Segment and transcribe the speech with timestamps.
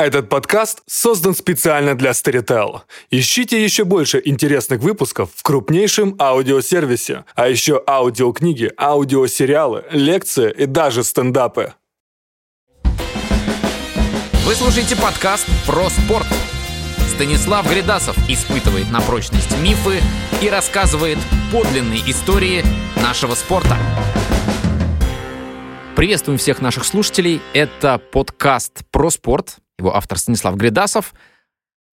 [0.00, 2.80] Этот подкаст создан специально для Storytel.
[3.10, 11.04] Ищите еще больше интересных выпусков в крупнейшем аудиосервисе, а еще аудиокниги, аудиосериалы, лекции и даже
[11.04, 11.74] стендапы.
[14.46, 16.26] Вы слушаете подкаст про спорт.
[17.14, 20.00] Станислав Гридасов испытывает на прочность мифы
[20.40, 21.18] и рассказывает
[21.52, 22.64] подлинные истории
[23.02, 23.76] нашего спорта.
[25.94, 27.42] Приветствуем всех наших слушателей.
[27.52, 31.14] Это подкаст про спорт его автор Станислав Гридасов.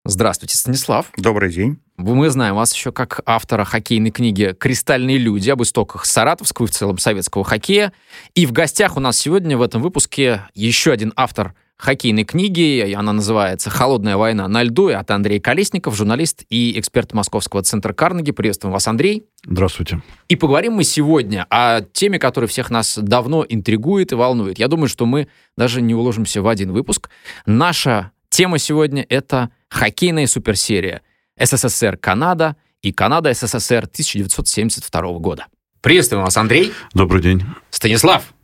[0.05, 1.11] Здравствуйте, Станислав.
[1.17, 1.79] Добрый день.
[1.97, 6.73] Мы знаем вас еще как автора хоккейной книги «Кристальные люди» об истоках саратовского и в
[6.73, 7.93] целом советского хоккея.
[8.35, 12.93] И в гостях у нас сегодня в этом выпуске еще один автор хоккейной книги.
[12.93, 14.89] Она называется «Холодная война на льду».
[14.89, 18.33] Это Андрей Колесников, журналист и эксперт Московского центра Карнеги.
[18.33, 19.25] Приветствуем вас, Андрей.
[19.45, 20.03] Здравствуйте.
[20.29, 24.59] И поговорим мы сегодня о теме, которая всех нас давно интригует и волнует.
[24.59, 27.09] Я думаю, что мы даже не уложимся в один выпуск.
[27.47, 31.03] Наша тема сегодня— это хоккейная суперсерия
[31.39, 35.47] СССР-Канада и Канада-СССР 1972 года.
[35.81, 36.73] Приветствуем вас, Андрей.
[36.93, 37.43] Добрый день.
[37.71, 38.35] Станислав,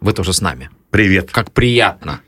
[0.00, 0.70] вы тоже с нами.
[0.90, 1.30] Привет.
[1.30, 2.22] Как приятно.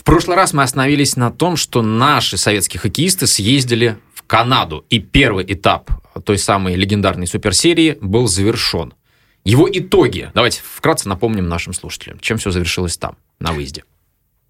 [0.00, 4.98] В прошлый раз мы остановились на том, что наши советские хоккеисты съездили в Канаду, и
[4.98, 5.90] первый этап
[6.24, 8.94] той самой легендарной суперсерии был завершен.
[9.44, 10.30] Его итоги.
[10.32, 13.84] Давайте вкратце напомним нашим слушателям, чем все завершилось там, на выезде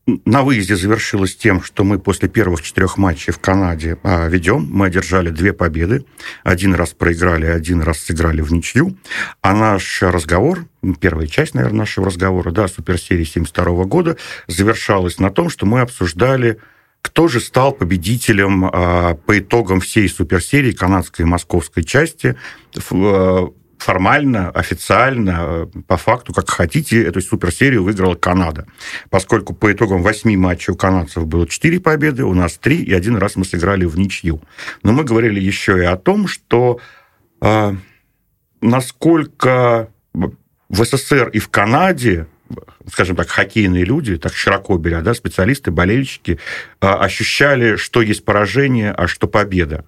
[0.07, 4.67] на выезде завершилось тем, что мы после первых четырех матчей в Канаде а, ведем.
[4.71, 6.05] Мы одержали две победы.
[6.43, 8.97] Один раз проиграли, один раз сыграли в ничью.
[9.43, 10.67] А наш разговор,
[11.01, 16.59] первая часть, наверное, нашего разговора, да, суперсерии 72 года, завершалась на том, что мы обсуждали
[17.03, 22.37] кто же стал победителем э, по итогам всей суперсерии канадской и московской части
[22.77, 23.49] э,
[23.81, 28.67] формально, официально, по факту, как хотите, эту суперсерию выиграла Канада.
[29.09, 33.17] Поскольку по итогам восьми матчей у канадцев было четыре победы, у нас три, и один
[33.17, 34.41] раз мы сыграли в ничью.
[34.83, 36.81] Но мы говорили еще и о том, что
[37.41, 37.75] э,
[38.61, 42.27] насколько в СССР и в Канаде
[42.91, 46.39] скажем так, хоккейные люди, так широко беря, да, специалисты, болельщики,
[46.81, 49.85] э, ощущали, что есть поражение, а что победа.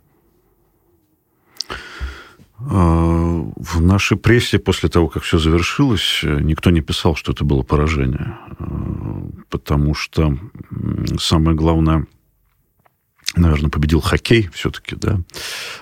[2.71, 7.63] А, в нашей прессе после того, как все завершилось, никто не писал, что это было
[7.63, 8.39] поражение.
[8.59, 10.37] А, потому что
[11.19, 12.07] самое главное,
[13.35, 15.21] наверное, победил хоккей все-таки, да.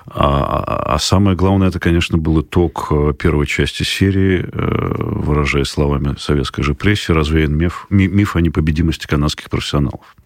[0.06, 6.16] А, а самое главное, это, конечно, был итог э, первой части серии, э, выражая словами
[6.18, 10.16] советской же прессе, развеян миф, миф о непобедимости канадских профессионалов.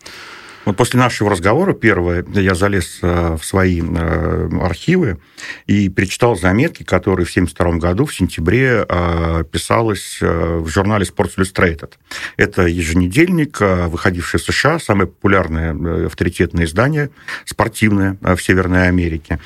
[0.65, 5.19] Вот после нашего разговора, первое, я залез э, в свои э, архивы
[5.67, 11.93] и перечитал заметки, которые в 1972 году, в сентябре, э, писалось в журнале Sports Illustrated.
[12.37, 17.11] Это еженедельник, выходивший в США, самое популярное авторитетное издание
[17.45, 19.39] спортивное в Северной Америке.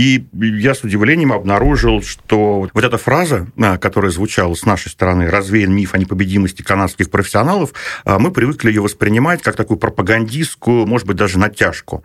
[0.00, 5.28] И я с удивлением обнаружил, что вот эта фраза, а, которая звучала с нашей стороны,
[5.28, 7.74] «развеян миф о непобедимости канадских профессионалов»,
[8.06, 12.02] а, мы привыкли ее воспринимать как такую пропагандистскую, может быть, даже натяжку.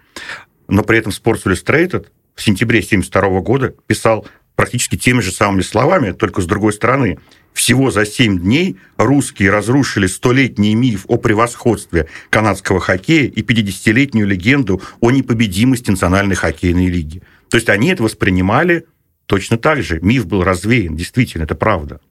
[0.67, 6.11] Но при этом Sports Illustrated в сентябре 1972 года писал практически теми же самыми словами,
[6.11, 7.17] только с другой стороны.
[7.53, 14.81] Всего за семь дней русские разрушили столетний миф о превосходстве канадского хоккея и 50-летнюю легенду
[14.99, 17.21] о непобедимости Национальной хоккейной лиги.
[17.55, 18.85] То есть они это воспринимали
[19.27, 20.01] точно так же.
[20.01, 22.01] Миф был развеян, действительно, это правда.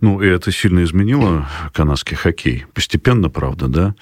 [0.00, 2.64] Ну, и это сильно изменило канадский хоккей.
[2.72, 3.94] Постепенно, правда, да.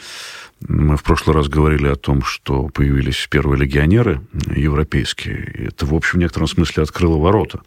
[0.61, 4.21] Мы в прошлый раз говорили о том, что появились первые легионеры
[4.55, 5.67] европейские.
[5.67, 7.63] Это, в общем, в некотором смысле открыло ворота.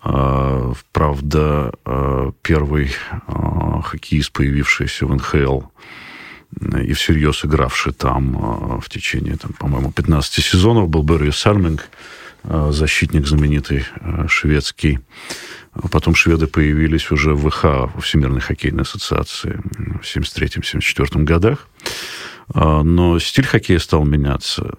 [0.00, 2.90] А, правда, а, первый
[3.26, 5.60] а, хоккеист, появившийся в НХЛ,
[6.82, 11.88] и всерьез игравший там в течение, там, по-моему, 15 сезонов, был Берри Сальминг,
[12.44, 13.84] защитник знаменитый
[14.28, 15.00] шведский.
[15.92, 21.68] Потом шведы появились уже в ВХ, Всемирной хоккейной ассоциации, в 1973-1974 годах.
[22.54, 24.74] А, но стиль хоккея стал меняться.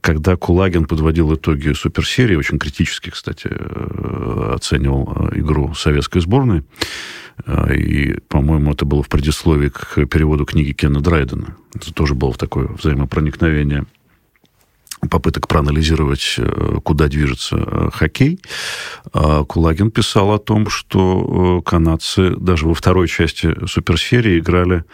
[0.00, 6.62] Когда Кулагин подводил итоги суперсерии, очень критически, кстати, э, оценивал э, игру советской сборной, э,
[7.74, 11.56] и, по-моему, это было в предисловии к переводу книги Кена Драйдена.
[11.74, 13.86] Это тоже было такое взаимопроникновение
[15.08, 18.40] попыток проанализировать, э, куда движется э, хоккей,
[19.12, 24.84] а Кулагин писал о том, что э, канадцы даже во второй части суперсерии играли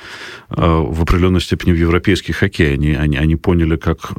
[0.49, 2.75] в определенной степени в европейский хоккей.
[2.75, 4.12] Они, они, они поняли, как,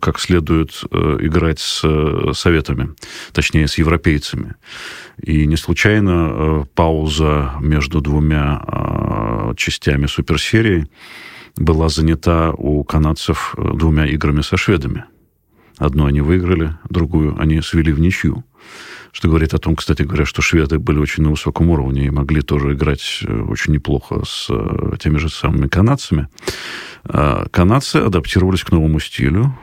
[0.00, 1.82] как следует играть с
[2.34, 2.90] советами,
[3.32, 4.56] точнее, с европейцами.
[5.22, 10.88] И не случайно пауза между двумя частями суперсерии
[11.56, 15.04] была занята у канадцев э, двумя играми со шведами.
[15.78, 18.44] Одну они выиграли, другую они свели в ничью.
[19.12, 22.42] Что говорит о том, кстати говоря, что шведы были очень на высоком уровне и могли
[22.42, 26.28] тоже играть э, очень неплохо с э, теми же самыми канадцами.
[27.50, 29.54] Канадцы адаптировались к новому стилю.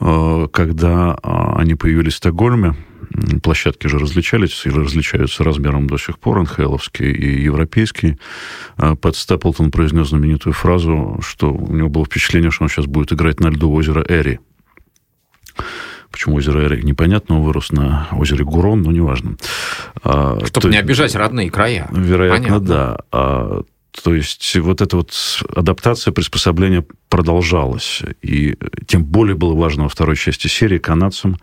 [0.00, 2.74] А, когда а, они появились в Стокгольме,
[3.42, 8.18] площадки же различались и различаются размером до сих пор, НХЛовские и европейские.
[8.76, 13.40] Пэт Степлтон произнес знаменитую фразу, что у него было впечатление, что он сейчас будет играть
[13.40, 14.40] на льду озера Эри.
[16.10, 19.36] Почему озеро Эрик, непонятно, он вырос на озере Гурон, но неважно.
[20.02, 21.88] А, Чтобы не обижать родные края.
[21.92, 23.00] Вероятно, Понятно.
[23.10, 23.62] да.
[23.96, 25.12] А, то есть вот эта вот
[25.54, 28.02] адаптация, приспособление продолжалась.
[28.22, 28.56] И
[28.86, 31.38] тем более было важно во второй части серии канадцам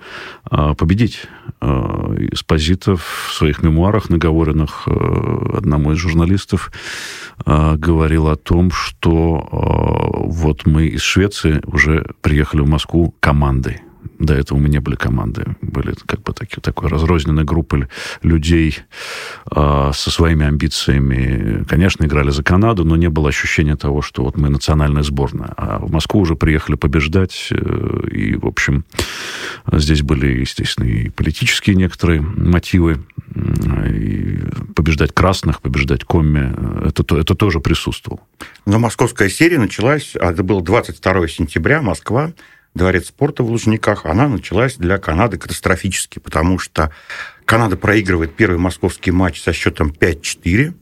[0.49, 1.21] а, победить.
[1.61, 6.71] А, Эспозитов в своих мемуарах, наговоренных а, одному из журналистов,
[7.45, 9.45] говорил о том, что
[10.25, 13.81] вот мы из Швеции уже приехали в Москву командой.
[14.19, 15.45] До этого мы не были командой.
[15.61, 17.87] Были как бы такие, такой разрозненной группой
[18.21, 18.79] людей
[19.51, 21.65] э, со своими амбициями.
[21.67, 25.53] Конечно, играли за Канаду, но не было ощущения того, что вот мы национальная сборная.
[25.57, 27.49] А в Москву уже приехали побеждать.
[27.51, 28.85] Э, и, в общем,
[29.71, 33.03] здесь были, естественно, и политические некоторые мотивы.
[33.35, 34.39] И
[34.75, 36.87] побеждать красных, побеждать коми.
[36.87, 38.21] Это, это тоже присутствовало.
[38.65, 42.31] Но московская серия началась, а это было 22 сентября, Москва,
[42.75, 46.91] дворец спорта в Лужниках, она началась для Канады катастрофически, потому что
[47.45, 50.73] Канада проигрывает первый московский матч со счетом 5-4,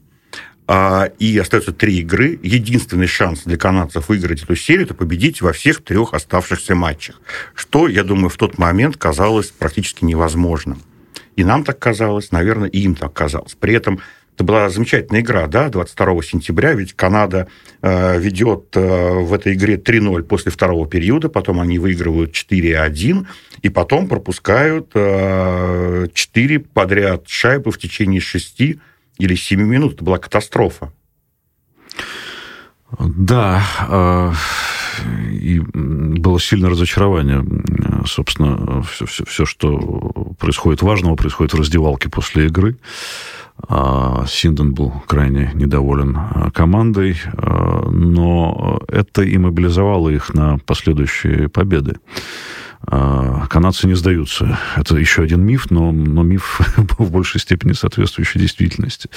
[0.66, 2.38] а, и остается три игры.
[2.42, 7.20] Единственный шанс для канадцев выиграть эту серию– это победить во всех трех оставшихся матчах,
[7.54, 10.80] что, я думаю, в тот момент казалось практически невозможным.
[11.36, 13.54] И нам так казалось, наверное, и им так казалось.
[13.58, 14.00] При этом
[14.34, 17.46] это была замечательная игра, да, 22 сентября, ведь Канада
[17.82, 23.26] э, ведет э, в этой игре 3-0 после второго периода, потом они выигрывают 4-1,
[23.62, 28.60] и потом пропускают э, 4 подряд шайбы в течение 6
[29.18, 29.94] или 7 минут.
[29.94, 30.92] Это была катастрофа.
[32.98, 34.32] Да, э,
[35.30, 37.44] и было сильное разочарование.
[38.04, 39.78] Собственно, все, все, все, что
[40.40, 42.76] происходит важного, происходит в раздевалке после игры.
[43.56, 51.48] А, Синден был крайне недоволен а, командой, а, но это и мобилизовало их на последующие
[51.48, 51.96] победы.
[52.86, 54.58] Канадцы не сдаются.
[54.76, 56.60] Это еще один миф, но, но миф
[56.98, 59.08] в большей степени соответствующий действительности.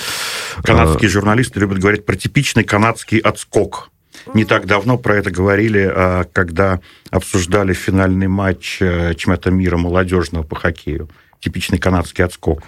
[0.63, 3.89] Канадские журналисты любят говорить про типичный канадский отскок.
[4.33, 6.79] Не так давно про это говорили, когда
[7.11, 12.63] обсуждали финальный матч э, чемпионата мира молодежного по хоккею типичный канадский отскок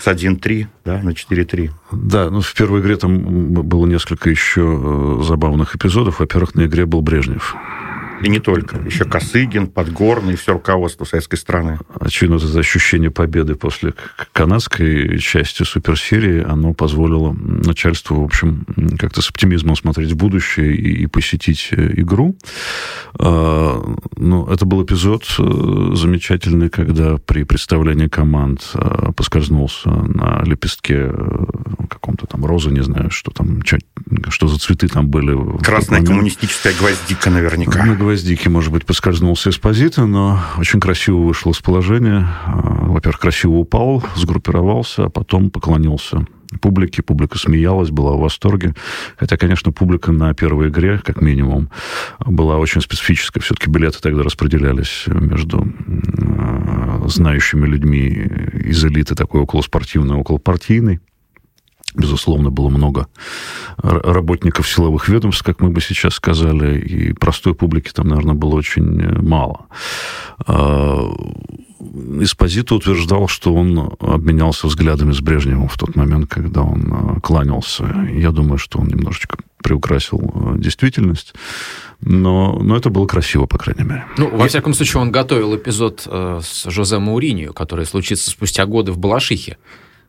[0.00, 1.70] с 1-3 да, на 4-3.
[1.92, 6.20] Да, ну в первой игре там было несколько еще э, забавных эпизодов.
[6.20, 7.54] Во-первых, на игре был Брежнев.
[8.22, 8.78] И не только.
[8.78, 11.78] Еще Косыгин, Подгорный все руководство советской страны.
[11.98, 13.94] Очевидно, это ощущение победы после
[14.32, 18.64] канадской части суперсерии, оно позволило начальству, в общем,
[18.98, 22.36] как-то с оптимизмом смотреть в будущее и, и посетить э, игру.
[23.18, 23.82] А,
[24.16, 31.12] ну, это был эпизод э, замечательный, когда при представлении команд э, поскользнулся на лепестке
[31.88, 33.78] каком-то там розы, не знаю, что там, что,
[34.28, 35.58] что за цветы там были.
[35.62, 37.84] Красная коммунистическая гвоздика наверняка.
[37.84, 42.28] Ну, гвоздики, может быть, поскользнулся из позиции, но очень красиво вышел из положения.
[42.44, 46.24] А, во-первых, красиво упал, сгруппировался, а потом поклонился
[46.60, 47.02] публике.
[47.02, 48.74] Публика смеялась, была в восторге.
[49.16, 51.68] Хотя, конечно, публика на первой игре, как минимум,
[52.24, 53.42] была очень специфическая.
[53.42, 55.66] Все-таки билеты тогда распределялись между
[56.38, 61.00] а, знающими людьми из элиты, такой околоспортивной, околопартийной.
[61.96, 63.08] Безусловно, было много
[63.78, 69.00] работников силовых ведомств, как мы бы сейчас сказали, и простой публики там, наверное, было очень
[69.00, 69.66] э, мало.
[70.46, 71.12] А,
[72.20, 77.84] Эспозито утверждал, что он обменялся взглядами с Брежневым в тот момент, когда он э, кланялся.
[78.12, 81.34] Я думаю, что он немножечко приукрасил э, действительность.
[82.00, 84.04] Но, но это было красиво, по крайней мере.
[84.16, 88.92] Ну, во всяком случае, он готовил эпизод э, с Жозе Мауринью, который случится спустя годы
[88.92, 89.58] в Балашихе.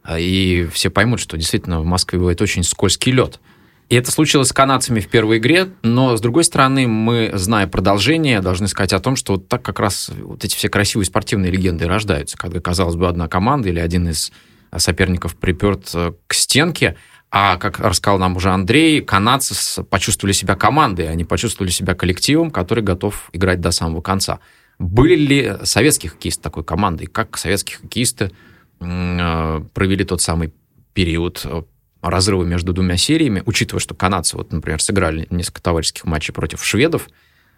[0.07, 3.41] А, и все поймут, что действительно в Москве бывает очень скользкий лед.
[3.89, 8.39] И это случилось с канадцами в первой игре, но, с другой стороны, мы, зная продолжение,
[8.39, 11.87] должны сказать о том, что вот так как раз вот эти все красивые спортивные легенды
[11.87, 14.31] рождаются, когда, казалось бы, одна команда или один из
[14.75, 16.95] соперников приперт э, к стенке,
[17.29, 22.83] а, как рассказал нам уже Андрей, канадцы почувствовали себя командой, они почувствовали себя коллективом, который
[22.83, 24.39] готов играть до самого конца.
[24.79, 27.07] Были ли советские хоккеисты такой командой?
[27.07, 28.31] Как советские хоккеисты
[28.79, 30.53] провели тот самый
[30.93, 31.61] период, э,
[32.01, 37.07] разрыва между двумя сериями, учитывая, что канадцы, вот, например, сыграли несколько товарищеских матчей против шведов,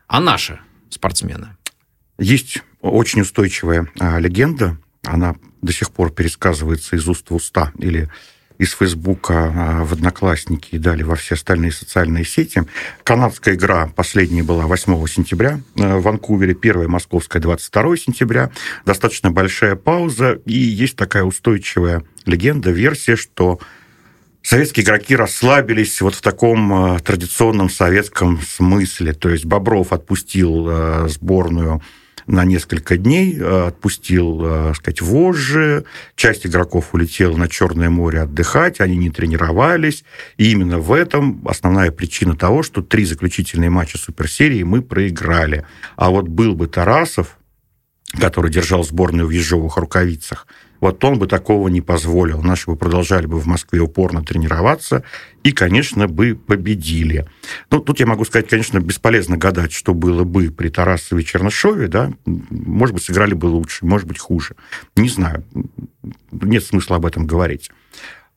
[0.07, 0.59] а наши
[0.89, 1.55] спортсмены?
[2.17, 8.09] Есть очень устойчивая а, легенда, она до сих пор пересказывается из уст в уста или
[8.59, 12.63] из Фейсбука а, в Одноклассники и далее во все остальные социальные сети.
[13.03, 18.51] Канадская игра последняя была 8 сентября а, в Ванкувере, первая московская 22 сентября.
[18.85, 23.59] Достаточно большая пауза, и есть такая устойчивая легенда, версия, что
[24.41, 29.13] советские игроки расслабились вот в таком э, традиционном советском смысле.
[29.13, 31.81] То есть Бобров отпустил э, сборную
[32.29, 35.83] на несколько дней, э, отпустил, э, сказать, вожжи,
[36.15, 40.03] часть игроков улетела на Черное море отдыхать, они не тренировались,
[40.37, 45.65] и именно в этом основная причина того, что три заключительные матча суперсерии мы проиграли.
[45.95, 47.39] А вот был бы Тарасов,
[48.19, 50.45] который держал сборную в ежовых рукавицах,
[50.79, 52.41] вот он бы такого не позволил.
[52.41, 55.03] Наши бы продолжали бы в Москве упорно тренироваться
[55.43, 57.27] и, конечно, бы победили.
[57.71, 61.87] Ну, тут я могу сказать, конечно, бесполезно гадать, что было бы при Тарасове и Чернышове,
[61.87, 64.55] да, может быть, сыграли бы лучше, может быть, хуже.
[64.95, 65.43] Не знаю,
[66.31, 67.71] нет смысла об этом говорить.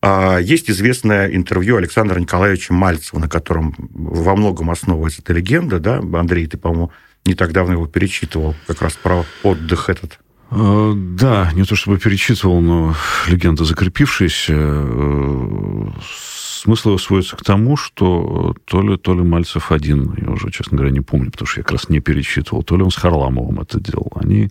[0.01, 5.99] А, есть известное интервью Александра Николаевича Мальцева, на котором во многом основывается эта легенда, да,
[5.99, 6.91] Андрей, ты, по-моему,
[7.25, 10.19] не так давно его перечитывал, как раз про отдых этот
[10.53, 12.95] да, не то чтобы перечитывал, но
[13.27, 14.53] легенда закрепившаяся.
[14.55, 20.51] Э, смысл его сводится к тому, что то ли, то ли Мальцев один, я уже,
[20.51, 22.97] честно говоря, не помню, потому что я как раз не перечитывал, то ли он с
[22.97, 24.13] Харламовым это делал.
[24.15, 24.51] Они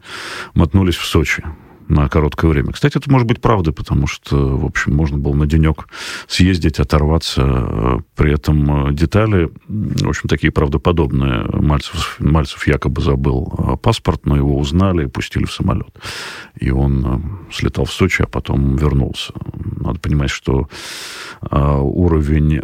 [0.56, 1.44] мотнулись в Сочи
[1.92, 2.72] на короткое время.
[2.72, 5.88] Кстати, это может быть правда, потому что, в общем, можно было на денек
[6.28, 8.02] съездить, оторваться.
[8.16, 11.46] При этом э, детали, в общем, такие правдоподобные.
[11.54, 15.94] Мальцев, Мальцев якобы забыл э, паспорт, но его узнали и пустили в самолет.
[16.58, 19.34] И он э, слетал в Сочи, а потом вернулся.
[19.54, 20.68] Надо понимать, что
[21.42, 22.60] уровень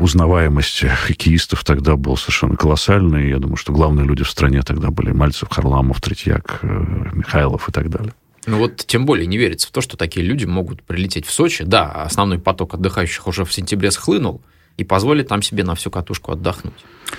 [0.00, 3.28] узнаваемости хоккеистов тогда был совершенно колоссальный.
[3.28, 7.90] Я думаю, что главные люди в стране тогда были Мальцев, Харламов, Третьяк, Михайлов и так
[7.90, 8.14] далее.
[8.46, 11.64] Ну вот тем более не верится в то, что такие люди могут прилететь в Сочи.
[11.64, 14.42] Да, основной поток отдыхающих уже в сентябре схлынул,
[14.76, 16.74] и позволить там себе на всю катушку отдохнуть?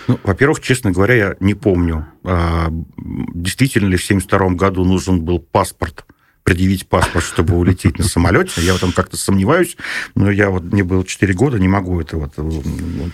[0.07, 2.67] Ну, во-первых, честно говоря, я не помню, а,
[2.97, 6.05] действительно ли в 1972 году нужен был паспорт,
[6.43, 8.61] предъявить паспорт, чтобы улететь на самолете.
[8.61, 9.77] Я в этом как-то сомневаюсь,
[10.15, 12.33] но я вот, мне было 4 года, не могу это вот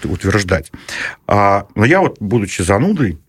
[0.04, 0.72] утверждать.
[1.28, 3.20] А, но я вот, будучи занудой,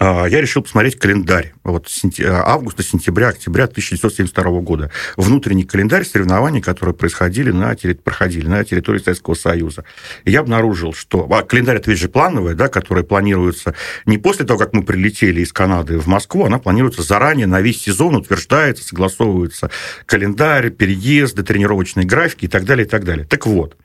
[0.00, 1.88] я решил посмотреть календарь вот
[2.20, 4.90] августа, сентября, октября 1972 года.
[5.16, 9.84] Внутренний календарь соревнований, которые происходили на, проходили на территории Советского Союза.
[10.24, 11.28] Я обнаружил, что...
[11.30, 13.74] А календарь, это же плановый, да, который планируется
[14.06, 17.82] не после того, как мы прилетели из Канады в Москву, она планируется заранее, на весь
[17.82, 19.70] сезон утверждается, согласовывается
[20.06, 23.26] календарь, переезды, тренировочные графики и так далее, и так далее.
[23.26, 23.82] Так вот, а,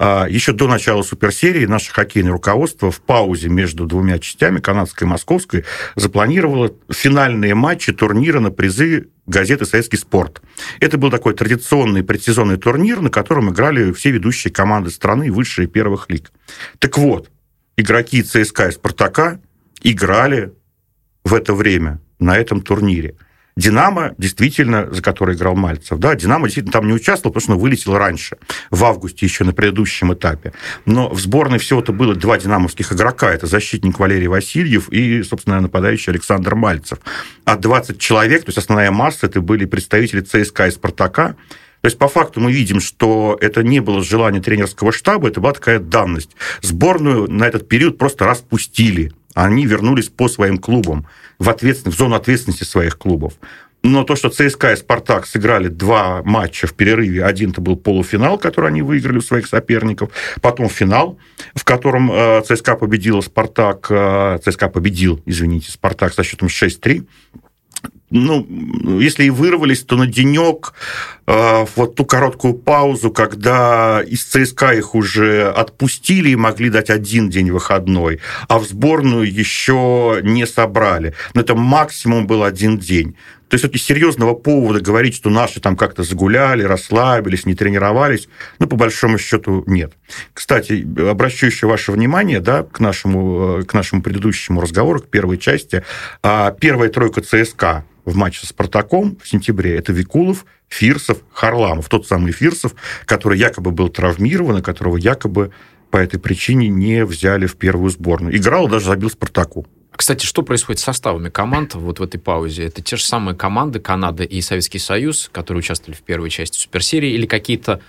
[0.00, 5.64] еще до начала суперсерии наше хоккейное руководство в паузе между двумя частями, канадской и московской,
[5.94, 10.40] запланировало финальные матчи турнира на призы газеты «Советский спорт».
[10.80, 16.08] Это был такой традиционный предсезонный турнир, на котором играли все ведущие команды страны высшие первых
[16.08, 16.32] лиг.
[16.78, 17.30] Так вот,
[17.76, 19.38] игроки ЦСКА и «Спартака»
[19.82, 20.54] играли
[21.24, 23.16] в это время на этом турнире–
[23.56, 27.58] Динамо, действительно, за который играл Мальцев, да, Динамо действительно там не участвовал, потому что он
[27.58, 28.38] вылетел раньше,
[28.70, 30.52] в августе еще на предыдущем этапе.
[30.86, 33.32] Но в сборной всего-то было два динамовских игрока.
[33.32, 36.98] Это защитник Валерий Васильев и, собственно, нападающий Александр Мальцев.
[37.44, 41.36] А 20 человек, то есть основная масса, это были представители ЦСКА и Спартака,
[41.80, 45.54] то есть, по факту мы видим, что это не было желание тренерского штаба, это была
[45.54, 46.36] такая данность.
[46.60, 49.12] Сборную на этот период просто распустили.
[49.34, 51.06] Они вернулись по своим клубам
[51.38, 53.34] в, ответственность, в зону ответственности своих клубов.
[53.82, 58.68] Но то, что ЦСКА и «Спартак» сыграли два матча в перерыве, один-то был полуфинал, который
[58.68, 60.10] они выиграли у своих соперников,
[60.42, 61.18] потом финал,
[61.54, 67.06] в котором э, ЦСКА победила «Спартак», э, ЦСКА победил, извините, «Спартак» со счетом 6-3,
[68.10, 68.44] ну,
[69.00, 70.74] если и вырвались, то на денек,
[71.26, 77.30] э, вот ту короткую паузу, когда из ЦСКА их уже отпустили и могли дать один
[77.30, 81.14] день выходной, а в сборную еще не собрали.
[81.34, 83.14] Но это максимум был один день.
[83.50, 88.28] То есть, вот серьезного повода говорить, что наши там как-то загуляли, расслабились, не тренировались,
[88.60, 89.92] ну, по большому счету, нет.
[90.32, 95.36] Кстати, обращу еще ваше внимание да, к, нашему, э, к нашему предыдущему разговору, к первой
[95.36, 95.82] части.
[96.22, 101.88] А первая тройка ЦСКА в матче с «Спартаком» в сентябре это Викулов, Фирсов, Харламов.
[101.88, 105.50] Тот самый Фирсов, который якобы был травмирован, и которого якобы
[105.90, 108.36] по этой причине не взяли в первую сборную.
[108.36, 109.66] Играл, даже забил «Спартаку».
[110.00, 112.64] Кстати, что происходит с составами команд вот в этой паузе?
[112.64, 117.10] Это те же самые команды Канада и Советский Союз, которые участвовали в первой части суперсерии,
[117.10, 117.82] или какие-то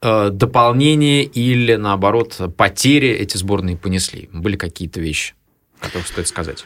[0.00, 4.28] э, дополнение или, наоборот, потери эти сборные понесли?
[4.32, 5.34] Были какие-то вещи,
[5.80, 6.64] которые стоит сказать?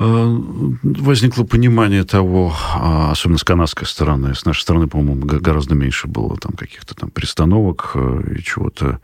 [0.00, 0.38] Э,
[0.82, 4.34] возникло понимание того, а, особенно с канадской стороны.
[4.34, 9.00] С нашей стороны, по-моему, гораздо меньше было там каких-то там перестановок э, и чего-то,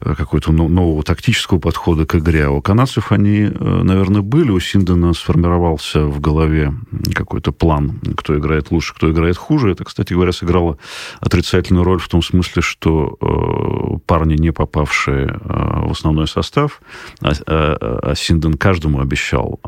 [0.00, 2.46] э, какого-то нового тактического подхода к игре.
[2.46, 4.50] А у канадцев они, наверное, были.
[4.50, 6.74] У Синдена сформировался в голове
[7.14, 9.70] какой-то план, кто играет лучше, кто играет хуже.
[9.70, 10.76] Это, кстати говоря, сыграло
[11.20, 16.80] отрицательную роль в том смысле, что парни, не попавшие в основной состав,
[17.20, 19.60] а, а Синден каждому обещал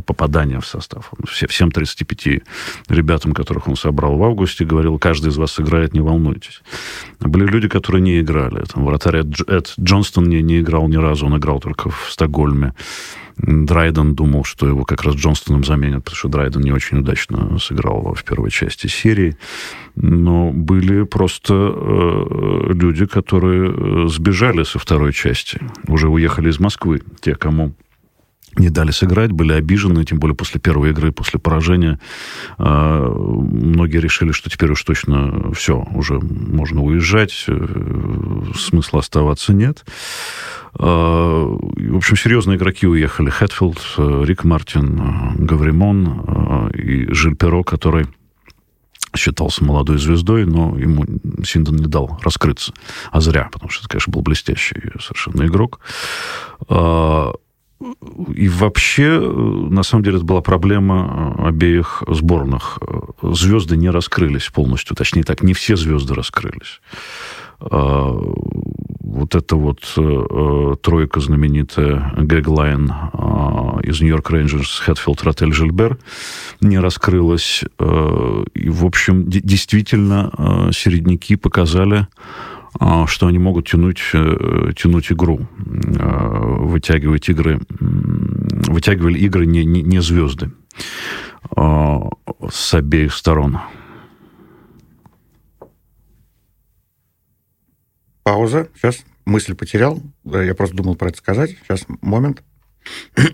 [0.00, 1.10] попадания в состав.
[1.18, 2.42] Он всем 35
[2.88, 6.62] ребятам, которых он собрал в августе, говорил, каждый из вас играет, не волнуйтесь.
[7.20, 8.64] Были люди, которые не играли.
[8.64, 12.74] Там вратарь Эд Джонстон не, не играл ни разу, он играл только в Стокгольме.
[13.42, 18.14] Драйден думал, что его как раз Джонстоном заменят, потому что Драйден не очень удачно сыграл
[18.14, 19.36] в первой части серии.
[19.96, 27.02] Но были просто э, люди, которые э, сбежали со второй части, уже уехали из Москвы,
[27.20, 27.72] те, кому
[28.56, 31.98] не дали сыграть, были обижены, тем более после первой игры, после поражения.
[32.58, 39.84] А, многие решили, что теперь уж точно все, уже можно уезжать, э, смысла оставаться нет.
[40.78, 43.30] А, в общем, серьезные игроки уехали.
[43.30, 48.06] Хэтфилд, э, Рик Мартин, э, Гавримон и Жиль Перо, который
[49.16, 51.04] считался молодой звездой, но ему
[51.44, 52.72] Синдон не дал раскрыться.
[53.10, 55.80] А зря, потому что это, конечно, был блестящий совершенно игрок.
[57.80, 57.84] А,
[58.34, 62.78] и вообще, э, на самом деле, это была проблема э, обеих сборных.
[63.22, 66.80] Звезды не раскрылись полностью, точнее так, не все звезды раскрылись.
[67.60, 72.92] А, вот эта вот э, тройка знаменитая Гэглайн
[73.82, 75.98] из Нью-Йорк Рейнджерс, Хэтфилд, Ротель, Жильбер
[76.60, 77.62] не раскрылась.
[78.54, 82.06] И, в общем, действительно, середняки показали а,
[83.06, 85.46] что они могут тянуть, э, тянуть игру,
[85.98, 90.52] а, вытягивать игры, вытягивали игры не, не, не звезды
[91.56, 92.00] а,
[92.48, 93.58] с обеих сторон.
[98.22, 98.68] Пауза.
[98.76, 100.00] Сейчас мысль потерял.
[100.24, 101.56] Я просто думал про это сказать.
[101.62, 102.44] Сейчас момент.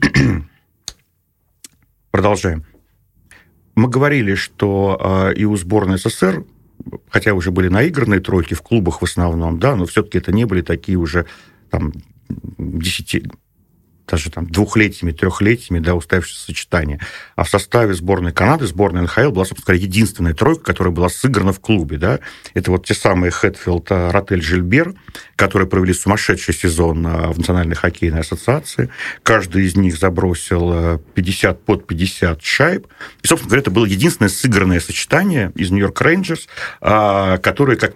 [2.10, 2.64] Продолжаем.
[3.74, 6.46] Мы говорили, что и у сборной СССР
[7.08, 10.62] хотя уже были наигранные тройки в клубах в основном, да, но все-таки это не были
[10.62, 11.26] такие уже
[11.70, 11.92] там
[12.58, 13.24] десяти,
[14.06, 17.00] даже там двухлетними, трехлетними, да, уставившиеся сочетания.
[17.34, 21.52] А в составе сборной Канады, сборной НХЛ была, собственно говоря, единственная тройка, которая была сыграна
[21.52, 22.20] в клубе, да.
[22.54, 24.94] Это вот те самые Хэтфилд, э, Ротель, Жильбер,
[25.36, 28.90] которые провели сумасшедший сезон э, в Национальной хоккейной ассоциации.
[29.22, 32.86] Каждый из них забросил 50 э, под 50 шайб.
[33.22, 36.48] И, собственно говоря, это было единственное сыгранное сочетание из Нью-Йорк Рейнджерс,
[36.80, 37.94] которое, как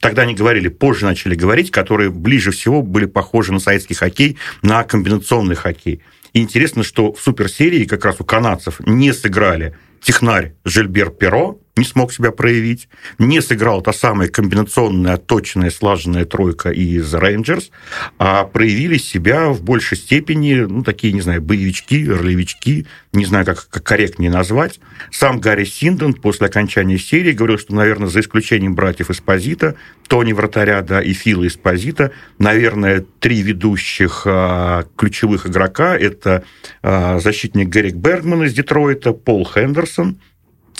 [0.00, 4.82] тогда не говорили, позже начали говорить, которые ближе всего были похожи на советский хоккей, на
[4.84, 6.02] комбинационный хоккей.
[6.32, 11.84] И интересно, что в суперсерии как раз у канадцев не сыграли технарь Жильбер Перо, не
[11.84, 17.70] смог себя проявить, не сыграл та самая комбинационная, отточенная, слаженная тройка из Рейнджерс,
[18.18, 23.68] а проявили себя в большей степени, ну, такие, не знаю, боевички, ролевички, не знаю, как,
[23.68, 24.80] как корректнее назвать.
[25.10, 29.76] Сам Гарри Синден после окончания серии говорил, что, наверное, за исключением братьев Эспозита,
[30.08, 36.42] Тони Вратаря, да, и Фила Эспозита, наверное, три ведущих а, ключевых игрока– это
[36.82, 40.18] а, защитник Герик Бергман из Детройта, Пол Хендерсон–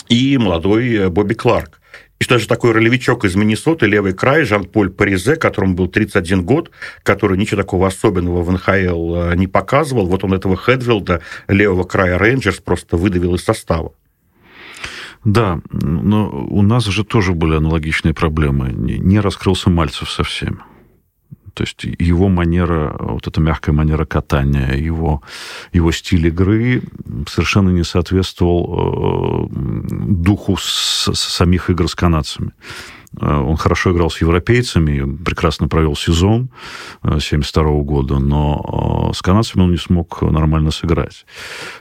[0.09, 1.79] и молодой э, Бобби Кларк.
[2.19, 6.71] И что же такой ролевичок из Миннесоты, левый край, Жан-Поль Паризе, которому был 31 год,
[7.03, 10.07] который ничего такого особенного в НХЛ э, не показывал.
[10.07, 13.93] Вот он этого Хедвилда, левого края Рейнджерс, просто выдавил из состава.
[15.23, 18.71] Да, но у нас же тоже были аналогичные проблемы.
[18.71, 20.63] Не раскрылся Мальцев совсем.
[21.57, 25.23] То есть его манера, вот эта мягкая манера катания, его,
[25.73, 26.83] его стиль игры
[27.27, 29.55] совершенно не соответствовал э,
[29.89, 32.51] духу с, с самих игр с канадцами.
[33.19, 36.49] Э, он хорошо играл с европейцами, прекрасно провел сезон
[37.01, 41.25] 1972 э, года, но с канадцами он не смог нормально сыграть.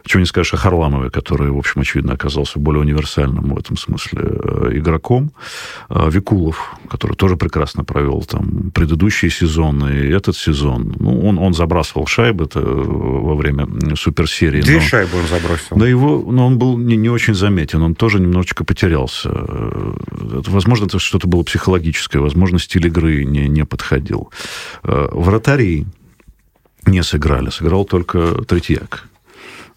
[0.05, 4.21] Чего не скажешь о Харламове, который, в общем, очевидно, оказался более универсальным в этом смысле
[4.73, 5.33] игроком.
[5.89, 10.95] Викулов, который тоже прекрасно провел там предыдущие сезоны и этот сезон.
[10.99, 14.63] Ну, он, он забрасывал шайбы это во время суперсерии.
[14.63, 15.77] Две но, шайбы он забросил.
[15.77, 19.31] Да его, но он был не, не очень заметен, он тоже немножечко потерялся.
[19.31, 24.31] Возможно, это что-то было психологическое, возможно, стиль игры не, не подходил.
[24.83, 25.87] Вратари
[26.85, 29.09] не сыграли, сыграл только Третьяк.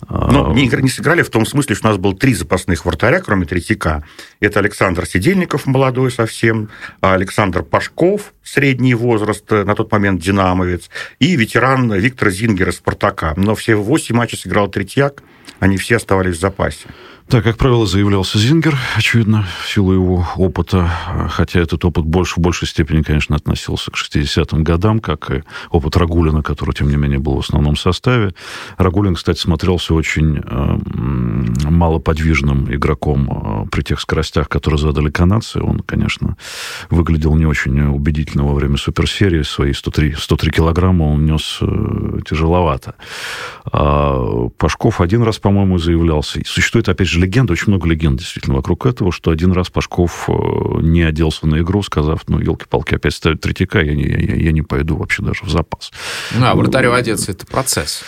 [0.09, 3.45] Ну, не, не сыграли в том смысле, что у нас было три запасных вратаря, кроме
[3.45, 4.03] Третьяка.
[4.41, 6.67] Это Александр Сидельников, молодой совсем,
[6.99, 13.33] Александр Пашков, средний возраст, на тот момент динамовец, и ветеран Виктор Зингер из «Спартака».
[13.37, 15.23] Но все восемь матчей сыграл Третьяк,
[15.59, 16.87] они все оставались в запасе.
[17.29, 20.89] Да, как правило, заявлялся Зингер, очевидно, в силу его опыта,
[21.29, 25.95] хотя этот опыт больше, в большей степени, конечно, относился к 60-м годам, как и опыт
[25.95, 28.33] Рагулина, который, тем не менее, был в основном составе.
[28.79, 35.61] Рагулин, кстати, смотрелся очень э, малоподвижным игроком э, при тех скоростях, которые задали канадцы.
[35.61, 36.35] Он, конечно,
[36.89, 39.43] выглядел не очень убедительно во время суперсерии.
[39.43, 42.95] Свои 103, 103 килограмма он нес э, тяжеловато.
[43.71, 46.41] А Пашков один раз, по-моему, заявлялся.
[46.43, 50.33] Существует, опять же, легенда, очень много легенд действительно вокруг этого, что один раз Пашков э,
[50.81, 54.61] не оделся на игру, сказав, ну, елки-палки, опять ставят третьяка, я не, я, я не
[54.61, 55.91] пойду вообще даже в запас.
[56.35, 58.03] Ну, а вратарю одеться– это процесс.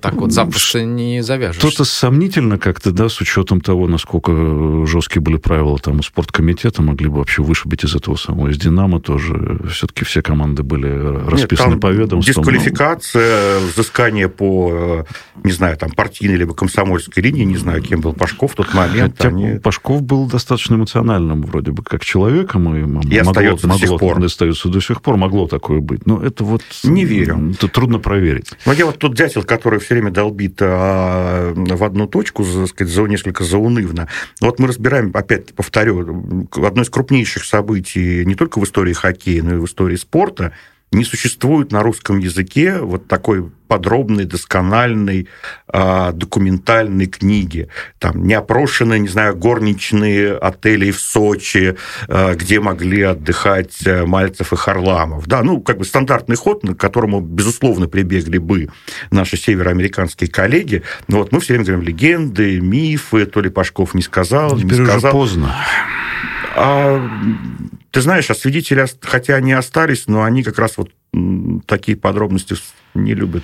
[0.00, 1.60] Так вот запросто не завяжешь.
[1.60, 7.08] Что-то сомнительно как-то, да, с учетом того, насколько жесткие были правила там у спорткомитета, могли
[7.08, 9.60] бы вообще вышибить из этого самого, из «Динамо» тоже.
[9.70, 10.88] Все-таки все команды были
[11.28, 12.44] расписаны Нет, по ведомствам.
[12.44, 15.04] Дисквалификация, взыскание по, э,
[15.44, 19.14] не знаю, там, партийной либо комсомольской линии, не знаю, кем был Пашков в тот момент.
[19.16, 19.58] Хотя они...
[19.58, 22.74] Пашков был достаточно эмоциональным вроде бы как человеком.
[22.74, 24.24] И, и могло, остается могло, до сих пор.
[24.24, 26.06] Остается до сих пор, могло такое быть.
[26.06, 26.62] Но это вот...
[26.84, 27.52] Не верю.
[27.52, 28.52] Это трудно проверить.
[28.64, 32.92] Но я вот тот дятел, который все время долбит а, в одну точку, так сказать,
[32.92, 34.08] за, несколько заунывно.
[34.40, 39.54] Вот мы разбираем, опять повторю, одно из крупнейших событий не только в истории хоккея, но
[39.54, 40.52] и в истории спорта–
[40.92, 45.28] не существует на русском языке вот такой подробной, доскональной
[45.72, 47.68] э, документальной книги.
[47.98, 54.52] Там не опрошенные, не знаю, горничные отели в Сочи, э, где могли отдыхать э, Мальцев
[54.52, 55.26] и Харламов.
[55.26, 58.68] Да, ну, как бы стандартный ход, к которому, безусловно, прибегли бы
[59.10, 60.82] наши североамериканские коллеги.
[61.08, 64.86] Но вот мы все время говорим легенды, мифы, то ли Пашков не сказал, Теперь не
[64.86, 64.98] сказал.
[64.98, 65.56] уже поздно.
[66.54, 67.04] А,
[67.96, 70.90] ты знаешь, а свидетели, хотя они остались, но они как раз вот
[71.64, 72.54] такие подробности
[72.92, 73.42] не любят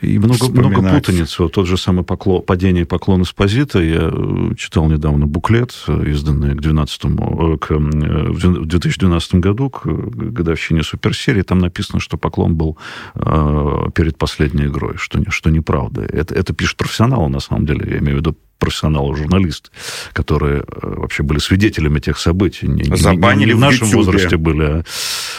[0.00, 1.38] и много, много путаниц.
[1.38, 3.80] Вот тот же самый поклон, падение поклон Эспозита.
[3.80, 9.86] Я э, читал недавно буклет, э, изданный к, 12 э, к, в 2012 году, к
[9.86, 11.42] годовщине суперсерии.
[11.42, 12.76] Там написано, что поклон был
[13.14, 16.02] э, перед последней игрой, что, что неправда.
[16.02, 17.88] Это, это пишет профессионалы, на самом деле.
[17.88, 19.70] Я имею в виду профессионалы, журналисты,
[20.12, 22.66] которые э, вообще были свидетелями тех событий.
[22.66, 24.06] Не, Забанили не, не в нашем YouTube.
[24.06, 24.84] возрасте были, а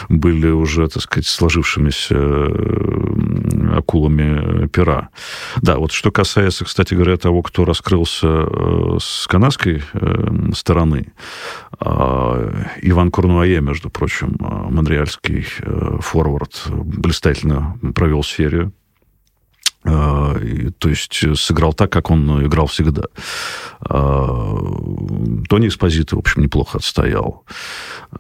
[0.09, 5.09] были уже, так сказать, сложившимися э, акулами пера.
[5.61, 9.81] Да, вот что касается, кстати говоря, того, кто раскрылся э, с канадской
[10.53, 11.13] стороны,
[11.79, 15.45] Иван Курнуае, между прочим, монреальский
[15.99, 18.84] форвард, блистательно провел серию а,
[19.85, 23.03] то есть э, сыграл так, как он играл всегда.
[23.81, 24.57] А,
[25.49, 27.43] Тони Экспозито, в общем, неплохо отстоял.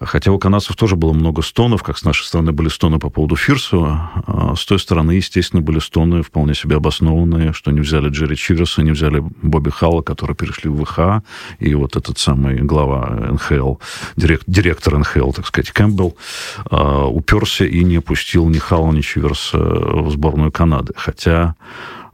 [0.01, 3.35] Хотя у канадцев тоже было много стонов, как с нашей стороны были стоны по поводу
[3.35, 4.11] Фирсова.
[4.27, 8.81] А с той стороны, естественно, были стоны вполне себе обоснованные, что не взяли Джерри Чиверса,
[8.83, 11.23] не взяли Бобби Халла, которые перешли в ВХ,
[11.59, 13.75] и вот этот самый глава НХЛ,
[14.15, 16.17] директор, директор НХЛ, так сказать, Кэмпбелл,
[17.11, 20.93] уперся и не пустил ни Халла, ни Чиверса в сборную Канады.
[20.95, 21.55] Хотя а,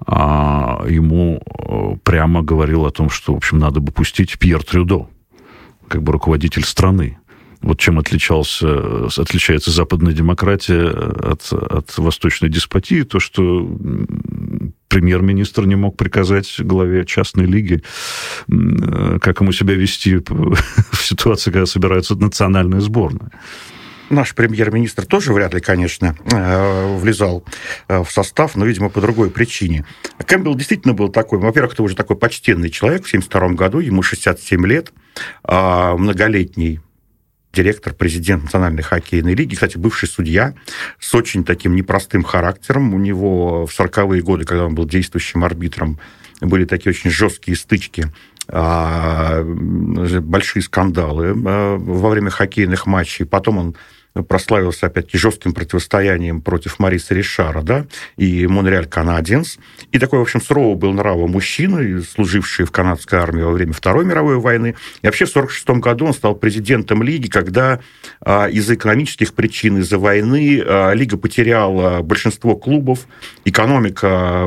[0.08, 5.08] ему э, прямо говорил о том, что, в общем, надо бы пустить Пьер Трюдо,
[5.88, 7.18] как бы руководитель страны.
[7.62, 13.70] Вот чем отличался, отличается западная демократия от, от восточной деспотии, то, что
[14.88, 17.84] премьер-министр не мог приказать главе частной лиги,
[18.48, 23.32] э, как ему себя вести в ситуации, когда собирается национальная сборная
[24.12, 27.44] наш премьер-министр тоже вряд ли, конечно, э, влезал
[27.88, 29.86] э, в состав, но, видимо, по другой причине.
[30.26, 34.66] Кэмпбелл действительно был такой, во-первых, это уже такой почтенный человек в 1972 году, ему 67
[34.66, 34.92] лет,
[35.44, 36.80] а, многолетний
[37.54, 40.54] директор, президент Национальной хоккейной лиги, кстати, бывший судья
[41.00, 42.94] с очень таким непростым характером.
[42.94, 46.00] У него в 40-е годы, когда он был действующим арбитром,
[46.40, 48.08] были такие очень жесткие стычки
[48.48, 53.26] а, большие скандалы а, во время хоккейных матчей.
[53.26, 53.76] Потом он
[54.14, 57.86] прославился, опять-таки, жестким противостоянием против Мариса Ришара, да,
[58.18, 59.58] и Монреаль Канаденс.
[59.92, 64.06] И такой, в общем, суровый был нрава мужчина, служивший в канадской армии во время Второй
[64.06, 64.76] мировой войны.
[65.02, 67.80] И вообще в 1946 году он стал президентом Лиги, когда
[68.20, 73.08] а, из-за экономических причин, из-за войны а, Лига потеряла большинство клубов,
[73.46, 74.46] экономика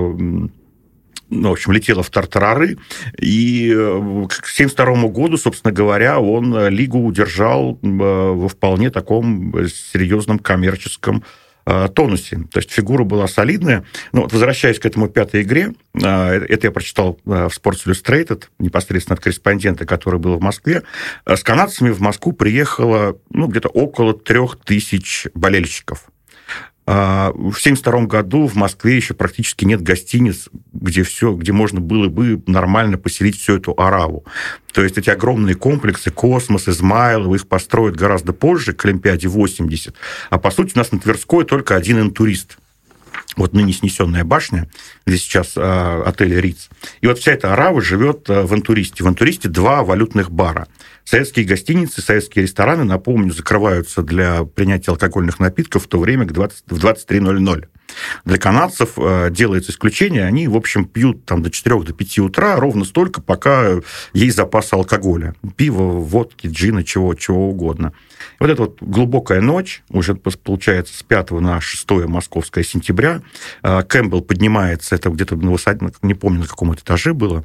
[1.31, 2.79] ну, в общем, летела в тартарары,
[3.19, 10.39] и э, к 1972 году, собственно говоря, он лигу удержал э, во вполне таком серьезном
[10.39, 11.25] коммерческом
[11.67, 12.37] э, тонусе.
[12.51, 13.85] То есть фигура была солидная.
[14.13, 19.15] Но вот возвращаясь к этому пятой игре, э, это я прочитал в Sports Illustrated, непосредственно
[19.15, 20.83] от корреспондента, который был в Москве,
[21.27, 26.07] с канадцами в Москву приехало ну, где-то около трех тысяч болельщиков.
[26.87, 30.51] В 1972 году в Москве еще практически нет гостиниц,
[30.85, 34.25] где все, где можно было бы нормально поселить всю эту араву.
[34.73, 39.95] То есть эти огромные комплексы, Космос, Измайлов, их построят гораздо позже, к Олимпиаде 80.
[40.31, 42.59] А по сути у нас на Тверской только один интурист–
[43.37, 44.69] вот ныне снесенная башня,
[45.07, 46.69] где сейчас э, отель Риц.
[47.01, 49.03] И вот вся эта арава живет э, в Антуристе.
[49.03, 50.69] В Антуристе два валютных бара.
[51.05, 56.65] Советские гостиницы, советские рестораны, напомню, закрываются для принятия алкогольных напитков в то время к 20,
[56.69, 57.67] в 23.00.
[58.25, 62.57] Для канадцев э, делается исключение, они, в общем, пьют там до 4 до 5 утра
[62.57, 63.81] ровно столько, пока
[64.13, 65.35] есть запас алкоголя.
[65.57, 67.93] Пиво, водки, джина, чего, чего угодно.
[68.41, 73.23] Вот эта вот глубокая ночь, уже получается с 5 на 6 московское сентября,
[73.63, 77.45] э, Кэмпбелл поднимается, это где-то на высоте, не помню, на каком этаже было,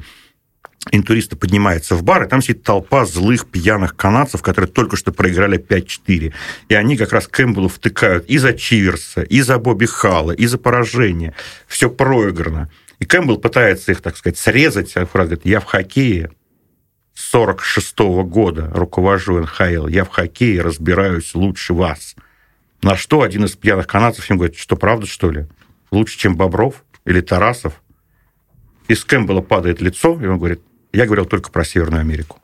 [0.92, 5.60] интуристы поднимается в бар, и там сидит толпа злых пьяных канадцев, которые только что проиграли
[5.60, 6.34] 5-4.
[6.70, 10.58] И они как раз Кэмпбеллу втыкают и за Чиверса, и за Бобби Халла, и за
[10.58, 11.34] поражение.
[11.68, 12.70] Все проиграно.
[13.00, 14.96] И Кэмпбелл пытается их, так сказать, срезать.
[14.96, 16.32] А фраза говорит, я в хоккее
[17.14, 22.16] 46 -го года руковожу НХЛ, я в хоккее разбираюсь лучше вас.
[22.82, 25.48] На что один из пьяных канадцев им говорит, что правда, что ли?
[25.92, 27.82] Лучше, чем Бобров или Тарасов?
[28.88, 30.62] Из Кэмпбелла падает лицо, и он говорит,
[30.92, 32.40] я говорил только про Северную Америку.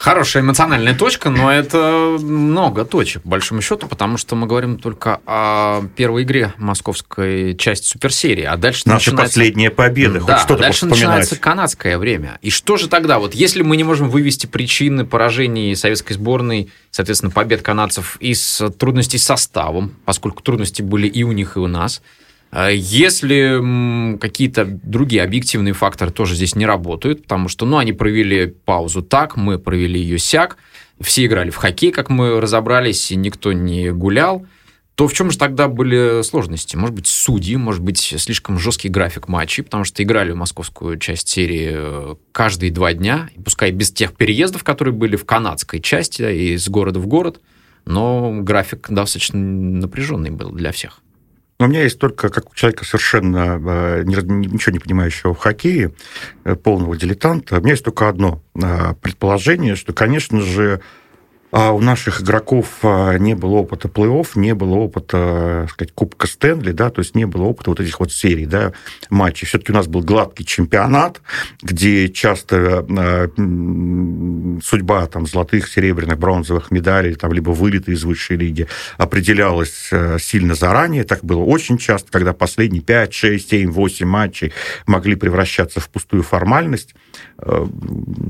[0.00, 5.20] Хорошая эмоциональная точка, но это много точек, по большому счету, потому что мы говорим только
[5.26, 9.34] о первой игре московской части суперсерии, а дальше Наша начинается...
[9.34, 12.38] последняя победа, да, хоть что-то дальше начинается канадское время.
[12.40, 13.18] И что же тогда?
[13.18, 19.18] Вот если мы не можем вывести причины поражений советской сборной, соответственно, побед канадцев из трудностей
[19.18, 22.00] с составом, поскольку трудности были и у них, и у нас–
[22.52, 29.02] если какие-то другие объективные факторы тоже здесь не работают, потому что, ну, они провели паузу
[29.02, 30.56] так, мы провели ее сяк,
[31.00, 34.46] все играли в хоккей, как мы разобрались, и никто не гулял,
[34.96, 36.76] то в чем же тогда были сложности?
[36.76, 41.28] Может быть, судьи, может быть, слишком жесткий график матчей, потому что играли в московскую часть
[41.28, 46.20] серии э, каждые два дня, пускай без тех переездов, которые были в канадской части,
[46.54, 47.40] из города в город,
[47.86, 51.00] но график достаточно напряженный был для всех.
[51.60, 55.92] Но у меня есть только, как у человека совершенно э, ничего не понимающего в хоккее,
[56.44, 60.80] э, полного дилетанта, у меня есть только одно э, предположение, что, конечно же,
[61.52, 66.26] а у наших игроков а, не было опыта плей-офф, не было опыта, так сказать, Кубка
[66.26, 68.72] Стэнли, да, то есть не было опыта вот этих вот серий, да,
[69.08, 69.46] матчей.
[69.46, 71.20] Все-таки у нас был гладкий чемпионат,
[71.60, 73.28] где часто э,
[74.62, 80.54] судьба там золотых, серебряных, бронзовых медалей, там либо вылеты из высшей лиги определялась э, сильно
[80.54, 81.04] заранее.
[81.04, 84.52] Так было очень часто, когда последние 5, 6, 7, 8 матчей
[84.86, 86.94] могли превращаться в пустую формальность.
[87.38, 87.66] Э,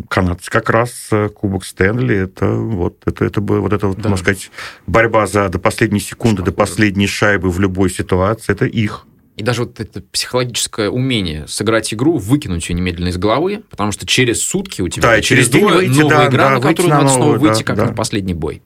[0.09, 4.09] канадцы как раз э, Кубок Стэнли, это вот это, это бы вот это вот, да.
[4.09, 4.51] можно сказать,
[4.87, 9.07] борьба за до последней секунды, до последней шайбы в любой ситуации, это их.
[9.37, 14.07] И даже вот это психологическое умение сыграть игру, выкинуть ее немедленно из головы, потому что
[14.07, 16.91] через сутки у тебя да, через день новая, выйти, новая да, игра, да, на которую
[16.91, 17.87] надо снова выйти, да, как да.
[17.87, 18.63] на последний бой.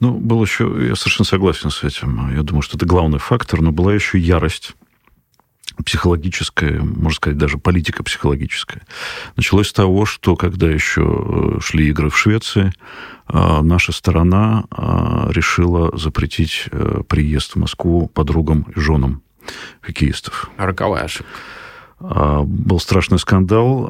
[0.00, 2.34] Ну, был еще, я совершенно согласен с этим.
[2.34, 4.74] Я думаю, что это главный фактор, но была еще ярость
[5.84, 8.82] психологическая, можно сказать, даже политика психологическая.
[9.36, 12.72] Началось с того, что когда еще э, шли игры в Швеции,
[13.28, 16.68] э, наша сторона э, решила запретить
[17.08, 19.22] приезд в Москву подругам и женам
[19.80, 20.50] хоккеистов.
[20.56, 21.30] Роковая ошибка.
[21.98, 23.86] А, был страшный скандал.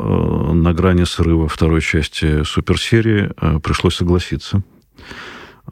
[0.54, 4.62] На грани срыва второй части суперсерии пришлось согласиться.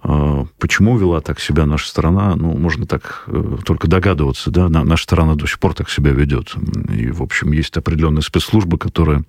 [0.03, 2.35] А, почему вела так себя наша страна?
[2.37, 6.55] Ну, можно так э, только догадываться, да, наша страна до сих пор так себя ведет.
[6.93, 9.25] И, в общем, есть определенные спецслужбы, которые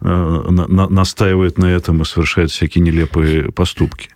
[0.00, 4.08] э, настаивают на этом и совершают всякие нелепые поступки.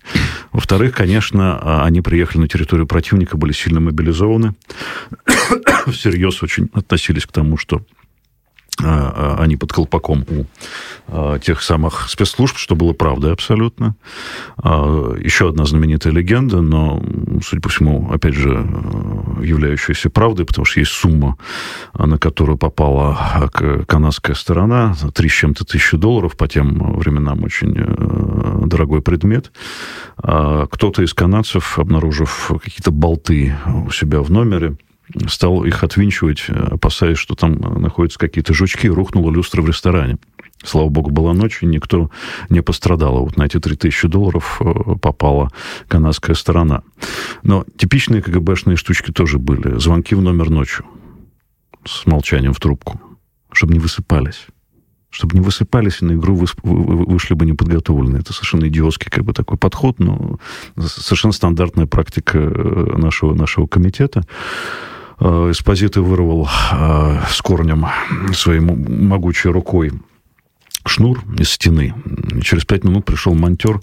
[0.53, 4.55] Во-вторых, конечно, а, они приехали на территорию противника, были сильно мобилизованы,
[5.87, 7.83] всерьез очень относились к тому, что
[8.79, 10.45] они под колпаком у
[11.09, 13.97] а, тех самых спецслужб, что было правдой абсолютно.
[14.59, 17.03] Еще одна знаменитая легенда, но,
[17.45, 18.51] судя по всему, опять же,
[19.43, 21.37] являющаяся правдой, потому что есть сумма,
[21.95, 23.51] на которую попала
[23.87, 29.53] канадская сторона, три с чем-то тысячи долларов, по тем временам очень э, дорогой предмет.
[30.17, 33.55] Кто-то из канадцев, обнаружив какие-то болты
[33.87, 34.77] у себя в номере,
[35.29, 40.19] стал их отвинчивать, опасаясь, что там находятся какие-то жучки, рухнула люстра в ресторане.
[40.65, 42.11] Слава богу, была ночь, и никто
[42.49, 43.19] не пострадал.
[43.19, 45.51] А вот на эти 3000 долларов э, попала
[45.87, 46.83] канадская сторона.
[47.43, 49.79] Но типичные КГБшные штучки тоже были.
[49.79, 50.87] Звонки в номер ночью
[51.85, 53.01] с молчанием в трубку,
[53.53, 54.47] чтобы не высыпались
[55.17, 58.21] чтобы не высыпались и на игру вышли бы неподготовленные.
[58.21, 60.39] Это совершенно идиотский как бы такой подход, но
[60.79, 64.25] совершенно стандартная практика э, нашего, нашего комитета.
[65.21, 66.49] Э, Эспозиты вырвал
[67.29, 67.87] с корнем
[68.33, 69.93] своей могучей рукой
[70.89, 71.95] шнур из стены.
[72.35, 73.81] И через пять минут пришел монтер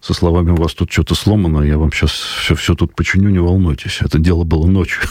[0.00, 3.38] со словами, у вас тут что-то сломано, я вам сейчас все, все тут починю, не
[3.38, 3.98] волнуйтесь.
[4.00, 5.02] Это дело было ночью.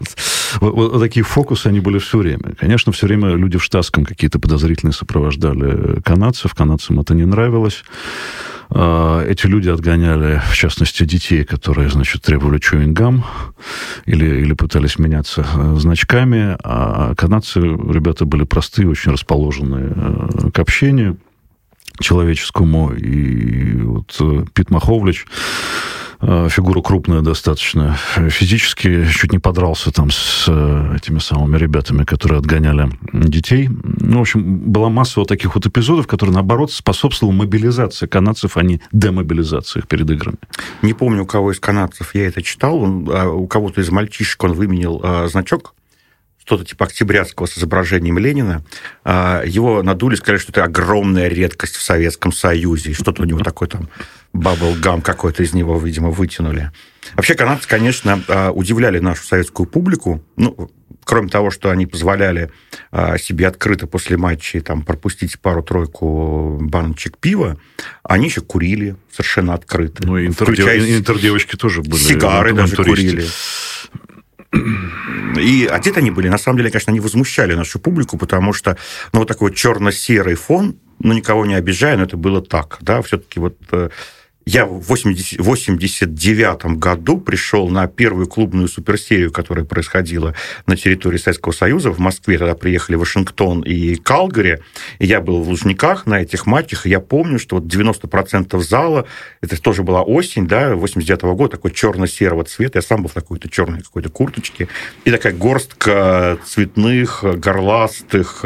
[0.60, 2.54] вот такие фокусы, они были все время.
[2.58, 6.54] Конечно, все время люди в штатском какие-то подозрительные сопровождали канадцев.
[6.54, 7.84] Канадцам это не нравилось.
[8.74, 13.24] А, эти люди отгоняли, в частности, детей, которые, значит, требовали чуингам
[14.06, 16.56] или, или пытались меняться э, значками.
[16.62, 21.18] А канадцы, ребята, были простые, очень расположенные э, к общению
[22.00, 22.92] человеческому.
[22.94, 25.26] И вот э, Пит Маховлич
[26.22, 27.96] фигура крупная достаточно.
[28.14, 33.68] Физически чуть не подрался там с э, этими самыми ребятами, которые отгоняли детей.
[33.68, 38.62] Ну, в общем, была масса вот таких вот эпизодов, которые, наоборот, способствовали мобилизации канадцев, а
[38.62, 40.38] не демобилизации их перед играми.
[40.82, 42.84] Не помню, у кого из канадцев я это читал.
[42.84, 45.74] А у кого-то из мальчишек он выменил а, значок
[46.44, 48.64] что-то типа октябрятского с изображением Ленина.
[49.04, 52.92] А, его надули, сказали, что это огромная редкость в Советском Союзе.
[52.92, 53.88] Что-то у него такое там
[54.32, 56.70] баблгам какой-то из него, видимо, вытянули.
[57.14, 60.22] Вообще, канадцы, конечно, а, удивляли нашу советскую публику.
[60.36, 60.70] Ну,
[61.04, 62.50] кроме того, что они позволяли
[62.90, 67.58] а, себе открыто после матчей там, пропустить пару-тройку баночек пива,
[68.02, 70.06] они еще курили совершенно открыто.
[70.06, 72.00] Ну, и интердевочки тоже были.
[72.00, 73.26] Сигары даже курили.
[74.52, 78.76] И одеты они были, на самом деле, конечно, они возмущали нашу публику, потому что,
[79.12, 83.40] ну, вот такой черно-серый фон, ну, никого не обижая, но это было так, да, все-таки
[83.40, 83.88] вот э,
[84.44, 90.34] я в 80, 89 году пришел на первую клубную суперсерию, которая происходила
[90.66, 92.38] на территории Советского Союза в Москве.
[92.38, 94.60] Тогда приехали Вашингтон и Калгари.
[94.98, 96.86] И я был в Лужниках на этих матчах.
[96.86, 99.06] И я помню, что вот 90% зала,
[99.40, 102.78] это тоже была осень, да, 89 -го года, такой черно-серого цвета.
[102.78, 104.68] Я сам был в какой-то черной какой-то курточке.
[105.04, 108.44] И такая горстка цветных, горластых,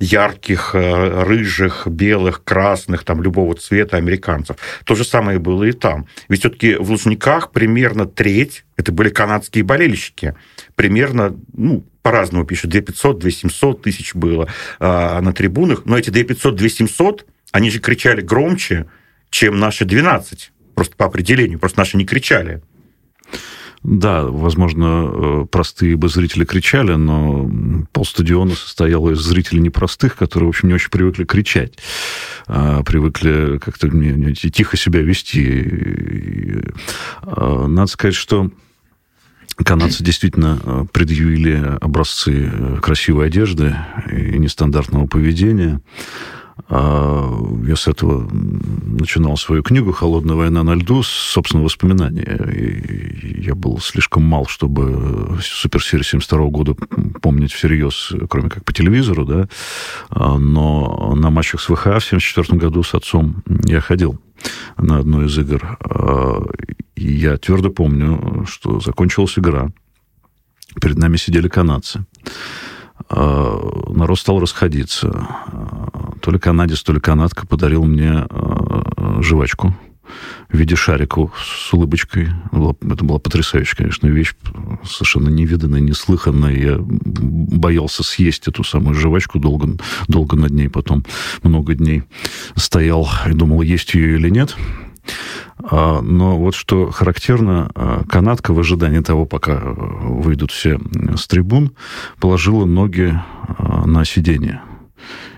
[0.00, 4.56] ярких, рыжих, белых, красных, там, любого цвета американцев.
[4.84, 6.06] То же самое самое было и там.
[6.28, 10.34] Ведь все-таки в Лужниках примерно треть это были канадские болельщики.
[10.74, 15.84] Примерно, ну, по-разному пишут, 2500, 2700 тысяч было а, на трибунах.
[15.84, 18.86] Но эти 2500, 2700, они же кричали громче,
[19.28, 20.52] чем наши 12.
[20.74, 21.58] Просто по определению.
[21.58, 22.62] Просто наши не кричали.
[23.82, 27.50] Да, возможно, э, простые бы зрители кричали, но
[27.92, 31.78] полстадиона состояло из зрителей непростых, которые, в общем, не очень привыкли кричать,
[32.46, 33.88] а привыкли как-то
[34.34, 36.62] тихо себя вести.
[37.22, 38.50] А, надо сказать, что
[39.64, 43.76] Канадцы действительно э, предъявили образцы э, красивой одежды
[44.10, 45.80] и нестандартного поведения.
[46.68, 47.30] А,
[47.66, 52.38] я с этого начинал свою книгу «Холодная война на льду» с собственного воспоминания.
[52.52, 56.74] И я был слишком мал, чтобы суперсерию 72 года
[57.20, 59.48] помнить всерьез, кроме как по телевизору, да.
[60.10, 64.20] А, но на матчах с ВХА в 74 году с отцом я ходил
[64.76, 65.78] на одну из игр.
[65.80, 66.42] А,
[66.94, 69.70] и я твердо помню, что закончилась игра.
[70.80, 72.04] Перед нами сидели канадцы.
[73.08, 75.26] Народ стал расходиться
[76.20, 79.74] то ли канадец, то ли канадка подарил мне э, жвачку
[80.48, 82.28] в виде шарика с улыбочкой.
[82.52, 84.34] Это была потрясающая, конечно, вещь,
[84.84, 86.54] совершенно невиданная, неслыханная.
[86.54, 89.76] Я боялся съесть эту самую жвачку долго,
[90.08, 91.04] долго над ней, потом
[91.42, 92.02] много дней
[92.56, 94.56] стоял и думал, есть ее или нет.
[95.58, 100.78] А, но вот что характерно, а, канадка в ожидании того, пока э, выйдут все
[101.16, 101.72] с трибун,
[102.18, 103.14] положила ноги
[103.58, 104.62] а, на сиденье.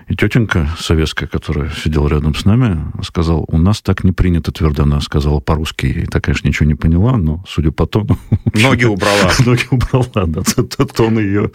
[0.07, 4.83] И тетенька советская, которая сидела рядом с нами, сказала, у нас так не принято твердо.
[4.83, 5.85] Она сказала по-русски.
[5.85, 8.19] И так, конечно, ничего не поняла, но, судя по тону...
[8.53, 9.31] Ноги убрала.
[9.45, 10.41] Ноги убрала, да.
[10.95, 11.51] Тон ее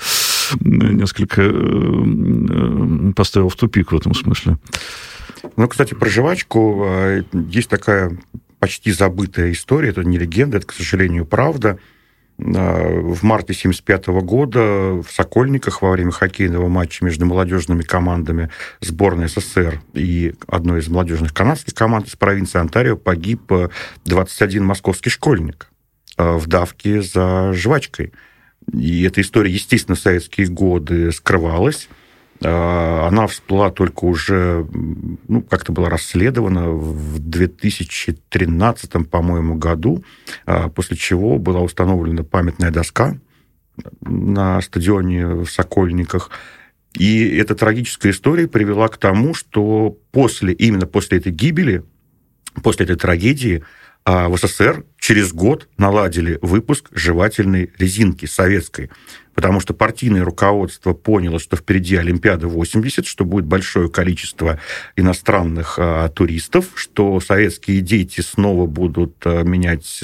[0.61, 4.59] несколько э, э, поставил в тупик в этом смысле.
[5.57, 8.17] Ну, кстати, про жвачку э, есть такая
[8.59, 9.91] почти забытая история.
[9.91, 11.79] Это не легенда, это, к сожалению, правда
[12.39, 18.49] в марте 1975 года в Сокольниках во время хоккейного матча между молодежными командами
[18.81, 23.53] сборной СССР и одной из молодежных канадских команд из провинции Онтарио погиб
[24.05, 25.69] 21 московский школьник
[26.17, 28.13] э, в давке за жвачкой.
[28.73, 31.89] И эта история, естественно, в советские годы скрывалась.
[32.41, 34.65] Она всплыла только уже,
[35.27, 40.05] ну, как-то была расследована в 2013, по-моему, году,
[40.75, 43.19] после чего была установлена памятная доска
[44.03, 46.31] на стадионе в Сокольниках.
[46.95, 51.83] И эта трагическая история привела к тому, что после, именно после этой гибели,
[52.63, 53.65] после этой трагедии,
[54.11, 58.89] а в СССР через год наладили выпуск жевательной резинки советской,
[59.35, 64.59] потому что партийное руководство поняло, что впереди Олимпиада 80, что будет большое количество
[64.97, 70.03] иностранных а, туристов, что советские дети снова будут а, менять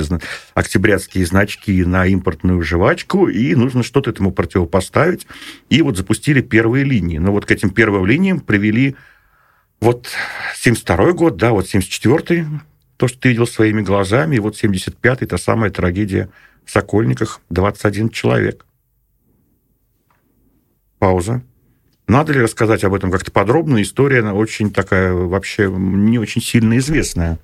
[0.53, 5.27] октябрятские значки на импортную жвачку, и нужно что-то этому противопоставить.
[5.71, 7.17] И вот запустили первые линии.
[7.17, 8.97] Но вот к этим первым линиям привели
[9.81, 10.09] вот
[10.57, 12.47] 72 год, да, вот 74
[12.97, 16.31] то, что ты видел своими глазами, и вот 75-й, та самая трагедия
[16.65, 18.67] в Сокольниках, 21 человек.
[20.99, 21.43] Пауза.
[22.07, 23.81] Надо ли рассказать об этом как-то подробно?
[23.83, 27.39] История, она очень такая, вообще не очень сильно известная.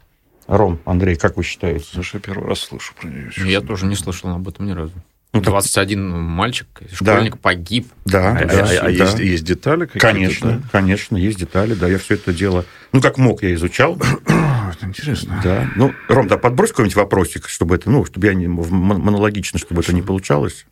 [0.47, 1.87] Ром, Андрей, как вы считаете?
[1.93, 3.31] Слушай, я первый раз слышу про нее.
[3.37, 4.95] Я тоже не слышал об этом ни разу.
[5.33, 7.39] Ну, 21 мальчик, школьник да.
[7.41, 7.87] погиб.
[8.05, 8.89] Да, а, да, а, а да.
[8.89, 10.07] Есть, есть детали какие-то?
[10.07, 10.62] Конечно, да?
[10.72, 13.97] конечно, есть детали, да, я все это дело, ну, как мог, я изучал.
[14.26, 15.41] это интересно.
[15.45, 19.83] Да, ну, Ром, да, подбрось какой-нибудь вопросик, чтобы это, ну, чтобы я не, монологично, чтобы
[19.83, 20.66] это не получалось.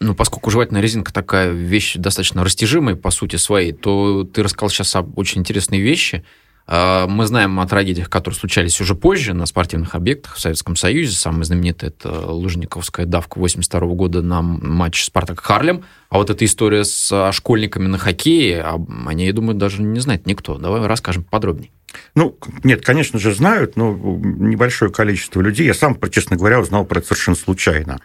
[0.00, 4.96] Ну, поскольку жевательная резинка такая вещь достаточно растяжимая по сути своей, то ты рассказал сейчас
[4.96, 6.24] об очень интересной вещи–
[6.66, 11.14] мы знаем о трагедиях, которые случались уже позже на спортивных объектах в Советском Союзе.
[11.14, 15.84] Самый знаменитый– это Лужниковская давка 82 года на матч «Спартак Харлем».
[16.08, 20.26] А вот эта история с школьниками на хоккее, о ней, я думаю, даже не знает
[20.26, 20.56] никто.
[20.56, 21.70] Давай расскажем подробнее.
[22.14, 25.66] Ну, нет, конечно же, знают, но небольшое количество людей.
[25.66, 28.00] Я сам, честно говоря, узнал про это совершенно случайно.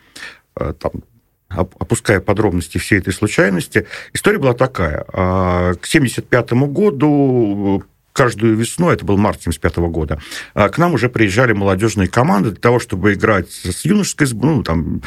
[0.56, 0.92] А, там,
[1.48, 5.06] опуская подробности всей этой случайности, история была такая.
[5.14, 7.84] А, к 1975 году
[8.20, 10.22] каждую весну, это был март 75 года,
[10.54, 15.02] а, к нам уже приезжали молодежные команды для того, чтобы играть с юношеской, ну, там,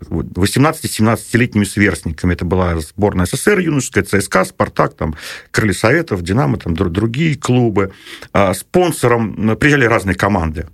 [0.00, 2.32] 18-17-летними сверстниками.
[2.32, 5.14] Это была сборная СССР юношеская, ЦСКА, Спартак, там,
[5.50, 7.92] Крылья Советов, Динамо, там, другие клубы.
[8.32, 10.66] А, спонсором приезжали разные команды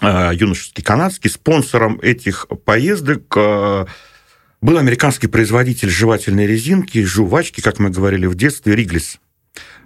[0.00, 1.32] а, юношеские, канадские.
[1.32, 3.36] Спонсором этих поездок
[4.60, 9.18] был американский производитель жевательной резинки, жувачки, как мы говорили в детстве, Риглис.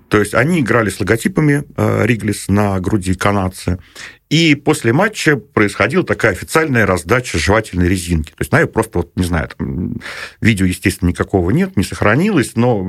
[0.09, 3.79] То есть они играли с логотипами э, Риглис на груди канадцы.
[4.29, 8.31] И после матча происходила такая официальная раздача жевательной резинки.
[8.31, 10.01] То есть, на просто, вот, не знаю, там,
[10.41, 12.85] видео, естественно, никакого нет, не сохранилось, но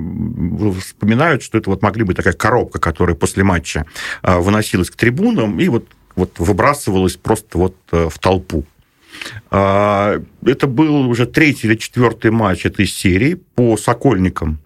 [0.79, 3.85] вспоминают, что это вот могли быть такая коробка, которая после матча
[4.23, 8.65] э, выносилась к трибунам и вот, вот выбрасывалась просто вот э, в толпу.
[9.51, 14.59] А, это был уже третий или четвертый матч этой серии по Сокольникам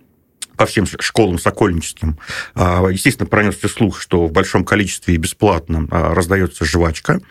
[0.58, 2.18] по всем школам сокольническим,
[2.56, 7.22] а, естественно, пронесся слух, что в большом количестве и бесплатно а, раздается жвачка.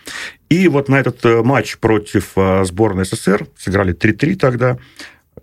[0.48, 4.78] И вот на этот э, матч против а, сборной СССР сыграли 3-3 тогда,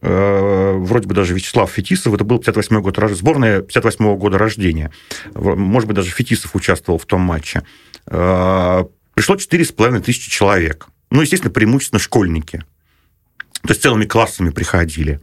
[0.01, 4.91] э, вроде бы даже Вячеслав Фетисов, это был 58 год, сборная 58 года рождения.
[5.33, 7.63] Может быть, даже Фетисов участвовал в том матче.
[8.05, 10.87] Пришло 4,5 тысячи человек.
[11.09, 12.63] Ну, естественно, преимущественно школьники.
[13.63, 15.19] То есть целыми классами приходили.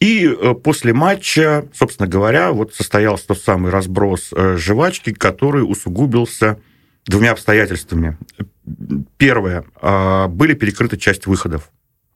[0.00, 6.58] И э, после матча, собственно говоря, вот состоялся тот самый разброс э, жвачки, который усугубился
[7.06, 8.18] двумя обстоятельствами.
[9.16, 9.64] Первое.
[9.80, 11.70] А, были перекрыты часть выходов.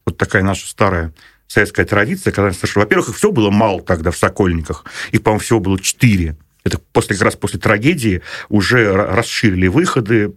[0.04, 1.14] Вот такая наша старая
[1.46, 4.84] советская традиция, когда, во-первых, их все было мало тогда в Сокольниках.
[5.12, 6.36] Их, по-моему, всего было четыре.
[6.62, 10.32] Это после, как раз после трагедии уже расширили выходы,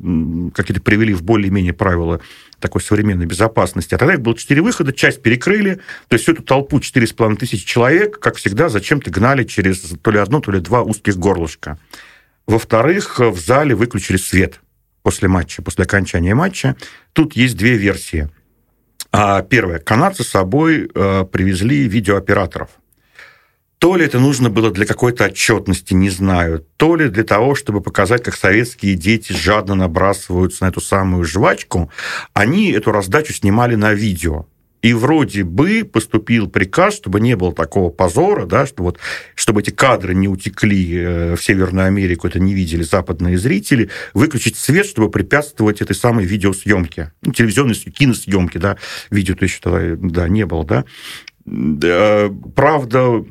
[0.53, 2.21] какие-то привели в более-менее правила
[2.63, 3.93] такой современной безопасности.
[3.93, 5.75] А тогда их было четыре выхода, часть перекрыли,
[6.07, 10.17] то есть всю эту толпу 4,5 тысяч человек, как всегда, зачем-то гнали через то ли
[10.17, 11.77] одно, то ли два узких горлышка.
[12.47, 14.59] Во-вторых, в зале выключили свет
[15.03, 16.75] после матча, после окончания матча.
[17.13, 18.29] Тут есть две версии.
[19.11, 19.79] А, первое.
[19.79, 22.69] Канадцы с собой э, привезли видеооператоров–
[23.83, 27.81] то ли это нужно было для какой-то отчетности, не знаю, то ли для того, чтобы
[27.81, 31.91] показать, как советские дети жадно набрасываются на эту самую жвачку,
[32.33, 34.47] они эту раздачу снимали на видео.
[34.81, 38.99] И вроде бы поступил приказ, чтобы не было такого позора, да, что вот,
[39.35, 44.55] чтобы эти кадры не утекли э, в Северную Америку, это не видели западные зрители, выключить
[44.55, 48.77] свет, чтобы препятствовать этой самой видеосъемке, ну, телевизионной киносъемке, да,
[49.09, 50.85] видео-то еще тогда да, не было, да.
[52.55, 53.25] Правда,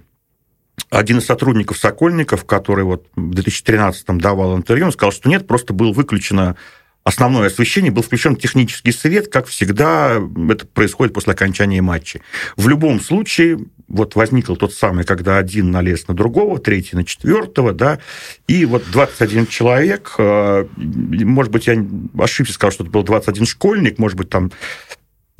[0.91, 5.72] один из сотрудников Сокольников, который вот в 2013-м давал интервью, он сказал, что нет, просто
[5.72, 6.57] было выключено
[7.05, 10.20] основное освещение, был включен технический свет, как всегда
[10.51, 12.20] это происходит после окончания матча.
[12.57, 13.59] В любом случае,
[13.89, 17.99] вот возникл тот самый, когда один налез на другого, третий на четвертого, да,
[18.47, 21.85] и вот 21 человек, э, может быть, я
[22.18, 24.53] ошибся, сказал, что это был 21 школьник, может быть, там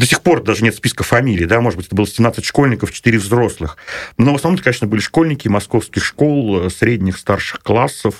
[0.03, 3.19] до сих пор даже нет списка фамилий, да, может быть, это было 17 школьников, 4
[3.19, 3.77] взрослых.
[4.19, 8.17] Но в основном это, конечно, были школьники московских школ, э, средних, старших классов,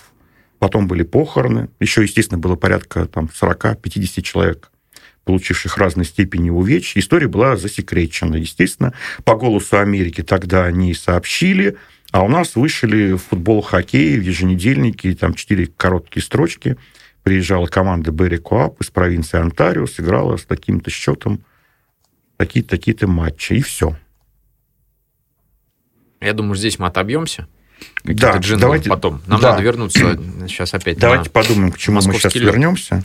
[0.61, 4.71] потом были похороны, еще, естественно, было порядка там 40-50 человек
[5.25, 7.01] получивших разной степени увечья.
[7.01, 8.37] История была засекречена.
[8.37, 8.93] Естественно,
[9.25, 11.77] по голосу Америки тогда они сообщили,
[12.13, 16.77] а у нас вышли в футбол, хоккей, в еженедельнике, там четыре короткие строчки.
[17.25, 21.45] Приезжала команда Берри Коап из провинции Онтарио, сыграла с таким-то счетом
[22.45, 23.97] такие-то такие матчи, и все.
[26.21, 27.47] Я думаю, здесь мы отобьемся.
[28.05, 29.23] Да, давайте потом.
[29.27, 29.51] Нам да.
[29.51, 30.19] надо вернуться
[30.49, 30.99] сейчас опять.
[30.99, 32.45] Давайте подумаем, к чему мы сейчас лед.
[32.45, 33.05] вернемся.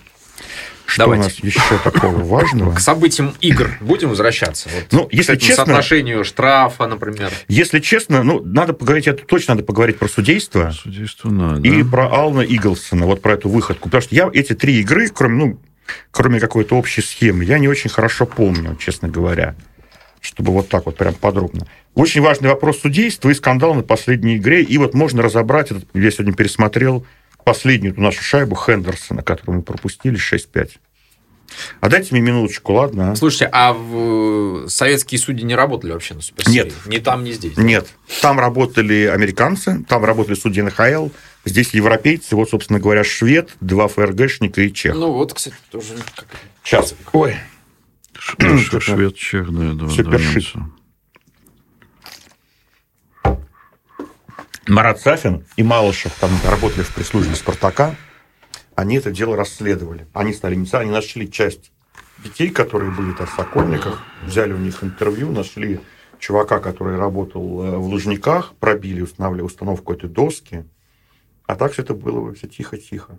[0.85, 1.23] Что Давайте.
[1.23, 2.73] у нас еще такого важного?
[2.73, 4.69] К событиям игр будем возвращаться?
[4.73, 5.65] Вот ну, если к честно...
[5.65, 7.29] соотношению штрафа, например.
[7.49, 10.71] Если честно, ну, надо поговорить, это точно надо поговорить про судейство.
[10.71, 11.67] Судейство надо.
[11.67, 13.89] И про Ална Иглсона, вот про эту выходку.
[13.89, 15.59] Потому что я эти три игры, кроме, ну,
[16.11, 19.55] кроме какой-то общей схемы, я не очень хорошо помню, честно говоря,
[20.21, 21.67] чтобы вот так вот прям подробно.
[21.95, 24.61] Очень важный вопрос судейства и скандал на последней игре.
[24.61, 27.05] И вот можно разобрать, этот, я сегодня пересмотрел
[27.43, 30.71] последнюю нашу шайбу Хендерсона, которую мы пропустили 6-5.
[31.79, 33.11] А дайте мне минуточку, ладно?
[33.11, 33.15] А?
[33.15, 34.67] Слушайте, а в...
[34.67, 36.65] советские судьи не работали вообще на суперсерии?
[36.65, 36.73] Нет.
[36.85, 37.57] Ни там, ни здесь?
[37.57, 37.87] Нет.
[38.21, 41.09] Там работали американцы, там работали судьи НХЛ,
[41.47, 44.95] Здесь европейцы, вот, собственно говоря, швед, два ФРГшника и чех.
[44.95, 45.95] Ну, вот, кстати, тоже...
[46.61, 46.93] Сейчас.
[47.13, 47.37] Ой.
[48.19, 50.69] Швед, чех, да, два, два немца.
[54.67, 57.95] Марат Сафин и Малышев там работали в прислужбе Спартака.
[58.77, 60.05] Они это дело расследовали.
[60.13, 61.71] Они стали инициаторами, они нашли часть
[62.19, 65.79] детей, которые были там в Сокольниках, взяли у них интервью, нашли
[66.19, 70.63] чувака, который работал э, в Лужниках, пробили, устанавливали установку этой доски,
[71.47, 73.17] а так все это было все тихо-тихо.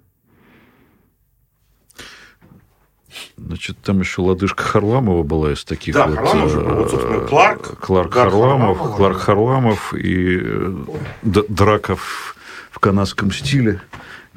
[3.36, 6.18] Значит, там еще лодыжка Харламова была из таких да, вот...
[6.18, 7.80] Харламов же, вот, собственно, Кларк.
[7.80, 10.84] Кларк Харламов, Харламов, Кларк Харламов и э,
[11.22, 12.36] драка в,
[12.70, 13.80] в канадском стиле,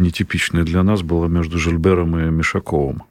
[0.02, 3.04] нетипичная для нас, была между Жильбером и Мишаковым.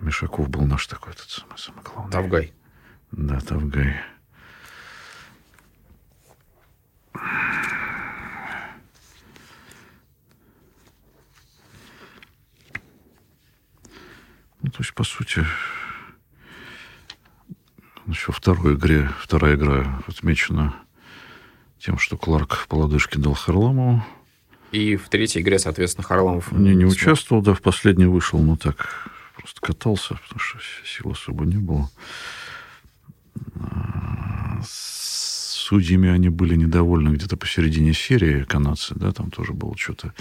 [0.00, 2.12] Мишаков был наш такой, этот самый, самый главный.
[2.12, 2.52] Тавгай.
[3.10, 3.96] Да, Тавгай.
[14.60, 15.44] Ну, то есть, по сути,
[18.06, 20.74] еще второй игре, вторая игра отмечена
[21.78, 24.04] тем, что Кларк по лодыжке дал Харламову.
[24.72, 26.52] И в третьей игре, соответственно, Харламов...
[26.52, 31.44] Не, не участвовал, да, в последней вышел, но так просто катался, потому что сил особо
[31.44, 31.90] не было.
[34.62, 40.12] С судьями они были недовольны где-то посередине серии, канадцы, да, там тоже было что-то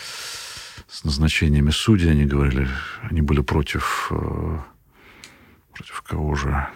[0.88, 2.68] с назначениями судей, они говорили,
[3.02, 4.60] они были против, э,
[5.74, 6.68] против кого же?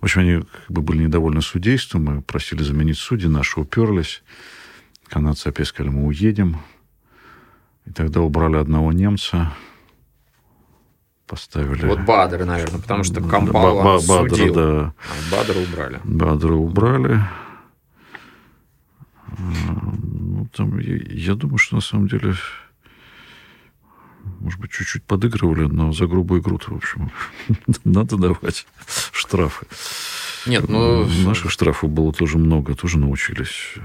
[0.00, 4.22] В общем, они как бы были недовольны судейством, мы просили заменить судьи, наши уперлись.
[5.08, 6.58] Канадцы опять сказали, мы уедем.
[7.86, 9.52] И тогда убрали одного немца,
[11.26, 11.86] поставили...
[11.86, 14.94] Вот Бадр, наверное, потому что Кампала ба- ба- Бадра, судил, да.
[15.08, 16.00] а Бадра убрали.
[16.04, 17.20] Бадра убрали.
[19.38, 22.34] Ну, там, я, я думаю, что на самом деле
[24.40, 27.10] может быть, чуть-чуть подыгрывали, но за грубую игру-то, в общем,
[27.84, 28.66] надо давать
[29.12, 29.66] штрафы.
[30.46, 31.06] Нет, ну...
[31.24, 33.80] Наших штрафов было тоже много, тоже научились э,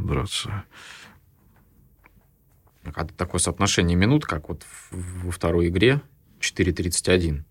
[0.00, 0.64] драться.
[2.96, 6.02] А такое соотношение минут, как вот во второй игре,
[6.40, 7.44] 4.31.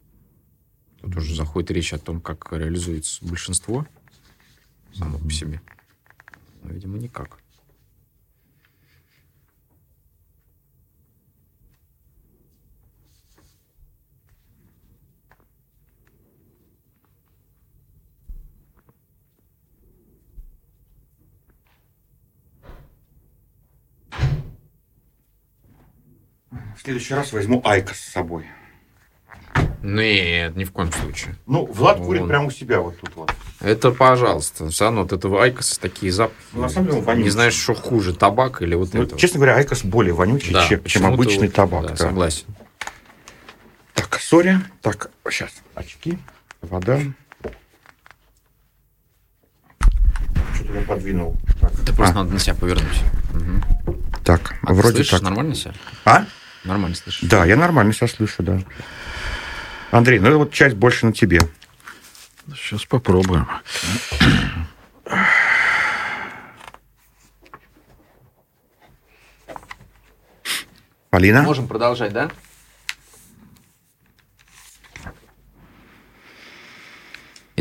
[1.02, 3.86] Тут уже заходит речь о том, как реализуется большинство
[4.94, 5.62] само по себе.
[6.64, 7.40] Но, видимо, никак.
[26.52, 28.45] В следующий раз возьму IQOS с собой.
[29.82, 31.36] Нет, ни в коем случае.
[31.45, 33.34] Ну, Влад курит прямо у себя вот тут вот.
[33.62, 34.70] Это, пожалуйста.
[34.70, 36.38] Все равно вот этого IQOS такие запахи.
[36.54, 37.26] Ну, на самом деле он вонючий.
[37.26, 39.18] Не знаешь, что хуже, табак или вот ну, это.
[39.18, 41.84] Честно говоря, IQOS более вонючий, да, чем, чем обычный вот, табак.
[41.84, 42.45] Да, да, согласен.
[43.93, 44.60] Так, sorry.
[44.82, 45.52] Так, сейчас.
[45.76, 46.18] Очки,
[46.62, 47.00] вода.
[50.56, 51.38] Что-то я подвинул.
[51.62, 51.72] Так.
[51.74, 52.24] Это просто а.
[52.24, 53.02] надо на себя повернуть.
[53.34, 53.95] Угу.
[54.26, 55.22] Так, а вроде слышишь, так.
[55.22, 55.74] нормально себя?
[56.06, 56.26] А?
[56.64, 57.28] Нормально слышишь?
[57.30, 58.60] Да, я нормально себя слышу, да.
[59.91, 61.39] Андрей, ну вот часть больше на тебе.
[62.55, 63.47] Сейчас попробуем.
[71.10, 71.41] Полина?
[71.41, 72.30] Можем продолжать, да?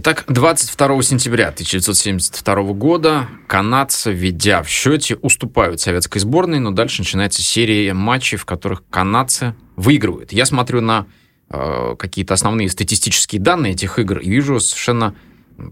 [0.01, 7.43] Итак, 22 сентября 1972 года канадцы, ведя в счете, уступают советской сборной, но дальше начинается
[7.43, 10.33] серия матчей, в которых канадцы выигрывают.
[10.33, 11.09] Я смотрю на
[11.51, 15.17] э, какие-то основные статистические данные этих игр и вижу совершенно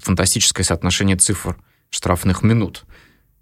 [0.00, 1.56] фантастическое соотношение цифр
[1.90, 2.82] штрафных минут.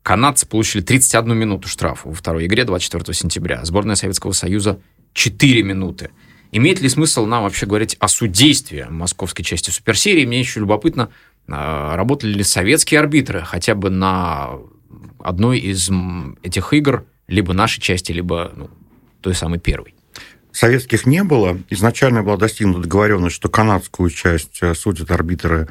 [0.03, 3.65] Канадцы получили 31 минуту штрафа во второй игре 24 сентября.
[3.65, 4.79] Сборная Советского Союза
[5.15, 6.11] 4 минуты.
[6.55, 10.25] Имеет ли смысл нам вообще говорить о судействе московской части суперсерии?
[10.25, 11.11] Мне еще любопытно,
[11.49, 14.51] а, работали ли советские арбитры хотя бы на
[15.19, 15.91] одной из
[16.45, 18.71] этих игр, либо нашей части, либо ну,
[19.21, 19.97] той самой первой?
[20.53, 21.59] Советских не было.
[21.71, 25.67] Изначально была достигнута договоренность, что канадскую часть э, судят арбитры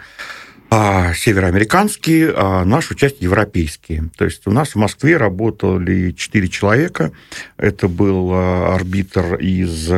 [0.69, 4.09] а, североамериканские, а нашу часть европейские.
[4.17, 7.13] То есть у нас в Москве работали четыре человека.
[7.55, 9.89] Это был а, арбитр из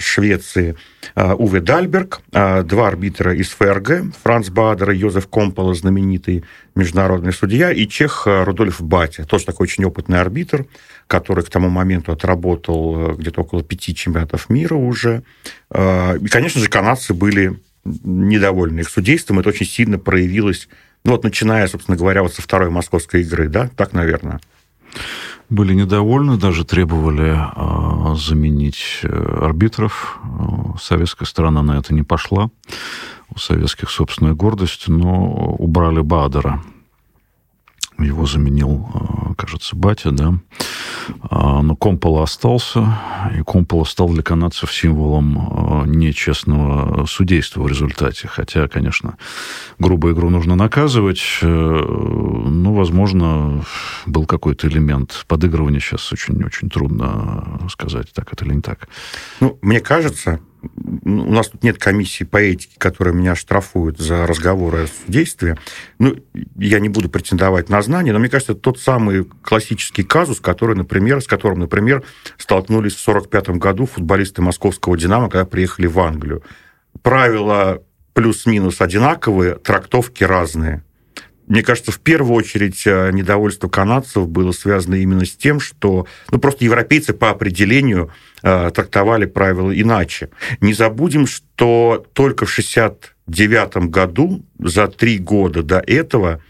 [0.00, 0.76] Швеции
[1.14, 6.44] а, Уве Дальберг, а, два арбитра из ФРГ, Франц Бадер и Йозеф Компола, знаменитый
[6.74, 10.66] международный судья, и чех а, Рудольф Батя, тоже такой очень опытный арбитр,
[11.06, 15.22] который к тому моменту отработал где-то около пяти чемпионатов мира уже.
[15.74, 20.68] И, конечно же, канадцы были недовольны их судейством, это очень сильно проявилось,
[21.04, 24.40] ну вот начиная, собственно говоря, вот со второй московской игры, да, так, наверное
[25.50, 30.20] были недовольны, даже требовали э, заменить э, арбитров.
[30.22, 32.50] Э, советская сторона на это не пошла.
[33.28, 36.62] У советских собственная гордость, но убрали Бадера.
[38.00, 40.34] Его заменил, э, кажется, Батя, да.
[41.22, 42.98] А, но Компола остался,
[43.36, 48.28] и Компола стал для канадцев символом э, нечестного судейства в результате.
[48.28, 49.16] Хотя, конечно,
[49.78, 51.22] грубую игру нужно наказывать.
[51.42, 53.64] Э, ну, возможно,
[54.06, 55.80] был какой-то элемент подыгрывания.
[55.80, 58.88] Сейчас очень-очень трудно сказать, так это или не так.
[59.40, 64.84] Ну, мне кажется, у нас тут нет комиссии по этике, которая меня штрафует за разговоры
[64.84, 65.58] о судействе.
[65.98, 66.16] Ну,
[66.56, 70.76] я не буду претендовать на знания, но мне кажется, это тот самый классический казус, который,
[70.76, 72.02] например, с которым, например,
[72.36, 76.42] столкнулись в 1945 году футболисты московского «Динамо», когда приехали в Англию.
[77.02, 77.82] Правила
[78.12, 80.84] плюс-минус одинаковые, трактовки разные.
[81.50, 86.38] Мне кажется, в первую очередь э, недовольство канадцев было связано именно с тем, что ну,
[86.38, 88.12] просто европейцы по определению
[88.42, 90.30] трактовали правила иначе.
[90.60, 96.40] Не забудем, что только в 1969 году, за три года до этого,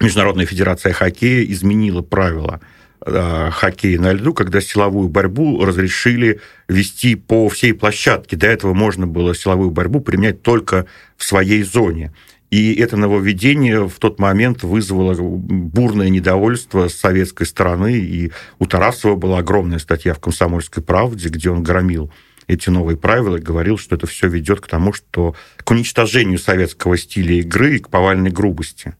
[0.00, 2.60] Международная федерация хоккея изменила правила
[3.04, 8.36] э, хоккея на льду, когда силовую борьбу разрешили вести по всей площадке.
[8.36, 12.12] До этого можно было силовую борьбу применять только в своей зоне.
[12.50, 17.98] И это нововведение в тот момент вызвало бурное недовольство с советской стороны.
[17.98, 22.10] И у Тарасова была огромная статья в «Комсомольской правде», где он громил
[22.46, 26.96] эти новые правила и говорил, что это все ведет к тому, что к уничтожению советского
[26.96, 28.96] стиля игры и к повальной грубости.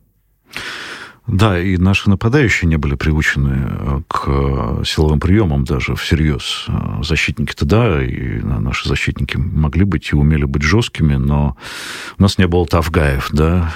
[1.28, 6.64] Да, и наши нападающие не были приучены э, к э, силовым приемам даже всерьез.
[6.68, 11.54] Э, защитники-то да, и наши защитники могли быть и умели быть жесткими, но
[12.18, 13.74] у нас не было Тавгаев, да.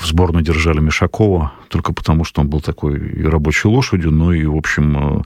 [0.00, 4.44] В сборную держали Мишакова только потому, что он был такой и рабочей лошадью, но и,
[4.44, 5.24] в общем,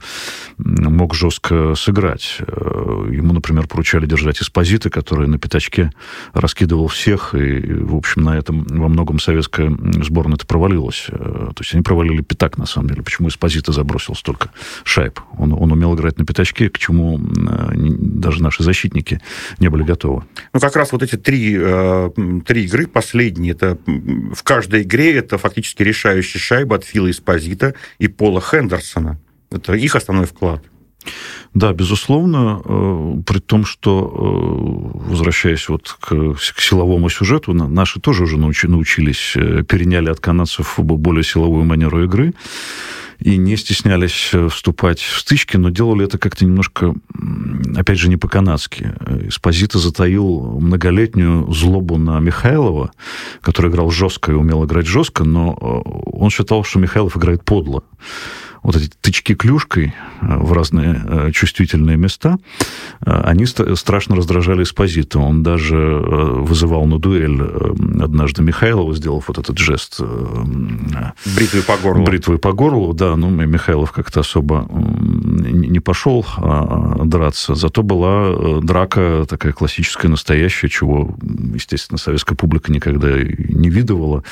[0.57, 2.37] мог жестко сыграть.
[2.39, 5.91] Ему, например, поручали держать эспозиты, который на пятачке
[6.33, 11.07] раскидывал всех, и, в общем, на этом во многом советская сборная-то провалилась.
[11.09, 13.03] То есть они провалили пятак, на самом деле.
[13.03, 14.49] Почему Эспозита забросил столько
[14.83, 15.19] шайб?
[15.37, 19.21] Он, он умел играть на пятачке, к чему даже наши защитники
[19.59, 20.23] не были готовы.
[20.53, 22.09] Ну, как раз вот эти три, э,
[22.45, 25.83] три игры последние, это в каждой игре это фактически
[26.33, 29.17] решающая шайба от Фила Эспозита и Пола Хендерсона.
[29.51, 30.63] Это их основной вклад.
[31.53, 38.23] Да, безусловно, э, при том, что, э, возвращаясь вот к, к силовому сюжету, наши тоже
[38.23, 42.33] уже научи, научились, э, переняли от канадцев более силовую манеру игры
[43.23, 46.93] и не стеснялись вступать в стычки, но делали это как-то немножко,
[47.75, 48.93] опять же, не по-канадски.
[49.27, 52.91] Эспозита затаил многолетнюю злобу на Михайлова,
[53.41, 57.83] который играл жестко и умел играть жестко, но он считал, что Михайлов играет подло
[58.63, 62.37] вот эти тычки клюшкой э, в разные э, чувствительные места,
[63.05, 65.19] э, они страшно раздражали Эспозита.
[65.19, 67.41] Он даже вызывал на дуэль
[68.01, 69.99] однажды Михайлова, сделав вот этот жест.
[71.35, 72.05] Бритвы по горлу.
[72.05, 73.15] Бритвы по горлу, да.
[73.15, 81.15] Ну, Михайлов как-то особо не пошел а, драться, зато была драка такая классическая, настоящая, чего,
[81.53, 84.23] естественно, советская публика никогда не видывала.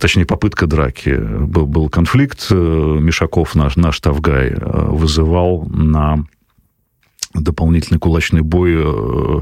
[0.00, 1.16] Точнее, попытка драки.
[1.16, 6.26] Был, был конфликт, Мишаков, наш, наш Тавгай, вызывал на
[7.40, 9.40] дополнительный кулачный бой э,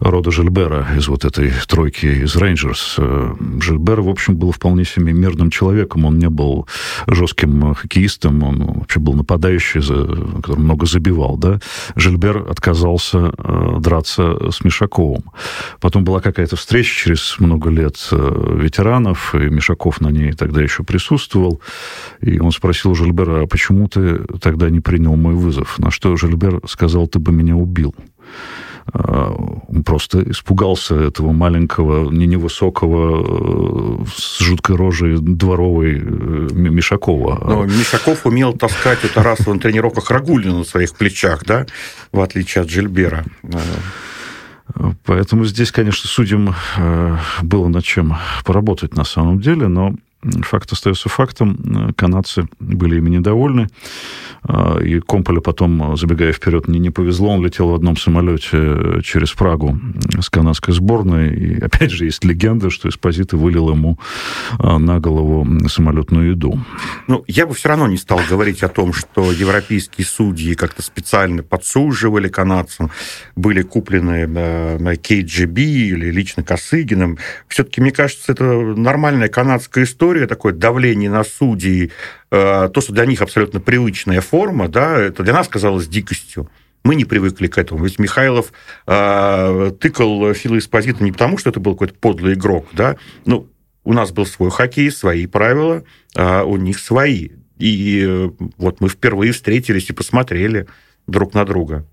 [0.00, 2.96] рода Жильбера из вот этой тройки из Рейнджерс.
[2.98, 6.04] Э, Жильбер, в общем, был вполне себе мирным человеком.
[6.04, 6.66] Он не был
[7.06, 11.36] жестким хоккеистом, он вообще был нападающий, который много забивал.
[11.36, 11.60] Да?
[11.96, 15.24] Жильбер отказался э, драться с Мишаковым.
[15.80, 21.60] Потом была какая-то встреча через много лет ветеранов, и Мишаков на ней тогда еще присутствовал.
[22.20, 25.78] И он спросил Жильбера, а почему ты тогда не принял мой вызов?
[25.78, 27.94] На что Жильбер сказал, ты бы меня убил.
[28.92, 29.34] А,
[29.68, 37.42] он просто испугался этого маленького, не невысокого, э, с жуткой рожей дворовой э, Мишакова.
[37.44, 41.66] Но Мишаков умел таскать у Тарасова на тренировках Рагулина на своих плечах, да,
[42.12, 43.24] в отличие от Жильбера.
[45.04, 51.08] Поэтому здесь, конечно, судьям э, было над чем поработать на самом деле, но Факт остается
[51.08, 51.94] фактом.
[51.96, 53.68] Канадцы были ими недовольны.
[54.42, 57.30] А, и Комполя потом, забегая вперед, не, не повезло.
[57.30, 59.78] Он летел в одном самолете через Прагу
[60.20, 61.34] с канадской сборной.
[61.34, 63.98] И опять же есть легенда, что Эспозиты вылил ему
[64.58, 66.58] а, на голову самолетную еду.
[67.06, 71.42] Ну, я бы все равно не стал говорить о том, что европейские судьи как-то специально
[71.42, 72.90] подсуживали канадцам,
[73.36, 77.18] были куплены на KGB или лично Косыгиным.
[77.48, 81.92] Все-таки, мне кажется, это нормальная канадская история, история, такое давление на судей,
[82.30, 86.48] э, то, что для них абсолютно привычная форма, да, это для нас казалось дикостью.
[86.82, 87.84] Мы не привыкли к этому.
[87.84, 88.52] Ведь Михайлов
[88.86, 92.96] э, тыкал Фила Эспозита не потому, что это был какой-то подлый игрок, да,
[93.26, 93.48] ну,
[93.84, 95.82] у нас был свой хоккей, свои правила,
[96.16, 97.30] а у них свои.
[97.58, 100.66] И э, вот мы впервые встретились и посмотрели
[101.06, 101.84] друг на друга.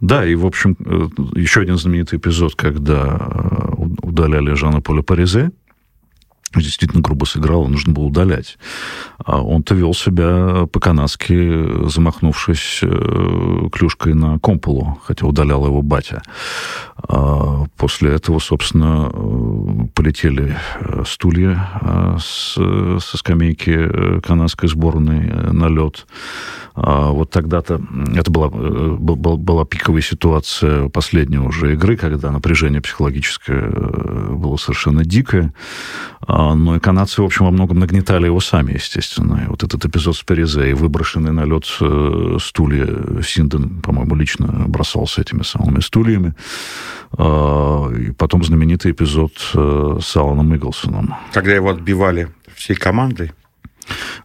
[0.00, 3.16] Да, и, в общем, э, еще один знаменитый эпизод, когда
[4.02, 5.50] удаляли Жана Поля Паризе,
[6.60, 8.58] действительно грубо сыграл, нужно было удалять.
[9.18, 16.22] А он-то вел себя по-канадски, замахнувшись э, клюшкой на комполу, хотя удалял его батя.
[17.06, 26.06] А после этого, собственно, э, полетели э, стулья с, со скамейки канадской сборной на лед.
[26.74, 27.80] А вот тогда-то
[28.16, 35.52] это была, была, пиковая ситуация последней уже игры, когда напряжение психологическое было совершенно дикое.
[36.26, 39.42] А, но и канадцы, в общем, во многом нагнетали его сами, естественно.
[39.44, 44.64] И вот этот эпизод с Перезе и выброшенный на лед э, стулья Синден, по-моему, лично
[44.66, 46.34] бросался этими самыми стульями.
[47.16, 51.14] А, и потом знаменитый эпизод э, с Аланом Иглсоном.
[51.32, 53.32] Когда его отбивали всей командой?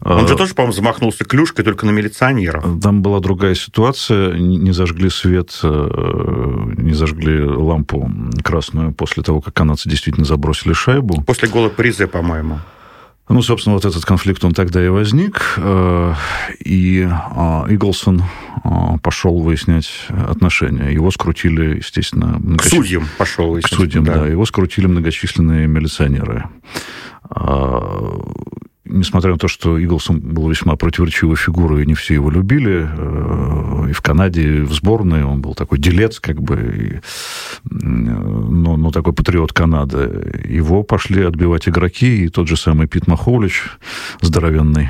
[0.02, 2.64] Он же тоже, по-моему, замахнулся клюшкой только на милиционеров.
[2.82, 4.34] Там была другая ситуация.
[4.34, 8.10] Не зажгли свет, э, не зажгли лампу
[8.44, 11.22] красную после того, как канадцы действительно забросили шайбу.
[11.24, 12.60] После гола Призе, по-моему.
[13.30, 16.14] Ну, собственно, вот этот конфликт, он тогда и возник, э,
[16.66, 18.24] и а, Иглсон
[19.04, 20.92] пошел выяснять отношения.
[20.92, 22.40] Его скрутили, естественно...
[22.40, 22.66] Многоч...
[22.66, 23.56] К судьям пошел.
[23.62, 24.16] К судьям, да.
[24.16, 24.28] да.
[24.28, 26.46] Его скрутили многочисленные милиционеры
[27.30, 28.18] а,
[28.90, 33.90] несмотря на то, что Иглсон был весьма противоречивой фигурой, и не все его любили, э,
[33.90, 37.00] и в Канаде, и в сборной он был такой делец, как бы, и,
[37.70, 40.44] но, но такой патриот Канады.
[40.46, 43.64] Его пошли отбивать игроки, и тот же самый Пит Маховлич,
[44.22, 44.90] здоровенный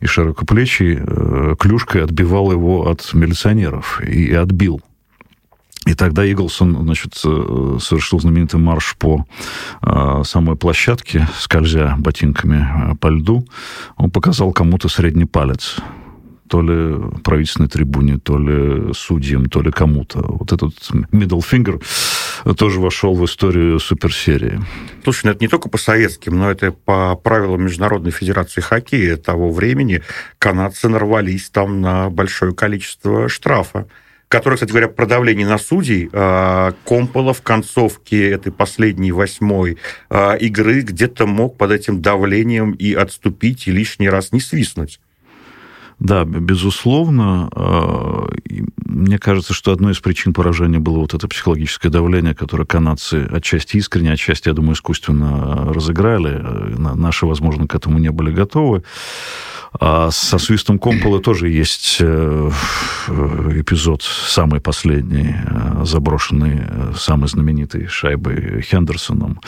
[0.00, 4.80] и широкоплечий, э, клюшкой отбивал его от милиционеров и отбил.
[5.86, 9.24] И тогда Иглсон, значит, э, совершил знаменитый марш по
[9.82, 13.46] э, самой площадке, скользя ботинками э, по льду.
[13.96, 15.76] Он показал кому-то средний палец
[16.50, 20.18] то ли правительственной трибуне, то ли судьям, то ли кому-то.
[20.20, 20.72] Вот этот
[21.12, 21.80] middle finger
[22.56, 24.60] тоже вошел в историю суперсерии.
[25.04, 29.52] Слушай, ну это не только по советским, но это по правилам Международной Федерации Хоккея того
[29.52, 30.02] времени.
[30.38, 33.86] Канадцы нарвались там на большое количество штрафа
[34.30, 39.76] который, кстати говоря, про давление на судей, а, Компола в концовке этой последней восьмой
[40.08, 45.00] а, игры где-то мог под этим давлением и отступить, и лишний раз не свистнуть.
[46.00, 47.50] Да, безусловно.
[47.54, 48.26] А,
[48.86, 53.76] мне кажется, что одной из причин поражения было вот это психологическое давление, которое канадцы отчасти
[53.76, 56.42] искренне, отчасти, я думаю, искусственно разыграли.
[56.78, 58.82] Наши, возможно, к этому не были готовы.
[59.78, 62.50] А со свистом Компола тоже есть э,
[63.54, 69.40] эпизод, самый последний, э, заброшенный, э, самый знаменитый шайбой Хендерсоном.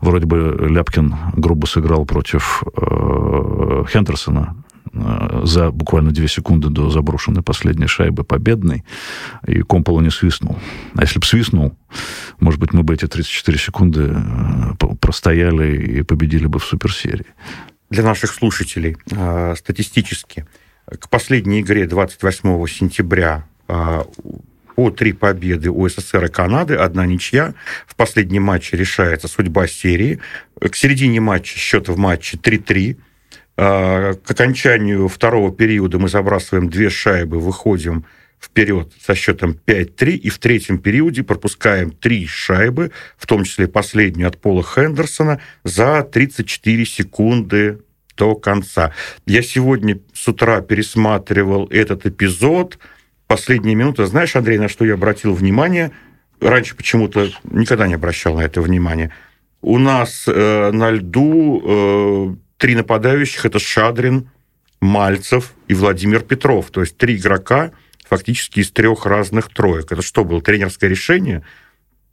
[0.00, 2.64] Вроде бы Ляпкин грубо сыграл против
[3.92, 4.67] Хендерсона, э,
[5.44, 8.84] за буквально две секунды до заброшенной последней шайбы победной,
[9.46, 10.58] и Компола не свистнул.
[10.94, 11.76] А если бы свистнул,
[12.40, 17.26] может быть, мы бы эти 34 секунды э, простояли и победили бы в суперсерии.
[17.90, 18.96] Для наших слушателей
[19.56, 20.46] статистически
[20.86, 23.46] к последней игре 28 сентября
[24.78, 27.54] по три победы у СССР и Канады, одна ничья.
[27.86, 30.20] В последнем матче решается судьба серии.
[30.60, 32.96] К середине матча счет в матче 3-3.
[33.60, 38.04] А, к окончанию второго периода мы забрасываем две шайбы, выходим
[38.40, 44.28] вперед со счетом 5-3, и в третьем периоде пропускаем три шайбы, в том числе последнюю
[44.28, 47.80] от Пола Хендерсона, за 34 секунды
[48.16, 48.92] до конца.
[49.26, 52.78] Я сегодня с утра пересматривал этот эпизод–
[53.28, 54.06] последние минуты.
[54.06, 55.92] Знаешь, Андрей, на что я обратил внимание?
[56.40, 59.12] Раньше почему-то никогда не обращал на это внимание.
[59.60, 63.46] У нас э, на льду э, три нападающих.
[63.46, 64.30] Это Шадрин,
[64.80, 66.70] Мальцев и Владимир Петров.
[66.70, 67.72] То есть три игрока
[68.08, 69.90] фактически из трех разных троек.
[69.90, 70.42] Это что было?
[70.42, 71.42] Тренерское решение?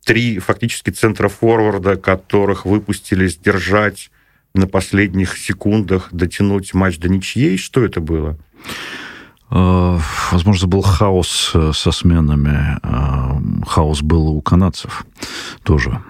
[0.05, 4.11] Три фактически центра форварда, которых выпустили сдержать
[4.53, 7.57] на последних секундах, дотянуть матч до ничьей.
[7.57, 8.37] Что это было?
[9.51, 9.99] Э,
[10.31, 12.79] возможно, был хаос э, со сменами.
[12.83, 15.05] Э, хаос был у канадцев
[15.63, 16.01] тоже.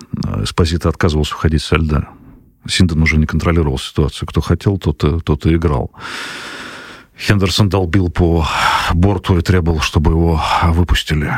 [0.41, 2.09] Эспозита отказывался уходить со льда.
[2.67, 4.27] Синден уже не контролировал ситуацию.
[4.27, 5.91] Кто хотел, тот, тот и играл.
[7.17, 8.45] Хендерсон долбил по
[8.93, 11.33] борту и требовал, чтобы его выпустили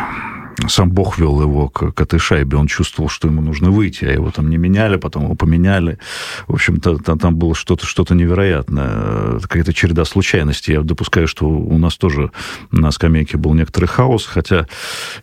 [0.67, 2.57] сам Бог вел его к, к этой шайбе.
[2.57, 5.99] Он чувствовал, что ему нужно выйти, а его там не меняли, потом его поменяли.
[6.47, 9.39] В общем-то, там, там было что-то что невероятное.
[9.39, 10.73] Какая-то череда случайностей.
[10.73, 12.31] Я допускаю, что у нас тоже
[12.71, 14.65] на скамейке был некоторый хаос, хотя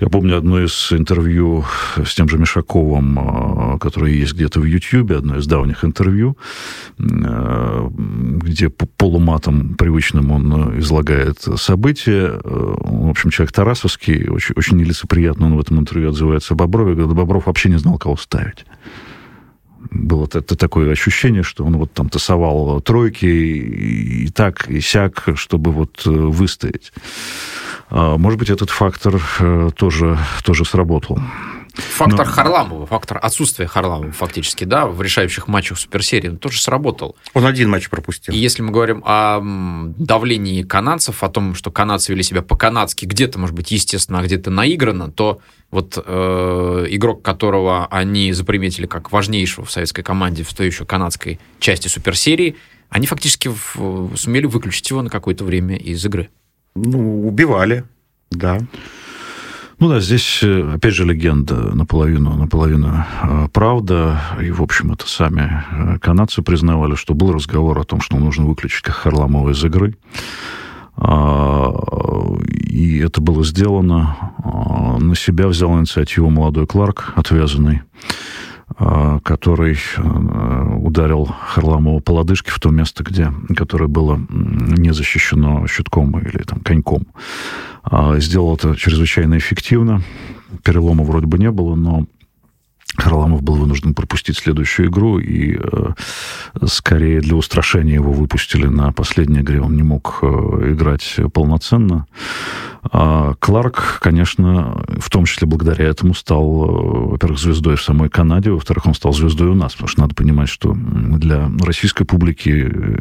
[0.00, 1.64] я помню одно из интервью
[1.96, 6.36] с тем же Мишаковым, а, которое есть где-то в Ютьюбе, одно из давних интервью,
[6.98, 12.40] а, где полуматом привычным он излагает события.
[12.44, 16.94] В общем, человек Тарасовский, очень, очень нелицеприятный приятно он в этом интервью отзывается о Боброве,
[16.94, 18.66] когда Бобров вообще не знал, кого ставить.
[19.90, 25.28] Было это такое ощущение, что он вот там тасовал тройки и, и так, и сяк,
[25.36, 26.92] чтобы вот э, выстоять.
[27.88, 31.18] А, может быть, этот фактор э, тоже, тоже сработал.
[31.74, 32.32] Фактор Но...
[32.32, 37.16] Харламова, фактор отсутствия Харламова фактически, да, в решающих матчах суперсерии он тоже сработал.
[37.34, 38.32] Он один матч пропустил.
[38.32, 43.40] И если мы говорим о давлении канадцев, о том, что канадцы вели себя по-канадски, где-то,
[43.40, 45.40] может быть, естественно, а где-то наиграно, то
[45.72, 51.40] вот э, игрок, которого они заприметили как важнейшего в советской команде в той еще канадской
[51.58, 52.56] части суперсерии,
[52.88, 56.30] они фактически в, сумели выключить его на какое-то время из игры.
[56.76, 57.84] Ну, убивали,
[58.30, 58.60] да.
[59.80, 64.20] Ну да, здесь, э, опять же, легенда наполовину, наполовину э, правда.
[64.40, 68.46] И, в общем, это сами э, канадцы признавали, что был разговор о том, что нужно
[68.46, 69.96] выключить как Харламова из игры.
[70.96, 71.72] А,
[72.50, 74.16] и это было сделано.
[74.42, 77.82] А, на себя взял инициативу молодой Кларк, отвязанный
[78.76, 79.76] а, который
[80.78, 86.60] ударил Харламова по лодыжке в то место, где, которое было не защищено щитком или там,
[86.60, 87.06] коньком.
[88.16, 90.02] Сделал это чрезвычайно эффективно.
[90.62, 92.06] Перелома вроде бы не было, но
[92.96, 95.90] Харламов был вынужден пропустить следующую игру, и э,
[96.66, 99.60] скорее для устрашения его выпустили на последней игре.
[99.60, 100.26] Он не мог э,
[100.72, 102.06] играть полноценно.
[102.92, 108.50] А Кларк, конечно, в том числе благодаря этому стал, э, во-первых, звездой в самой Канаде,
[108.50, 112.50] во-вторых, он стал звездой у нас, потому что надо понимать, что для российской публики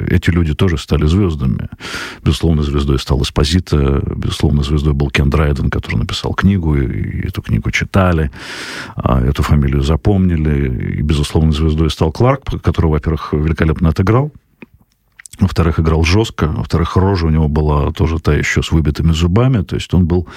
[0.10, 1.70] эти люди тоже стали звездами.
[2.24, 7.70] Безусловно, звездой стал Эспозита, безусловно, звездой был Кен Драйден, который написал книгу, и эту книгу
[7.70, 8.32] читали,
[8.96, 10.98] а эту фамилию запомнили.
[10.98, 14.32] И, безусловно, звездой стал Кларк, которого, во-первых, великолепно отыграл.
[15.40, 16.48] Во-вторых, играл жестко.
[16.48, 19.64] Во-вторых, рожа у него была тоже та еще с выбитыми зубами.
[19.64, 20.28] То есть он был,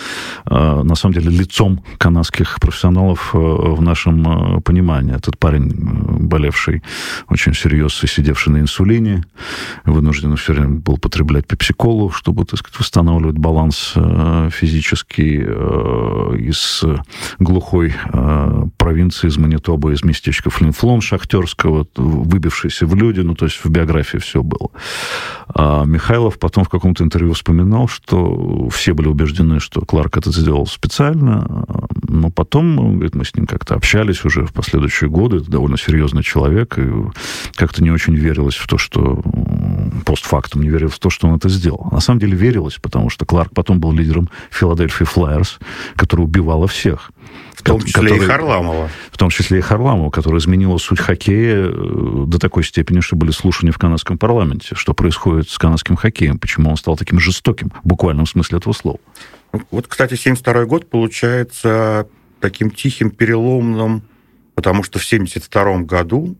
[0.46, 5.14] э, на самом деле, лицом канадских профессионалов э, в нашем э, понимании.
[5.14, 5.70] Этот парень,
[6.26, 6.82] болевший
[7.28, 9.24] очень серьезно, сидевший на инсулине,
[9.84, 13.94] вынужден все время был потреблять пепсиколу, чтобы, так сказать, восстанавливать баланс
[14.50, 16.84] физический из
[17.38, 17.94] глухой
[18.76, 23.20] провинции, из Манитоба, из местечка Флинфлон шахтерского, выбившийся в люди.
[23.20, 24.70] Ну, то есть в биографии все было.
[25.54, 30.66] А Михайлов потом в каком-то интервью вспоминал, что все были убеждены, что Кларк это сделал
[30.66, 31.64] специально,
[32.08, 35.78] но потом, он говорит, мы с ним как-то общались уже в последующие годы, это довольно
[35.78, 36.90] серьезный человек, и
[37.54, 39.22] как-то не очень верилось в то, что
[40.04, 41.88] постфактум не верилось в то, что он это сделал.
[41.90, 45.58] На самом деле верилось, потому что Кларк потом был лидером Филадельфии Флайерс,
[45.96, 47.10] который убивала всех.
[47.54, 48.90] В том числе который, и Харламова.
[49.10, 53.30] В том числе и Харламова, который изменила суть хоккея э, до такой степени, что были
[53.30, 54.74] слушания в канадском парламенте.
[54.74, 56.38] Что происходит с канадским хоккеем?
[56.38, 58.98] Почему он стал таким жестоким, в буквальном смысле этого слова?
[59.70, 62.08] Вот, кстати, 72 год получается
[62.40, 64.02] таким тихим переломным,
[64.54, 66.36] потому что в 72 году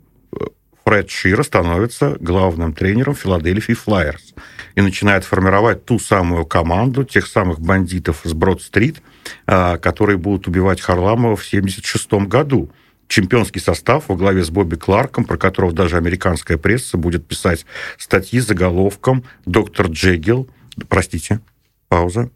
[0.87, 4.35] Фред Шира становится главным тренером Филадельфии Флайерс
[4.77, 9.03] и начинает формировать ту самую команду тех самых бандитов с Брод-стрит,
[9.49, 12.71] а, которые будут убивать Харламова в 1976 году.
[13.09, 17.67] Чемпионский состав во главе с Бобби Кларком, про которого даже американская пресса будет писать
[17.99, 20.49] статьи с заголовком «Доктор Джегил»,
[20.89, 21.41] простите,
[21.89, 22.31] пауза,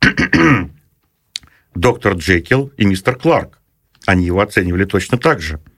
[1.76, 3.60] «Доктор Джекил и мистер Кларк».
[4.06, 5.60] Они его оценивали точно так же–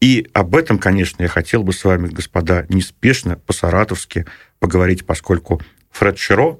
[0.00, 4.26] и об этом, конечно, я хотел бы с вами, господа, неспешно, по-саратовски
[4.58, 6.58] поговорить, поскольку Фред Широ,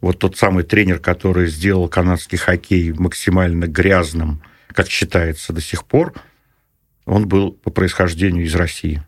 [0.00, 6.14] вот тот самый тренер, который сделал канадский хоккей максимально грязным, как считается до сих пор,
[7.06, 9.02] он был по происхождению из России.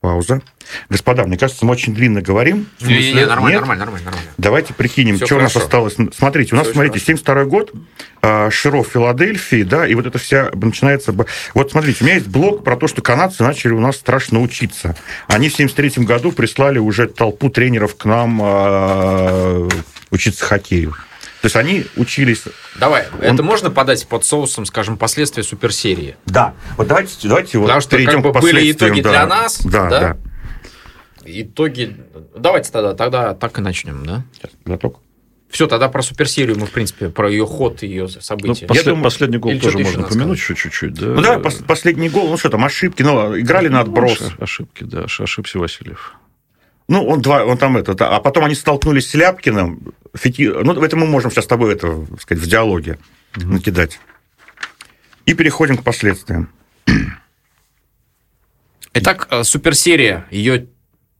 [0.00, 0.40] Пауза.
[0.88, 2.66] Господа, мне кажется, мы очень длинно говорим.
[2.80, 4.30] Не, не, нормально, нормально, нормально, нормально.
[4.38, 5.58] Давайте прикинем, Все что хорошо.
[5.58, 5.96] у нас осталось.
[6.16, 7.74] Смотрите, у нас, Все смотрите, 72 год,
[8.22, 11.14] э, Широ Филадельфии, да, и вот это вся начинается...
[11.52, 14.96] Вот смотрите, у меня есть блог про то, что канадцы начали у нас страшно учиться.
[15.26, 19.68] Они в 73 году прислали уже толпу тренеров к нам э,
[20.10, 20.94] учиться хоккею.
[21.40, 22.44] То есть они учились...
[22.78, 23.24] Давай, Он...
[23.24, 26.16] это можно подать под соусом, скажем, последствия суперсерии?
[26.26, 26.54] Да.
[26.76, 29.10] Вот давайте, давайте Потому вот что перейдем как бы, были итоги да.
[29.10, 30.00] для нас, да, да?
[30.00, 30.16] да.
[31.24, 31.96] Итоги...
[32.36, 34.24] Давайте тогда, тогда так и начнем, да?
[34.34, 35.00] Сейчас, глоток.
[35.48, 38.62] Все, тогда про суперсерию мы, в принципе, про ее ход и ее события.
[38.62, 40.94] Ну, послед, думаю, последний гол тоже можно упомянуть еще чуть-чуть.
[40.94, 41.06] Да?
[41.06, 44.22] Ну, да, пос, последний гол, ну что там, ошибки, ну, играли ну, на отброс.
[44.38, 46.14] Ошибки, да, ошибся Васильев.
[46.86, 49.92] Ну, он, два, он там это, а потом они столкнулись с Ляпкиным.
[50.14, 50.48] Фити...
[50.48, 52.98] Ну, это мы можем сейчас с тобой это, сказать, в диалоге
[53.34, 53.46] mm-hmm.
[53.46, 54.00] накидать.
[55.26, 56.50] И переходим к последствиям.
[58.94, 60.66] Итак, э, суперсерия, ее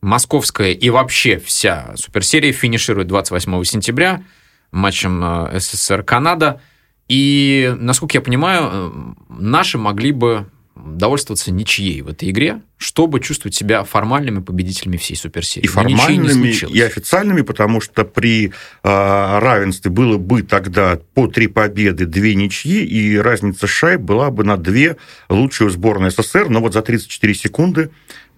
[0.01, 4.25] московская и вообще вся суперсерия финиширует 28 сентября
[4.73, 6.61] матчем э, СССР-Канада.
[7.09, 8.91] И, насколько я понимаю, э,
[9.29, 15.65] наши могли бы довольствоваться ничьей в этой игре, чтобы чувствовать себя формальными победителями всей суперсерии.
[15.65, 18.53] И формальными, и официальными, потому что при э,
[18.83, 24.57] равенстве было бы тогда по три победы, две ничьи, и разница шайб была бы на
[24.57, 24.97] две
[25.29, 27.91] лучшие сборной СССР, но вот за 34 секунды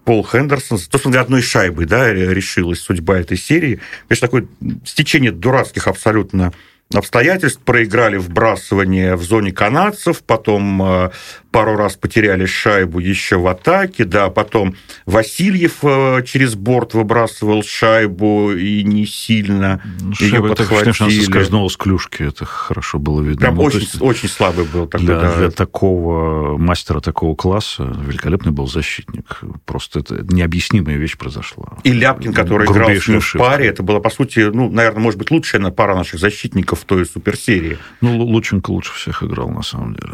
[0.03, 3.79] Пол Хендерсон, то, что для одной шайбы да, решилась судьба этой серии.
[4.07, 4.47] Конечно, такое
[4.83, 6.51] стечение дурацких абсолютно
[6.93, 11.11] обстоятельств, проиграли вбрасывание в зоне канадцев, потом э,
[11.53, 14.75] пару раз потеряли шайбу еще в атаке, да, потом
[15.05, 20.89] Васильев э, через борт выбрасывал шайбу и не сильно ну, ее Шайба подхватили.
[20.89, 23.39] Это, конечно, скользнула с клюшки, это хорошо было видно.
[23.39, 25.19] Прям ну, очень, есть, очень слабый был тогда.
[25.19, 25.37] Для, да.
[25.37, 29.41] для такого мастера такого класса великолепный был защитник.
[29.65, 31.77] Просто это необъяснимая вещь произошла.
[31.83, 35.19] И Ляпкин, который играл с ним в паре, это была, по сути, ну, наверное, может
[35.19, 37.77] быть, лучшая пара наших защитников в той суперсерии.
[38.01, 40.13] Ну, Лученко лучше всех играл, на самом деле.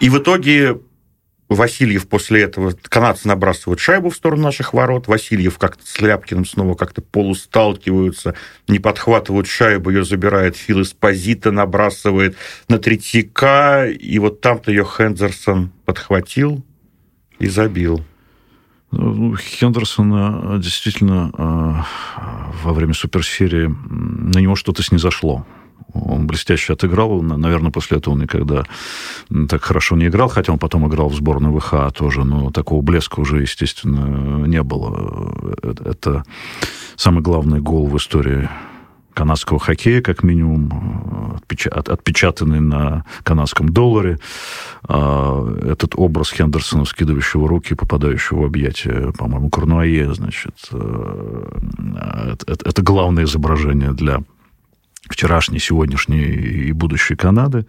[0.00, 0.78] И в итоге
[1.48, 6.74] Васильев после этого, канадцы набрасывают шайбу в сторону наших ворот, Васильев как-то с Ляпкиным снова
[6.74, 8.34] как-то полусталкиваются,
[8.68, 12.36] не подхватывают шайбу, ее забирает Фил Эспозита, набрасывает
[12.68, 16.62] на Третьяка, и вот там-то ее Хендерсон подхватил
[17.38, 18.04] и забил.
[18.90, 21.86] Ну, Хендерсона действительно а,
[22.62, 25.46] во время суперсерии на него что-то снизошло.
[25.94, 27.22] Он блестяще отыграл.
[27.22, 28.64] Наверное, после этого он никогда
[29.48, 33.20] так хорошо не играл, хотя он потом играл в сборной ВХ тоже, но такого блеска
[33.20, 35.52] уже, естественно, не было.
[35.62, 36.24] Это
[36.96, 38.48] самый главный гол в истории
[39.18, 44.18] канадского хоккея, как минимум, отпечатанный на канадском долларе.
[44.84, 53.24] А, этот образ Хендерсона, скидывающего руки, попадающего в объятия, по-моему, Корнуае, значит, э, это главное
[53.24, 54.22] изображение для
[55.08, 57.66] вчерашней, сегодняшней и будущей Канады.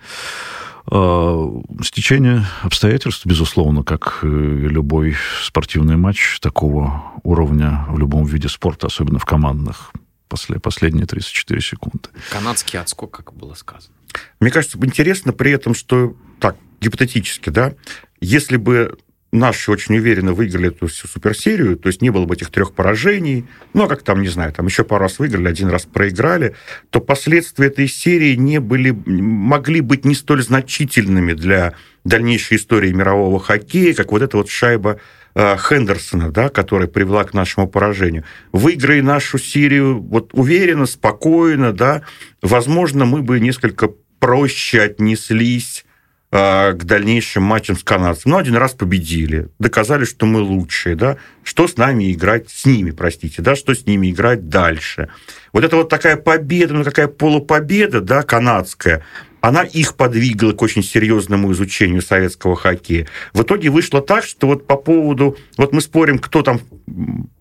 [0.92, 9.20] А, стечение обстоятельств, безусловно, как любой спортивный матч такого уровня в любом виде спорта, особенно
[9.20, 9.92] в командных,
[10.28, 12.10] после, последние 34 секунды.
[12.32, 13.94] Канадский отскок, как было сказано.
[14.40, 17.74] Мне кажется, интересно при этом, что так, гипотетически, да,
[18.22, 18.98] если бы
[19.32, 23.46] наши очень уверенно выиграли эту всю суперсерию, то есть не было бы этих трех поражений,
[23.74, 26.56] ну, а как там, не знаю, там еще пару раз выиграли, один раз проиграли,
[26.90, 31.74] то последствия этой серии не были, могли быть не столь значительными для
[32.04, 35.00] дальнейшей истории мирового хоккея, как вот эта вот шайба
[35.36, 38.24] э, Хендерсона, да, которая привела к нашему поражению.
[38.52, 42.02] Выиграй нашу серию вот уверенно, спокойно, да,
[42.42, 45.86] возможно, мы бы несколько проще отнеслись
[46.32, 48.34] а, к дальнейшим матчам с канадцами.
[48.34, 52.92] Ну, один раз победили, доказали, что мы лучшие, да, что с нами играть, с ними,
[52.92, 55.10] простите, да, что с ними играть дальше.
[55.54, 59.04] Вот это вот такая победа, ну, какая полупобеда, да, канадская,
[59.42, 63.08] она их подвигала к очень серьезному изучению советского хоккея.
[63.34, 65.38] В итоге вышло так, что вот по поводу...
[65.58, 66.62] Вот мы спорим, кто там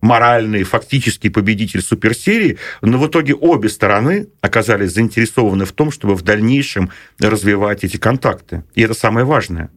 [0.01, 6.21] моральный, фактический победитель суперсерии, но в итоге обе стороны оказались заинтересованы в том, чтобы в
[6.21, 8.63] дальнейшем развивать эти контакты.
[8.75, 9.69] И это самое важное.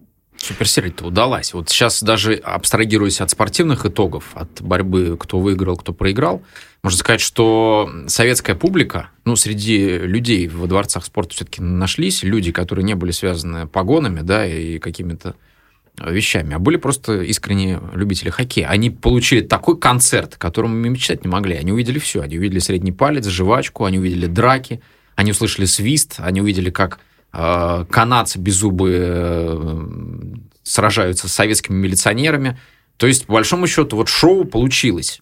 [0.42, 1.54] Суперсерия-то удалась.
[1.54, 6.42] Вот сейчас даже абстрагируясь от спортивных итогов, от борьбы, кто выиграл, кто проиграл,
[6.82, 12.84] можно сказать, что советская публика, ну, среди людей во дворцах спорта все-таки нашлись люди, которые
[12.84, 15.36] не были связаны погонами, да, и какими-то
[16.04, 18.66] вещами, а были просто искренние любители хоккея.
[18.66, 21.54] Они получили такой концерт, которому мы мечтать не могли.
[21.54, 22.20] Они увидели все.
[22.20, 24.82] Они увидели средний палец, жвачку, они увидели драки,
[25.14, 26.98] они услышали свист, они увидели, как
[27.32, 29.86] канадцы беззубые э,
[30.62, 32.58] сражаются с советскими милиционерами.
[32.98, 35.20] То есть, по большому счету, вот шоу получилось.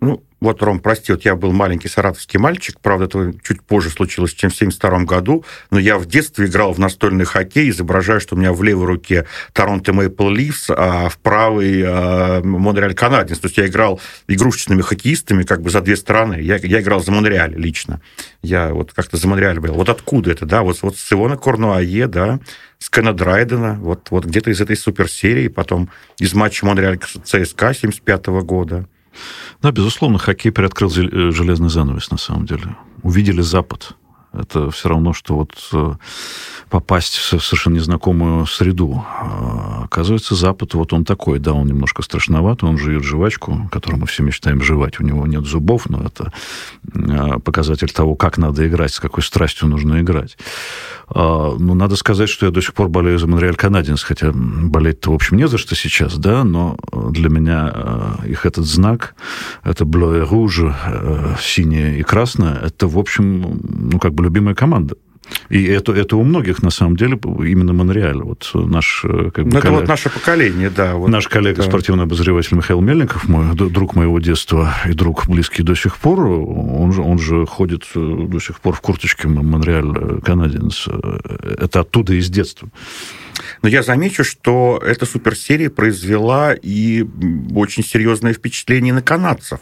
[0.00, 4.34] Ну, вот, Ром, прости, вот я был маленький саратовский мальчик, правда, это чуть позже случилось,
[4.34, 8.38] чем в 72 году, но я в детстве играл в настольный хоккей, изображая, что у
[8.38, 13.38] меня в левой руке Торонто Мэйпл Ливс, а в правой э, Монреаль Канадинс.
[13.38, 16.34] То есть я играл игрушечными хоккеистами как бы за две стороны.
[16.34, 18.02] Я, я играл за Монреаль лично.
[18.42, 19.72] Я вот как-то за Монреаль был.
[19.72, 20.62] Вот откуда это, да?
[20.62, 22.40] Вот, вот с Ивона Корнуае, да,
[22.78, 25.88] с Кена Драйдена, вот, вот где-то из этой суперсерии, потом
[26.18, 28.86] из матча Монреаль ЦСКА 75 года.
[29.62, 32.76] Да, безусловно, хоккей приоткрыл э, железный занавес, на самом деле.
[33.02, 33.96] Увидели Запад.
[34.32, 35.94] Это все равно, что вот э,
[36.68, 39.04] попасть в совершенно незнакомую среду.
[39.06, 44.06] А, оказывается, Запад, вот он такой, да, он немножко страшноват, он жует жвачку, которую мы
[44.06, 45.00] все мечтаем жевать.
[45.00, 46.32] У него нет зубов, но это
[46.94, 50.36] а, показатель того, как надо играть, с какой страстью нужно играть.
[51.08, 55.12] А, ну, надо сказать, что я до сих пор болею за Монреаль Канадинс, хотя болеть-то,
[55.12, 59.14] в общем, не за что сейчас, да, но для меня их этот знак,
[59.62, 60.74] это bleu et rouge,
[61.40, 64.96] синее и красное, это, в общем, ну, как бы любимая команда.
[65.48, 68.18] И это, это у многих, на самом деле, именно Монреаль.
[68.18, 69.04] Вот наш...
[69.04, 69.80] Э, как бы, ну, это коллег...
[69.80, 70.94] вот наше поколение, да.
[70.94, 71.68] Вот, наш коллега, да.
[71.68, 76.92] спортивный обозреватель Михаил Мельников, мой друг моего детства и друг близкий до сих пор, он
[76.92, 80.88] же, он же ходит э, до сих пор в курточке Монреаль э, Канадинс.
[81.58, 82.68] Это оттуда из детства.
[83.62, 87.04] Но я замечу, что эта суперсерия произвела и
[87.54, 89.60] очень серьезное впечатление на канадцев.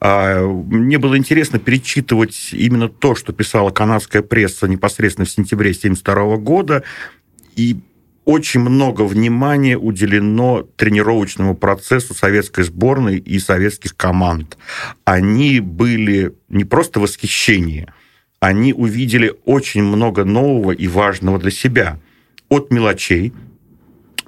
[0.00, 6.36] А, мне было интересно перечитывать именно то, что писала канадская пресса непосредственно в сентябре 1972
[6.38, 6.82] года,
[7.56, 7.80] и
[8.24, 14.58] очень много внимания уделено тренировочному процессу советской сборной и советских команд.
[15.04, 17.86] Они были не просто в восхищении,
[18.38, 21.98] они увидели очень много нового и важного для себя–
[22.48, 23.32] от мелочей.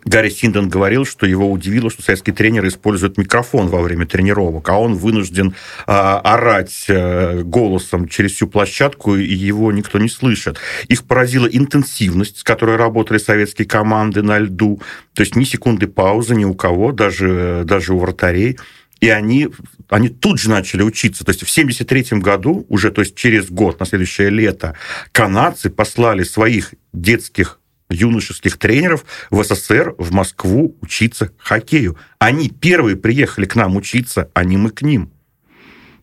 [0.05, 4.79] Гарри Синден говорил, что его удивило, что советские тренеры используют микрофон во время тренировок, а
[4.79, 5.55] он вынужден
[5.87, 10.59] э, орать э, голосом через всю площадку, и его никто не слышит.
[10.89, 14.81] Их поразила интенсивность, с которой работали советские команды на льду,
[15.13, 18.59] то есть ни секунды паузы ни у кого, даже, даже у вратарей.
[19.01, 19.49] И они,
[19.89, 21.25] они тут же начали учиться.
[21.25, 24.75] То есть в 1973 году, уже то есть через год, на следующее лето,
[25.13, 27.60] канадцы послали своих детских
[27.91, 31.97] юношеских тренеров в СССР, в Москву учиться хоккею.
[32.19, 35.11] Они первые приехали к нам учиться, а не мы к ним.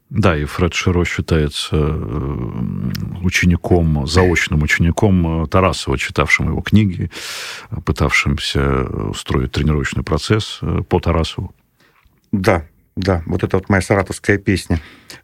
[0.10, 2.38] Да, и Фред Широ считается э,
[3.24, 7.12] учеником, заочным учеником э, Тарасова, читавшим его книги,
[7.86, 11.54] пытавшимся устроить тренировочный процесс э, по Тарасову.
[12.32, 12.66] Да,
[12.98, 14.82] да, вот это вот моя саратовская песня.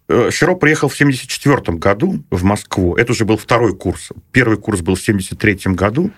[0.09, 2.95] Э, Широ приехал в 1974 году в Москву.
[2.95, 4.09] Это уже был второй курс.
[4.32, 6.11] Первый курс был в 1973 году.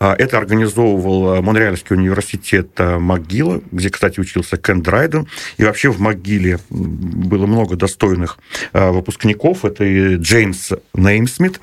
[0.00, 5.26] А, это организовывал э, Монреальский университет э, МcГилла, где, кстати, учился Кен Драйден.
[5.58, 8.38] И вообще в МcГилле было много достойных
[8.72, 9.64] выпускников.
[9.64, 11.60] Это и Джеймс Неймсмит,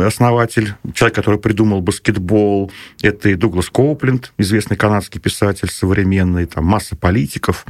[0.00, 2.70] основатель, человек, который придумал баскетбол.
[3.02, 6.46] Это и Дуглас Коупленд, известный канадский писатель современный.
[6.46, 7.66] Там масса политиков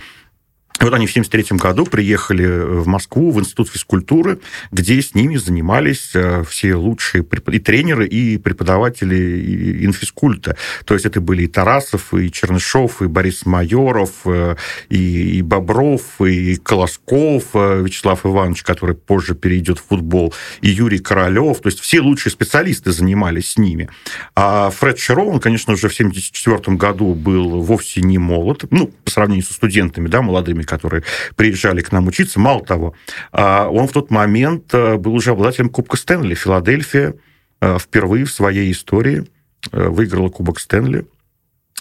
[0.81, 4.41] вот они в 1973 году приехали в Москву, в Институт физкультуры,
[4.73, 10.57] где с ними занимались э, все лучшие и тренеры, и преподаватели инфискульта.
[10.85, 14.57] То есть это были и Тарасов, и Чернышов, и Борис Майоров, э,
[14.89, 20.99] и, и Бобров, и Колосков, э, Вячеслав Иванович, который позже перейдет в футбол, и Юрий
[20.99, 21.61] Королев.
[21.61, 23.89] То есть все лучшие специалисты занимались с ними.
[24.35, 29.11] А Фред Широ, он, конечно, уже в 1974 году был вовсе не молод, ну, по
[29.11, 31.03] сравнению со студентами, да, молодыми, которые
[31.37, 32.41] приезжали к нам учиться.
[32.41, 32.95] Мало того,
[33.33, 36.35] а, он в тот момент э, был уже обладателем Кубка Стэнли.
[36.35, 37.15] Филадельфия
[37.61, 39.27] э, впервые в своей истории
[39.73, 41.07] э, выиграла Кубок Стэнли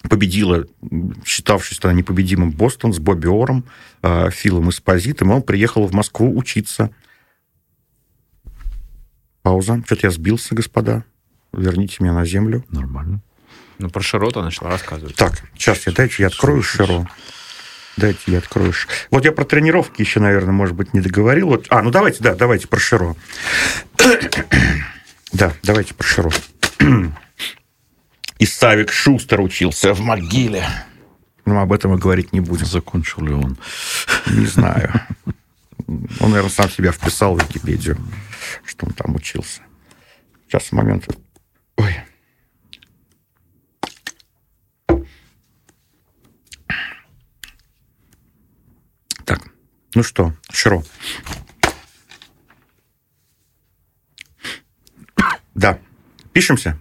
[0.10, 0.66] победила,
[1.24, 3.64] считавшись тогда непобедимым Бостон с Бобби Ором,
[4.02, 6.90] Филом Эспозитом, и он приехал в Москву учиться.
[9.44, 9.82] Пауза.
[9.86, 11.06] Что-то я сбился, господа.
[11.54, 12.66] Верните меня на землю.
[12.70, 13.22] Нормально.
[13.78, 15.16] Ну, про Широта начала рассказывать.
[15.16, 17.10] Так, сейчас я дайте я открою Широ.
[17.96, 18.74] Дайте я открою.
[19.12, 21.50] Вот я про тренировки еще, наверное, может быть, не договорил.
[21.50, 23.16] Вот, а, ну давайте, да, давайте про Широ.
[25.32, 26.32] да, давайте про Широ.
[28.40, 30.68] И Савик Шустер учился в могиле.
[31.46, 32.66] Но об этом мы говорить не будем.
[32.66, 33.58] Закончил ли он?
[34.28, 34.92] Не знаю.
[35.88, 37.98] Он, наверное, сам себя вписал в Википедию,
[38.66, 39.62] что он там учился.
[40.48, 41.08] Сейчас, момент.
[41.78, 41.96] Ой.
[49.96, 50.84] Ну что, Широ?
[55.54, 55.80] Да.
[56.32, 56.80] Пишемся?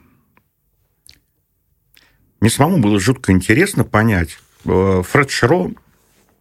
[2.41, 4.39] Мне самому было жутко интересно понять.
[4.65, 5.71] Э, Фред Широ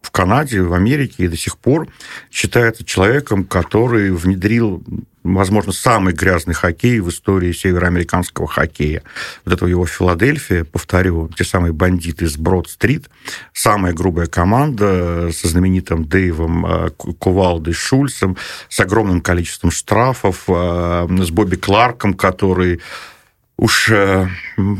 [0.00, 1.88] в Канаде, в Америке и до сих пор
[2.30, 4.82] считается человеком, который внедрил
[5.24, 9.02] возможно, самый грязный хоккей в истории североамериканского хоккея.
[9.44, 13.08] Вот это его Филадельфия, повторю, те самые бандиты из Брод-стрит,
[13.52, 18.36] самая грубая команда со знаменитым Дэйвом э, Кувалдой Шульцем,
[18.68, 22.80] с огромным количеством штрафов, э, с Бобби Кларком, который
[23.56, 24.26] уж э,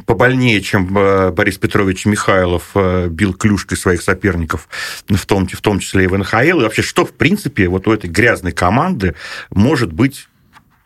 [0.07, 2.75] побольнее, чем Борис Петрович Михайлов
[3.11, 4.69] бил клюшкой своих соперников,
[5.07, 6.61] в том, в том числе и в НХЛ.
[6.61, 9.15] И вообще, что, в принципе, вот у этой грязной команды
[9.51, 10.27] может быть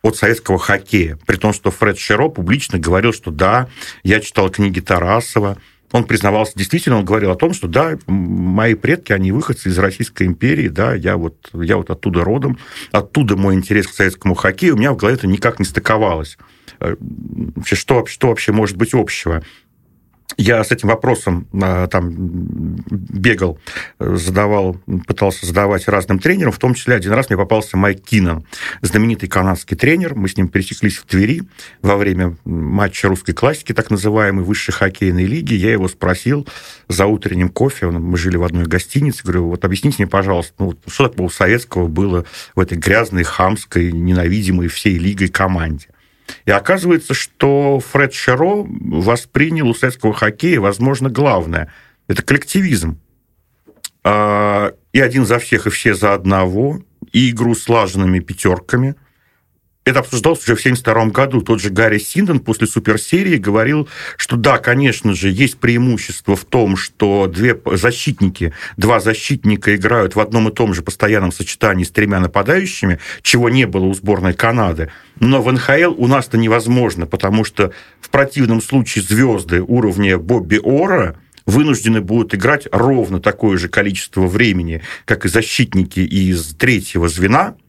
[0.06, 1.18] от советского хоккея.
[1.26, 3.68] При том, что Фред Широ публично говорил, что да,
[4.04, 5.58] я читал книги Тарасова,
[5.92, 10.26] он признавался, действительно, он говорил о том, что да, мои предки, они выходцы из Российской
[10.26, 12.58] империи, да, я вот, я вот оттуда родом,
[12.92, 16.38] оттуда мой интерес к советскому хоккею, у меня в голове это никак не стыковалось.
[16.80, 16.96] Э,
[17.64, 19.42] что, что вообще может быть общего?
[20.36, 22.10] Я с этим вопросом а, там
[22.90, 23.58] бегал,
[23.98, 24.76] задавал,
[25.06, 28.44] пытался задавать разным тренерам, в том числе один раз мне попался Майк Киннон,
[28.82, 31.42] знаменитый канадский тренер, мы с ним пересеклись в Твери
[31.82, 36.46] во время матча русской классики, так называемой высшей хоккейной лиги, я его спросил
[36.88, 41.08] за утренним кофе, мы жили в одной гостинице, говорю, вот объясните мне, пожалуйста, ну, что
[41.08, 42.24] такого советского было
[42.54, 45.88] в этой грязной, хамской, ненавидимой всей лигой команде?
[46.44, 51.72] И оказывается, что Фред Шеро воспринял у советского хоккея, возможно, главное.
[52.08, 52.98] Это коллективизм.
[54.04, 56.80] А, и один за всех, и все за одного,
[57.12, 58.94] и игру слаженными пятерками–
[59.86, 61.40] это обсуждалось уже в 1972 году.
[61.42, 66.76] Тот же Гарри Синден после суперсерии говорил, что да, конечно же, есть преимущество в том,
[66.76, 72.18] что две защитники, два защитника играют в одном и том же постоянном сочетании с тремя
[72.18, 74.90] нападающими, чего не было у сборной Канады.
[75.20, 80.58] Но в НХЛ у нас это невозможно, потому что в противном случае звезды уровня Бобби
[80.60, 87.54] Ора вынуждены будут играть ровно такое же количество времени, как и защитники из третьего звена–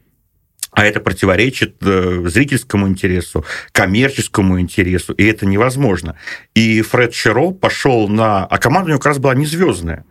[0.77, 6.19] а это противоречит э, зрительскому интересу, коммерческому интересу, и это невозможно.
[6.53, 8.45] И Фред Широ пошел на...
[8.45, 10.05] А команда у него как раз была не звездная.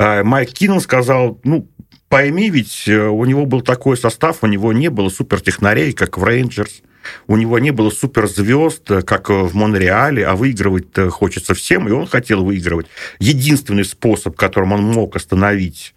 [0.00, 1.70] Э, Майк Киннон сказал, ну,
[2.08, 6.24] пойми, ведь э, у него был такой состав, у него не было супертехнарей, как в
[6.24, 6.82] Рейнджерс,
[7.28, 12.44] у него не было суперзвезд, как в Монреале, а выигрывать хочется всем, и он хотел
[12.44, 12.88] выигрывать.
[13.20, 15.94] Единственный способ, которым он мог остановить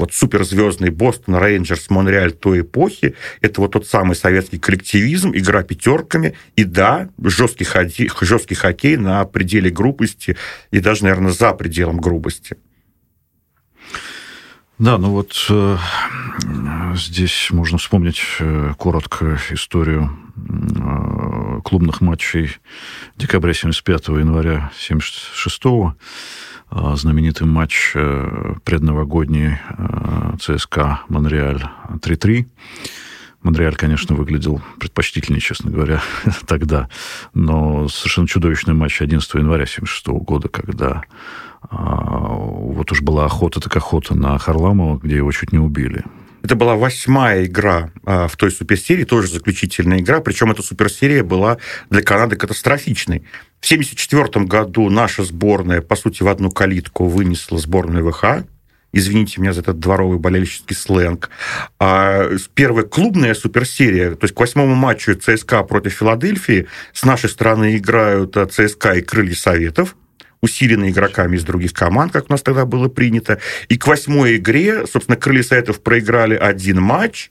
[0.00, 6.34] вот суперзвездный Бостон, Рейнджерс, Монреаль той эпохи, это вот тот самый советский коллективизм, игра пятерками,
[6.56, 10.36] и да, жесткий, ходи, жесткий хоккей на пределе грубости
[10.70, 12.56] и даже, наверное, за пределом грубости.
[14.78, 15.76] Да, ну вот э,
[16.94, 22.56] здесь можно вспомнить э, коротко историю э, клубных матчей
[23.14, 25.94] декабря 75 января 76 а,
[26.70, 32.46] знаменитый матч э, предновогодний э, ЦСКА Монреаль 3-3.
[33.42, 36.02] Монреаль, конечно, выглядел предпочтительнее, честно говоря,
[36.46, 36.88] тогда.
[37.34, 41.02] Но совершенно чудовищный матч 11 января 1976 года, когда
[41.62, 46.04] а, вот уж была охота так охота на Харламова, где его чуть не убили.
[46.42, 51.58] Это была восьмая игра а, в той суперсерии, тоже заключительная игра, причем эта суперсерия была
[51.90, 53.24] для Канады катастрофичной.
[53.60, 58.44] В 1974 году наша сборная, по сути, в одну калитку вынесла сборную ВХ,
[58.92, 61.30] извините меня за этот дворовый болельщический сленг.
[61.78, 67.76] А первая клубная суперсерия, то есть к восьмому матчу ЦСКА против Филадельфии с нашей стороны
[67.76, 69.94] играют а, ЦСКА и Крылья Советов,
[70.42, 73.38] усилены игроками из других команд, как у нас тогда было принято.
[73.68, 77.30] И к восьмой игре, собственно, Крылья Советов проиграли один матч,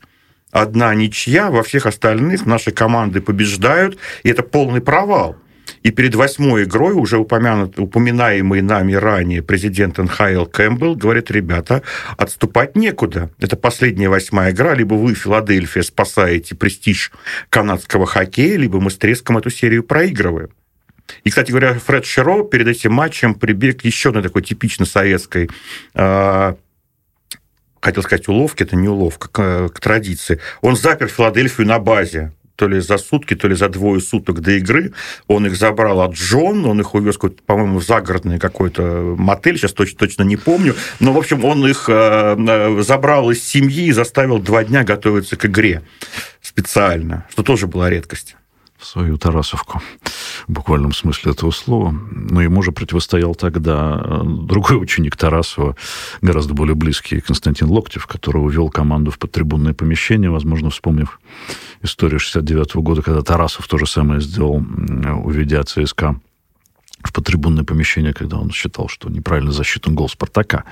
[0.51, 5.35] одна ничья, во всех остальных наши команды побеждают, и это полный провал.
[5.83, 11.83] И перед восьмой игрой уже упомянут, упоминаемый нами ранее президент НХЛ Кэмпбелл говорит, ребята,
[12.17, 13.29] отступать некуда.
[13.39, 17.11] Это последняя восьмая игра, либо вы, Филадельфия, спасаете престиж
[17.49, 20.49] канадского хоккея, либо мы с треском эту серию проигрываем.
[21.23, 25.49] И, кстати говоря, Фред Шеро перед этим матчем прибег еще на такой типично советской
[25.93, 26.53] э,
[27.81, 30.39] хотел сказать уловки, это не уловка, к, к традиции.
[30.61, 34.51] Он запер Филадельфию на базе то ли за сутки, то ли за двое суток до
[34.51, 34.91] игры.
[35.27, 39.97] Он их забрал от Джон, он их увез, по-моему, в загородный какой-то мотель, сейчас точно,
[39.97, 40.75] точно не помню.
[40.99, 45.45] Но, в общем, он их э, забрал из семьи и заставил два дня готовиться к
[45.45, 45.83] игре
[46.41, 48.35] специально, что тоже была редкость
[48.79, 49.81] в свою Тарасовку,
[50.47, 51.93] в буквальном смысле этого слова.
[52.11, 55.75] Но ему же противостоял тогда э, другой ученик Тарасова,
[56.21, 61.19] гораздо более близкий, Константин Локтев, который увел команду в подтрибунное помещение, возможно, вспомнив
[61.81, 64.63] историю 69 -го года, когда Тарасов то же самое сделал,
[65.25, 66.15] уведя ЦСКА
[67.03, 70.63] в подтрибунное помещение, когда он считал, что неправильно засчитан гол Спартака.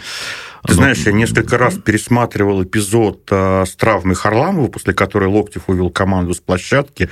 [0.64, 0.76] Ты Но...
[0.76, 6.34] знаешь, я несколько раз пересматривал эпизод э, с травмой Харламова, после которой Локтев увел команду
[6.34, 7.10] с площадки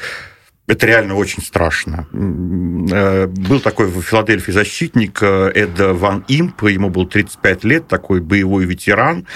[0.67, 2.07] это реально очень страшно.
[2.11, 8.19] Э, был такой в Филадельфии защитник э, Эд Ван Имп, ему был 35 лет, такой
[8.19, 9.27] боевой ветеран.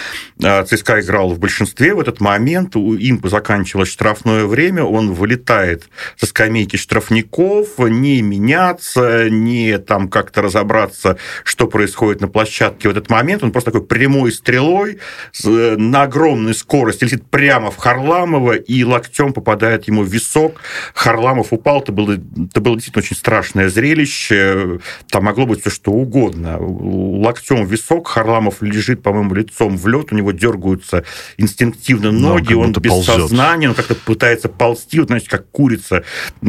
[0.44, 2.76] Э, ЦСКА играл в большинстве в этот момент.
[2.76, 10.42] У Импа заканчивалось штрафное время, он вылетает со скамейки штрафников, не меняться, не там как-то
[10.42, 13.44] разобраться, что происходит на площадке в этот момент.
[13.44, 14.98] Он просто такой прямой стрелой
[15.44, 20.60] на огромной скорости летит прямо в Харламова и локтем попадает ему в висок.
[20.96, 24.80] Харламов Харламов упал, это было, это было действительно очень страшное зрелище.
[25.10, 26.58] Там могло быть все что угодно.
[26.60, 31.04] Локтем в висок, Харламов лежит, по-моему, лицом в лед, у него дергаются
[31.38, 33.16] инстинктивно ноги, он без ползет.
[33.16, 36.06] сознания, он как-то пытается ползти, вот, знаете, как курица,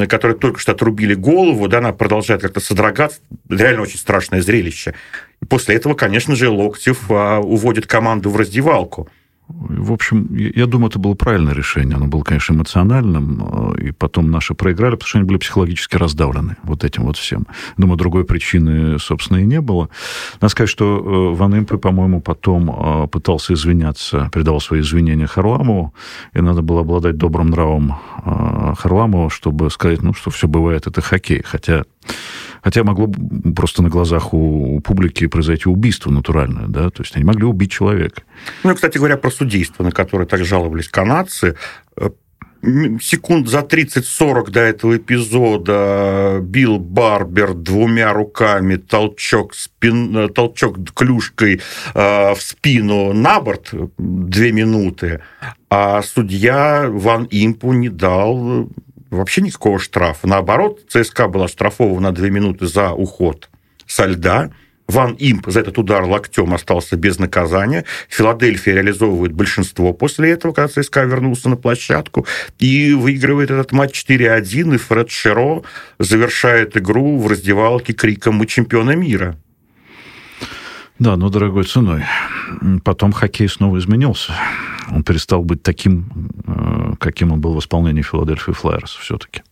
[0.09, 3.19] которой только что отрубили голову, да, она продолжает как-то содрогаться.
[3.49, 4.95] Реально очень страшное зрелище.
[5.43, 9.09] И после этого, конечно же, Локтев а, уводит команду в раздевалку.
[9.53, 11.97] В общем, я думаю, это было правильное решение.
[11.97, 16.57] Оно было, конечно, эмоциональным, э, и потом наши проиграли, потому что они были психологически раздавлены
[16.63, 17.47] вот этим вот всем.
[17.77, 19.89] Думаю, другой причины, собственно, и не было.
[20.41, 25.95] Надо сказать, что э, Ван Импе, по-моему, потом э, пытался извиняться, передавал свои извинения Харламову,
[26.33, 27.97] и надо было обладать добрым нравом
[28.79, 31.43] Харламова, чтобы сказать, ну, что все бывает, это хоккей.
[31.45, 31.85] Хотя
[32.63, 33.11] Хотя могло
[33.55, 37.71] просто на глазах у, у публики произойти убийство натуральное, да, то есть они могли убить
[37.71, 38.23] человека.
[38.65, 41.57] Ну, кстати говоря, про судейство, на которое так жаловались канадцы,
[41.97, 42.11] э,
[43.01, 51.61] секунд за 30-40 до этого эпизода Билл Барбер двумя руками толчок, спин, э, толчок клюшкой
[51.95, 55.23] э, в спину на борт две минуты,
[55.71, 58.69] а судья Ван Импу не дал
[59.11, 60.27] вообще никакого штрафа.
[60.27, 63.49] Наоборот, ЦСКА была штрафована на две минуты за уход
[63.87, 64.51] со льда.
[64.87, 67.85] Ван Имп за этот удар локтем остался без наказания.
[68.09, 72.27] Филадельфия реализовывает большинство после этого, когда ЦСКА вернулся на площадку
[72.59, 75.63] и выигрывает этот матч 4-1, и Фред Шеро
[76.01, 79.37] завершает игру в раздевалке криком «Мы чемпионы мира».
[81.01, 82.05] Да, но дорогой ценой.
[82.85, 84.35] Потом хоккей снова изменился.
[84.91, 89.43] Он перестал быть таким, э, каким он был в исполнении Филадельфии Флайерс все-таки.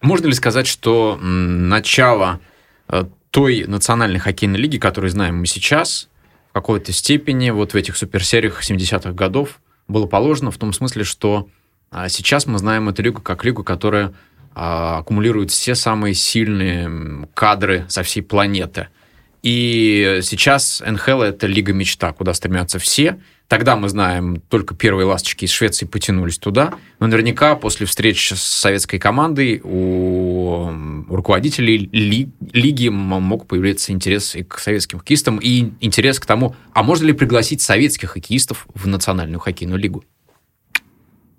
[0.00, 2.40] Можно ли сказать, что начало
[2.88, 6.08] э, той национальной хоккейной лиги, которую знаем мы сейчас,
[6.48, 11.50] в какой-то степени вот в этих суперсериях 70-х годов было положено в том смысле, что
[11.90, 14.14] а, сейчас мы знаем эту лигу как лигу, которая
[14.54, 18.88] а, аккумулирует все самые сильные кадры со всей планеты–
[19.42, 23.20] и сейчас НХЛ— это лига мечта, куда стремятся все.
[23.48, 26.74] Тогда, мы знаем, только первые ласточки из Швеции потянулись туда.
[27.00, 30.70] Но наверняка после встреч с советской командой у
[31.08, 36.82] руководителей ли, лиги мог появиться интерес и к советским хоккеистам, и интерес к тому, а
[36.82, 40.04] можно ли пригласить советских хоккеистов в национальную хоккейную лигу?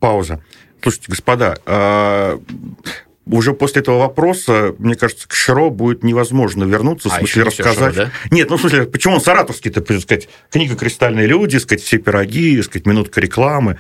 [0.03, 0.43] пауза.
[0.81, 2.37] Слушайте, господа, а,
[3.25, 7.95] уже после этого вопроса, мне кажется, к Широ будет невозможно вернуться, в А, смысле рассказать.
[7.95, 12.61] Широ, Нет, ну в смысле, почему он саратовский-то, сказать, книга «Кристальные люди», сказать, все пироги,
[12.61, 13.77] сказать, минутка рекламы.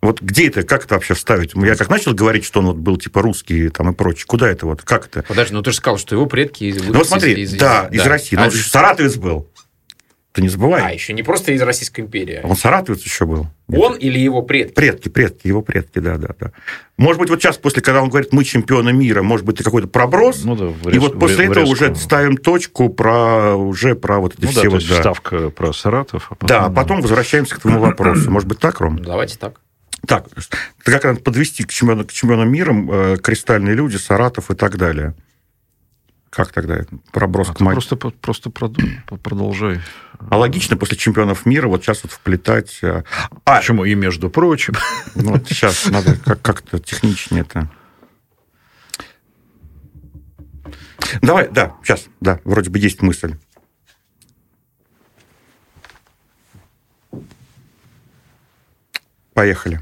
[0.00, 1.54] Вот где это, как это вообще вставить?
[1.54, 4.26] Я как начал говорить, что он вот был типа русский там и прочее.
[4.28, 4.82] Куда это вот?
[4.82, 5.24] Как это?
[5.26, 8.36] Подожди, ну ты же сказал, что его предки из Ну вот смотри, да, из России.
[8.36, 9.50] Но А, он же саратовец был.
[10.32, 10.82] Ты не забывай.
[10.84, 12.40] а, еще не просто из Российской империи.
[12.44, 13.48] Он саратовец еще был.
[13.72, 14.74] Он или его предки?
[14.74, 16.52] Предки, предки, его предки, да, да, да.
[16.96, 19.88] Может быть, вот сейчас, после, когда он говорит, мы чемпионы мира, может быть, это какой-то
[19.88, 21.90] проброс, Ну да, в и вот после в этого резкую.
[21.92, 25.00] уже ставим точку про уже про вот эти Ну да, все то вот, есть да.
[25.00, 26.26] ставка про Саратов.
[26.30, 28.30] А потом, Да, а потом возвращаемся к твоему вопросу.
[28.30, 28.98] Может быть, так, Ром?
[28.98, 29.60] Давайте так.
[30.06, 30.26] Так,
[30.84, 35.14] как надо подвести к чемпионам, к чемпионам мира, э, кристальные люди, Саратов и так далее.
[36.30, 36.84] Как тогда?
[37.12, 37.96] Проброс А к матчу.
[37.96, 39.80] просто, просто продолжай.
[40.30, 42.78] А логично после чемпионов мира вот сейчас вот вплетать...
[42.82, 43.02] э,
[43.44, 43.84] А, Почему?
[43.84, 44.74] И между прочим.
[45.14, 47.70] ну, вот сейчас надо как- как-то техничнее это.
[51.22, 53.36] Давай, да, сейчас, да, вроде бы есть мысль.
[59.34, 59.80] Поехали.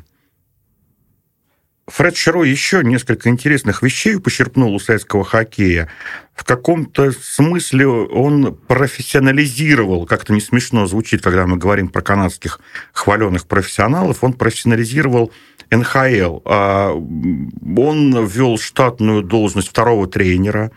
[1.89, 5.89] Фред Широ еще несколько интересных вещей почерпнул у советского хоккея.
[6.35, 12.59] В каком-то смысле он профессионализировал, как-то не смешно звучит, когда мы говорим про канадских
[12.93, 15.33] хваленых профессионалов, он профессионализировал
[15.71, 16.41] НХЛ.
[16.45, 20.73] А, Он ввел штатную должность второго тренера,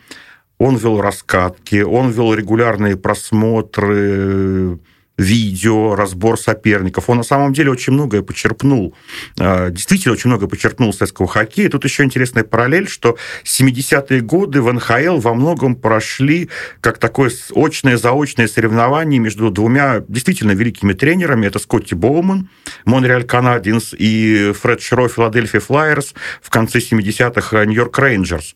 [0.60, 4.78] он вел раскатки, он вел регулярные просмотры
[5.20, 7.10] видео, разбор соперников.
[7.10, 8.96] Он на самом деле очень многое почерпнул,
[9.38, 11.70] э, действительно очень многое почерпнул советского хоккея.
[11.70, 16.50] Тут еще интересная параллель, что 70-е годы в НХЛ во многом прошли
[16.82, 21.46] как такое с- очное заочное соревнование между двумя действительно великими тренерами.
[21.48, 22.50] Это Скотти Боуман,
[22.86, 28.56] Монреаль Канадинс и Фред Широ, Филадельфия Флайерс в конце 70-х Нью-Йорк Рейнджерс.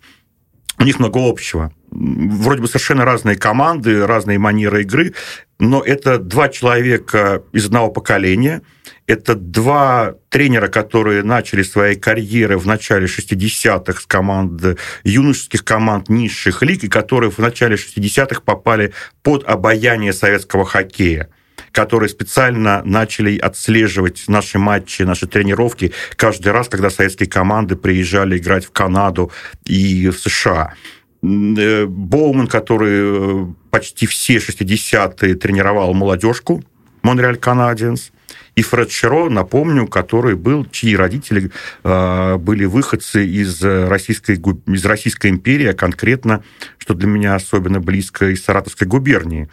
[0.80, 1.72] У них много общего.
[1.96, 5.14] Вроде бы совершенно разные команды, разные манеры игры,
[5.60, 8.64] но это два человека из одного поколения,
[9.06, 16.64] это два тренера, которые начали свои карьеры в начале 60-х с команд, юношеских команд низших
[16.64, 21.30] лиг, и которые в начале 60-х попали под обаяние советского хоккея
[21.72, 28.66] которые специально начали отслеживать наши матчи, наши тренировки каждый раз, когда советские команды приезжали играть
[28.66, 29.32] в Канаду
[29.66, 30.76] и в США.
[31.24, 36.62] Э, Боуман, который э, почти все 60-е тренировал молодежку,
[37.02, 38.12] Монреаль Канадиенс,
[38.56, 41.50] и Фред Широ, напомню, который был, чьи родители
[41.84, 46.44] э, были выходцы из Российской, гу- из Российской империи, а конкретно,
[46.78, 49.50] что для меня особенно близко, из Саратовской губернии.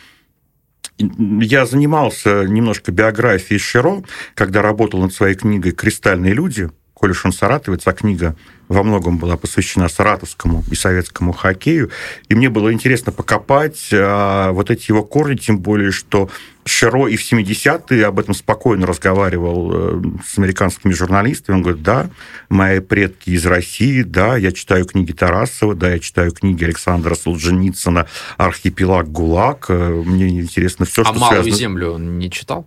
[0.99, 4.03] Я занимался немножко биографией Широ,
[4.35, 6.69] когда работал над своей книгой «Кристальные люди»,
[7.01, 8.37] коль уж он саратовец, а книга
[8.69, 11.91] во многом была посвящена саратовскому и советскому хоккею.
[12.29, 16.29] И мне было интересно покопать а, вот эти его корни, тем более, что
[16.67, 21.57] Широ и в 70-е об этом спокойно разговаривал э, с американскими журналистами.
[21.57, 22.11] Он говорит, да,
[22.51, 28.07] мои предки из России, да, я читаю книги Тарасова, да, я читаю книги Александра Солженицына
[28.37, 29.67] «Архипелаг ГУЛАГ».
[29.71, 31.57] Э, Мне интересно все, А что «Малую связано...
[31.57, 32.67] землю» он не читал?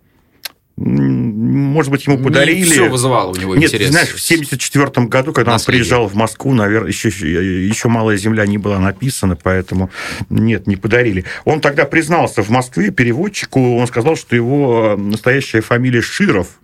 [0.75, 2.65] Может быть, ему подарили...
[2.65, 3.89] все вызывало у него Нет, интерес.
[3.91, 5.81] знаешь, в 74 году, когда он Наследие.
[5.81, 9.91] приезжал в Москву, наверное, еще, еще «Малая земля» не была написана, поэтому
[10.29, 11.25] нет, не подарили.
[11.45, 16.59] Он тогда признался в Москве переводчику, он сказал, что его настоящая фамилия Широв,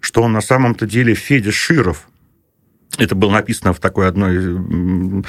[0.00, 2.08] что он на самом-то деле Федя Широв.
[2.96, 5.24] Это было написано в такой одной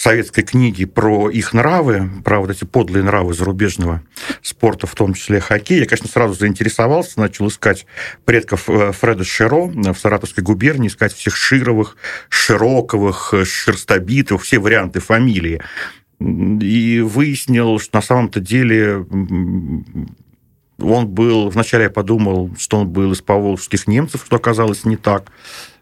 [0.00, 4.02] советской книги про их нравы, про вот эти подлые нравы зарубежного
[4.40, 5.80] спорта, в том числе хоккей.
[5.80, 7.84] Я, конечно, сразу заинтересовался, начал искать
[8.24, 11.98] предков э, Фреда Широ в Саратовской губернии, искать всех Шировых,
[12.30, 15.60] Широковых, э, Шерстобитовых, все варианты фамилии.
[16.18, 19.04] И выяснил, что на самом-то деле
[20.78, 21.50] он был...
[21.50, 25.30] Вначале я подумал, что он был из поволжских немцев, что оказалось не так.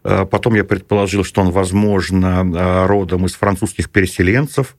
[0.03, 4.75] Э, Потом я предположил, что он, возможно, э, родом из французских переселенцев.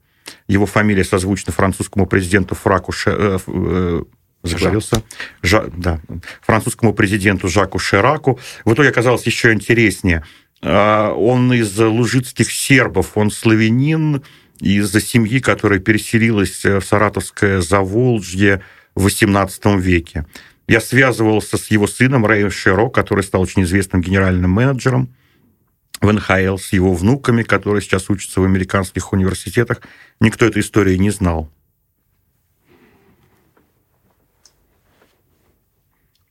[0.49, 4.03] Его фамилия созвучна французскому президенту Фраку Ше- э,
[4.43, 5.03] заговорился,
[5.43, 6.01] Жа- да,
[6.41, 8.39] французскому президенту Жаку Шираку.
[8.65, 10.25] В итоге оказалось еще интереснее.
[10.63, 14.23] Он из лужицких сербов, он славянин
[14.61, 18.63] из-за семьи, которая переселилась в Саратовское Заволжье
[18.95, 20.27] в XVIII веке.
[20.71, 25.13] Я связывался с его сыном Рэем Широ, который стал очень известным генеральным менеджером
[26.01, 29.81] в НХЛ, с его внуками, которые сейчас учатся в американских университетах.
[30.21, 31.51] Никто этой истории не знал.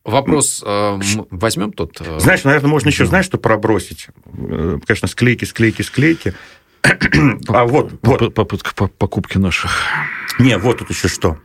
[0.05, 0.99] Вопрос э,
[1.31, 1.99] возьмем тут?
[1.99, 4.07] Э, знаешь, наверное, можно еще, знаешь, что пробросить?
[4.25, 6.33] Э, конечно, склейки, склейки, склейки.
[7.49, 8.33] а вот, вот.
[8.33, 9.83] Попытка покупки наших.
[10.39, 11.39] Не, вот тут еще что.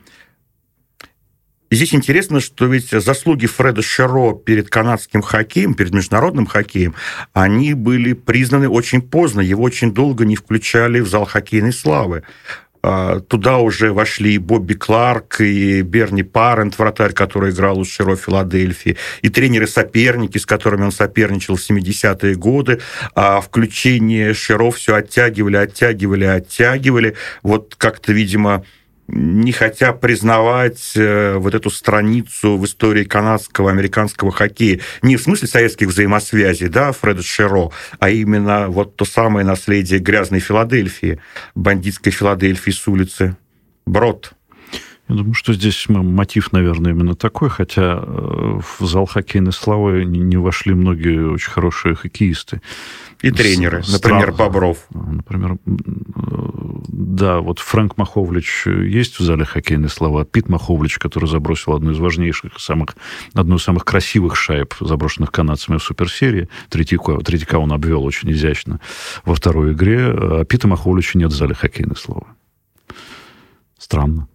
[1.74, 6.94] Здесь интересно, что ведь заслуги Фреда Шеро перед канадским хоккеем, перед международным хоккеем,
[7.32, 9.40] они были признаны очень поздно.
[9.40, 12.22] Его очень долго не включали в зал хоккейной славы.
[12.86, 18.14] А, туда уже вошли и Бобби Кларк, и Берни Парент, вратарь, который играл у Широ
[18.14, 22.80] Филадельфии, и тренеры-соперники, с которыми он соперничал в 70-е годы.
[23.14, 27.16] А включение Широ все оттягивали, оттягивали, оттягивали.
[27.42, 28.64] Вот как-то, видимо,
[29.06, 34.80] не хотя признавать э, вот эту страницу в истории канадского, американского хоккея.
[35.02, 40.40] Не в смысле советских взаимосвязей, да, Фреда Шеро, а именно вот то самое наследие грязной
[40.40, 41.20] Филадельфии,
[41.54, 43.36] бандитской Филадельфии с улицы
[43.86, 44.32] Брод.
[45.08, 50.38] Я думаю, что здесь мотив, наверное, именно такой, хотя э, в зал хоккейной славы не
[50.38, 52.62] вошли многие очень хорошие хоккеисты.
[53.20, 54.78] И тренеры, С, например, стран, Бобров.
[54.92, 55.56] Например,
[56.88, 61.98] да, вот Фрэнк Маховлич есть в зале хоккейной славы, Пит Маховлич, который забросил одну из
[61.98, 62.96] важнейших, самых,
[63.34, 66.48] одну из самых красивых шайб, заброшенных канадцами в суперсерии.
[66.68, 68.80] Третьяка, Третьяка он обвел очень изящно
[69.24, 72.26] во второй игре, а Пита Маховлича нет в зале хоккейной славы.
[73.78, 74.28] Странно.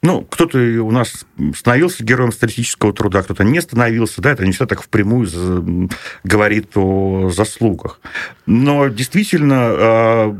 [0.00, 1.26] Ну, кто-то у нас
[1.56, 5.88] становился героем статистического труда, кто-то не становился, да, это не всегда так впрямую
[6.22, 8.00] говорит о заслугах.
[8.46, 10.36] Но действительно, а,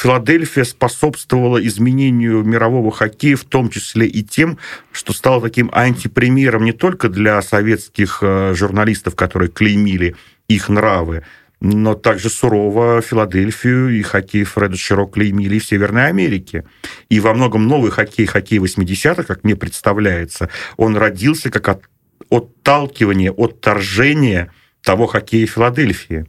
[0.00, 4.56] Филадельфия способствовала изменению мирового хоккея, в том числе и тем,
[4.92, 10.16] что стала таким антипримером не только для советских а, журналистов, которые клеймили
[10.48, 11.22] их нравы,
[11.60, 16.64] но также сурово Филадельфию и хоккей Фреда Широ клеймили в Северной Америке.
[17.08, 21.82] И во многом новый хоккей, хоккей 80-х, как мне представляется, он родился как от,
[22.30, 24.52] отталкивание, отторжение
[24.82, 26.26] того хоккея Филадельфии.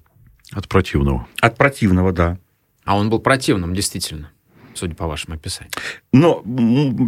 [0.51, 1.27] От противного.
[1.41, 2.37] От противного, да.
[2.85, 4.31] А он был противным, действительно
[4.77, 5.71] судя по вашему описанию.
[6.17, 6.41] Но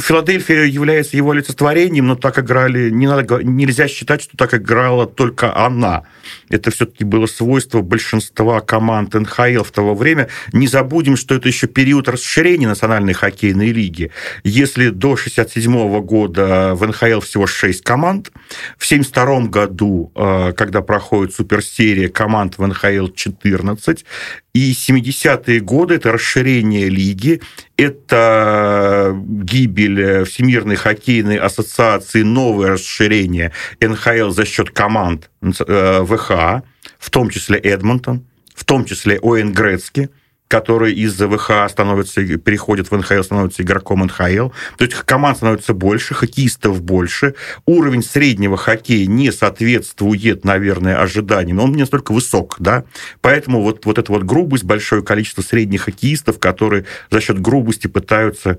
[0.03, 2.91] Филадельфия является его олицетворением, но так играли...
[2.91, 6.03] Не надо, нельзя считать, что так играла только она.
[6.49, 10.29] Это все-таки было свойство большинства команд НХЛ в то время.
[10.53, 14.11] Не забудем, что это еще период расширения национальной хоккейной лиги.
[14.43, 18.31] Если до 1967 года в НХЛ всего 6 команд,
[18.77, 24.05] в 1972 году, э, когда проходит суперсерия, команд в НХЛ 14,
[24.53, 27.41] и 70-е годы– это расширение лиги,
[27.77, 36.63] это гибель Всемирной хоккейной ассоциации, новое расширение НХЛ за счет команд э, ВХ,
[36.97, 40.09] в том числе Эдмонтон, в том числе ОН Грецки–
[40.49, 44.49] который из ВХ становится, переходит в НХЛ, становится игроком НХЛ.
[44.77, 47.35] То есть команд становится больше, хоккеистов больше.
[47.67, 51.59] Уровень среднего хоккея не соответствует, наверное, ожиданиям.
[51.59, 52.83] Он не настолько высок, да.
[53.21, 58.57] Поэтому вот, вот эта вот грубость, большое количество средних хоккеистов, которые за счет грубости пытаются,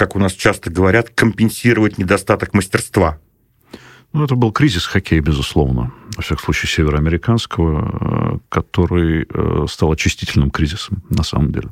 [0.00, 3.18] как у нас часто говорят, компенсировать недостаток мастерства.
[4.14, 10.50] Ну, это был кризис хоккея, безусловно, во всяком случае, североамериканского, э, который э, стал очистительным
[10.50, 11.68] кризисом, на самом деле.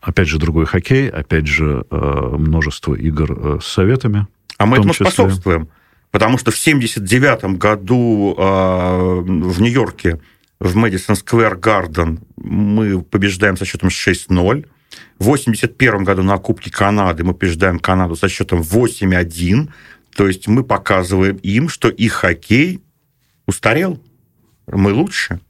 [0.00, 4.26] Опять же, другой хоккей, опять же, э, множество игр с советами.
[4.56, 5.10] А мы этому числе...
[5.10, 5.68] способствуем,
[6.10, 10.18] потому что в 1979 году в Нью-Йорке
[10.60, 14.64] в Мэдисон Сквер Гарден мы побеждаем со счетом 6-0.
[15.18, 19.68] В 1981 году на Кубке Канады мы побеждаем Канаду со счетом 8-1.
[20.14, 22.82] То есть мы показываем им, что их хоккей
[23.46, 24.02] устарел,
[24.66, 25.40] мы лучше.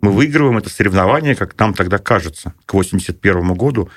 [0.00, 3.90] Мы выигрываем это соревнование, как нам тогда кажется, к 81 году,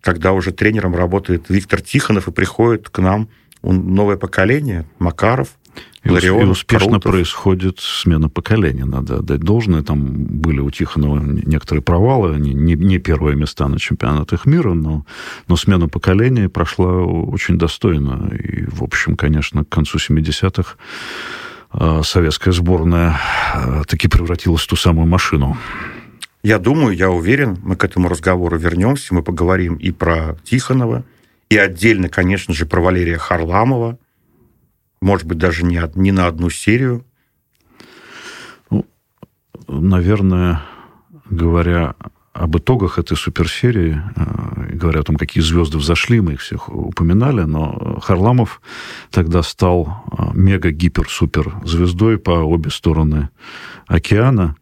[0.00, 3.30] когда уже тренером работает Виктор Тихонов и приходит к нам
[3.62, 5.56] новое поколение, Макаров,
[6.02, 7.12] и, Ларион, и успешно Крутов.
[7.12, 9.82] происходит смена поколения, надо отдать должное.
[9.82, 15.04] Там были у Тихонова некоторые провалы, не, не, не первые места на чемпионатах мира, но,
[15.46, 18.32] но смена поколения прошла очень достойно.
[18.34, 20.76] И, в общем, конечно, к концу 70-х
[21.72, 23.20] а, советская сборная
[23.54, 25.58] а, таки превратилась в ту самую машину.
[26.42, 31.04] Я думаю, я уверен, мы к этому разговору вернемся, мы поговорим и про Тихонова,
[31.50, 33.98] и отдельно, конечно же, про Валерия Харламова,
[35.00, 37.04] может быть, даже не, не на одну серию?
[38.70, 38.86] Ну,
[39.68, 40.62] наверное,
[41.28, 41.94] говоря
[42.32, 47.42] об итогах этой суперсерии, э, говоря о том, какие звезды взошли, мы их всех упоминали,
[47.42, 48.62] но Харламов
[49.10, 53.30] тогда стал э, мега-гипер-супер звездой по обе стороны
[53.86, 54.56] океана.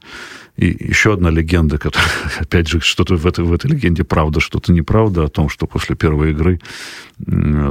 [0.56, 2.10] И еще одна легенда, которая,
[2.40, 5.94] опять же, что-то в этой, в этой легенде правда, что-то неправда, о том, что после
[5.94, 6.60] первой игры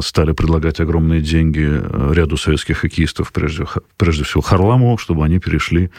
[0.02, 3.65] стали предлагать огромные деньги э, ряду советских хоккеистов, прежде,
[3.98, 5.90] прежде всего Харламову, чтобы они перешли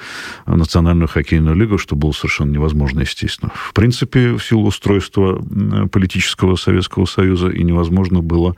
[0.47, 3.51] в Национальную хоккейную лигу, что было совершенно невозможно, естественно.
[3.55, 5.43] В принципе, в силу устройства
[5.91, 8.55] политического Советского Союза и невозможно было,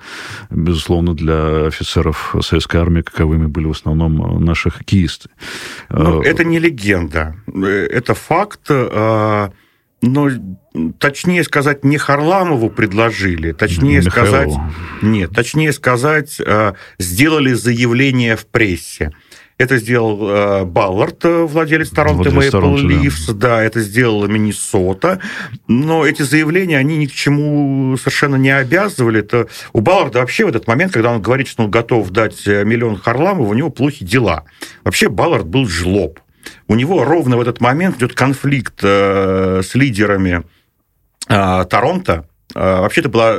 [0.51, 5.31] безусловно, для офицеров советской армии, каковыми были в основном наши хоккеисты.
[5.89, 8.71] Но э, это не легенда, э, это факт
[10.03, 10.31] но
[10.99, 14.53] точнее сказать, не Харламову предложили, точнее Михайлову.
[14.53, 19.13] сказать, нет, точнее сказать, э, сделали заявление в прессе.
[19.59, 23.35] Это сделал э, Баллард, э, владелец Торонто Мэйпл Ливс, да.
[23.35, 25.21] да, это сделала Миннесота,
[25.69, 29.21] но эти заявления, они ни к чему совершенно не обязывали.
[29.21, 32.97] Это у Балларда вообще в этот момент, когда он говорит, что он готов дать миллион
[32.97, 34.45] Харламову, у него плохие дела.
[34.83, 36.21] Вообще Баллард был жлоб
[36.71, 40.45] у него ровно в этот момент идет конфликт э, с лидерами
[41.29, 43.37] э, Торонто, вообще, это была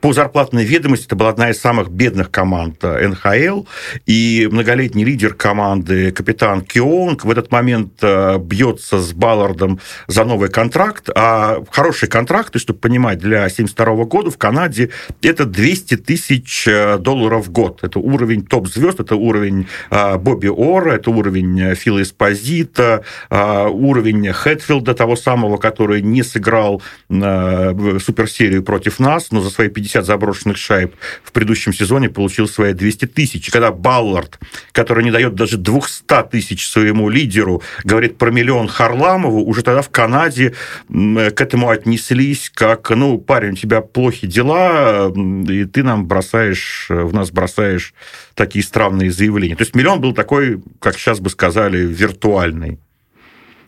[0.00, 3.64] по зарплатной ведомости, это была одна из самых бедных команд э, НХЛ,
[4.06, 10.48] и многолетний лидер команды, капитан Кионг, в этот момент э, бьется с Баллардом за новый
[10.48, 14.90] контракт, а хороший контракт, и чтобы понимать, для 1972 года в Канаде
[15.22, 17.80] это 200 тысяч э, долларов в год.
[17.82, 25.56] Это уровень топ-звезд, это уровень Бобби Ора, это уровень Фила Эспозита, уровень Хэтфилда, того самого,
[25.56, 30.94] который не сыграл в Суперсерии серию против нас, но за свои 50 заброшенных шайб
[31.24, 33.50] в предыдущем сезоне получил свои 200 тысяч.
[33.50, 34.38] Когда Баллард,
[34.72, 39.90] который не дает даже 200 тысяч своему лидеру, говорит про миллион Харламову, уже тогда в
[39.90, 40.54] Канаде
[40.88, 45.12] к этому отнеслись как, ну, парень, у тебя плохие дела,
[45.48, 47.94] и ты нам бросаешь, в нас бросаешь
[48.34, 49.56] такие странные заявления.
[49.56, 52.78] То есть миллион был такой, как сейчас бы сказали, виртуальный.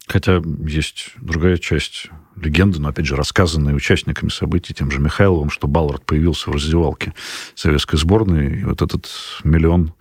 [0.07, 2.11] Хотя есть другая часть
[2.41, 7.15] легенды, но, опять же, рассказанные участниками событий, тем же Михайловым, что Баллард появился в раздевалке
[7.55, 9.09] советской сборной, и вот этот
[9.45, 9.93] миллион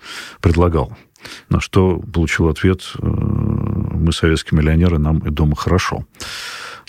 [0.41, 0.98] предлагал.
[1.49, 6.06] На что получил ответ, э, мы советские миллионеры, нам и дома хорошо.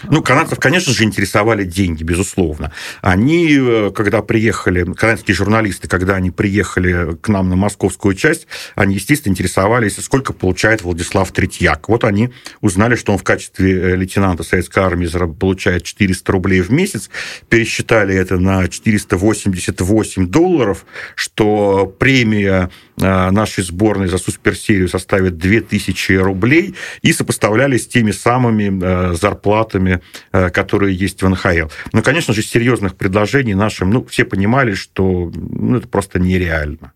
[0.05, 2.73] Ну, канадцев, конечно же, интересовали деньги, безусловно.
[3.03, 8.95] Они, э, когда приехали, канадские журналисты, когда они приехали к нам на московскую часть, они,
[8.95, 11.89] естественно, интересовались, сколько получает Владислав Третьяк.
[11.89, 16.71] Вот они узнали, что он в качестве э, лейтенанта Советской армии получает 400 рублей в
[16.71, 17.11] месяц,
[17.49, 22.71] пересчитали это на 488 долларов, что премия
[23.01, 30.01] нашей сборной за суперсерию составит 2000 рублей, и сопоставляли с теми самыми зарплатами программе,
[30.33, 31.69] э, которые есть в НХЛ.
[31.93, 36.93] Ну, конечно же, серьезных предложений нашим, ну, все понимали, что ну, это просто нереально.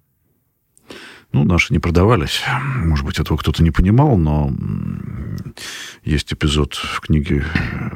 [1.35, 2.43] Ну, наши не продавались.
[2.77, 4.53] Может быть, этого кто-то не понимал, но
[6.05, 7.45] есть эпизод в книге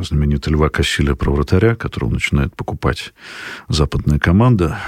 [0.01, 3.15] знаменитой Льва Кассиля про вратаря, которого начинает покупать
[3.69, 4.81] западная команда.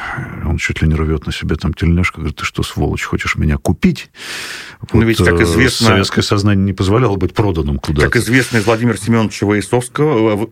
[0.45, 3.57] Он чуть ли не рвет на себе там тельняшку, говорит, ты что, сволочь, хочешь меня
[3.57, 4.11] купить?
[4.81, 5.87] Вот, ну, ведь, как э, известно...
[5.87, 8.09] Советское сознание не позволяло быть проданным куда-то.
[8.09, 10.51] Как известно из Владимира Семеновича Воисовского,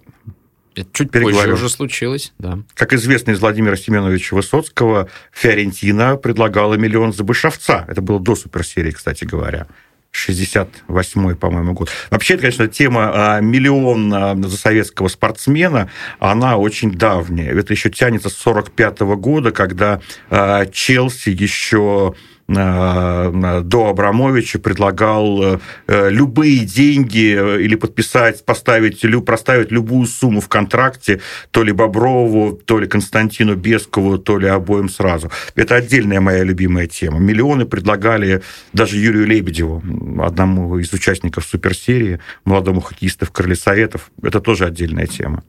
[0.79, 2.61] это чуть позже уже случилось, да.
[2.75, 7.85] Как известно из Владимира Семеновича Высоцкого, Фиорентина предлагала миллион за Бышевца.
[7.89, 9.67] Это было до суперсерии, кстати говоря.
[10.13, 11.91] 68-й, по-моему, год.
[12.11, 17.53] Вообще, это, конечно, тема а, миллион а, за советского спортсмена, она очень давняя.
[17.53, 20.01] Это еще тянется с 45 -го года, когда
[20.31, 22.15] а, Челси еще
[22.49, 30.49] до Абрамовича предлагал э, э, любые деньги э, или подписать, поставить, проставить любую сумму в
[30.49, 31.21] контракте
[31.51, 35.31] то ли Боброву, то ли Константину Бескову, то ли обоим сразу.
[35.57, 37.19] Это отдельная моя любимая тема.
[37.19, 38.43] Миллионы предлагали
[38.73, 39.83] даже Юрию Лебедеву,
[40.23, 44.11] одному из участников суперсерии, молодому хоккеисту в Крыле Советов.
[44.23, 45.43] Это тоже отдельная тема.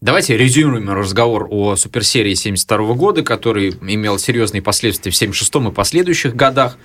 [0.00, 6.36] Давайте резюмируем разговор о суперсерии 72 года, который имел серьезные последствия в 76 и последующих
[6.36, 6.78] годах.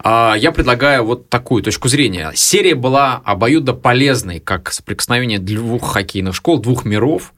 [0.00, 2.30] А, я предлагаю вот такую точку зрения.
[2.34, 7.32] Серия была обоюдно полезной, как соприкосновение двух хоккейных школ, двух миров.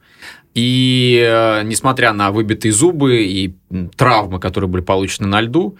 [0.53, 3.55] И э, несмотря на выбитые зубы и
[3.95, 5.77] травмы, которые были получены на льду,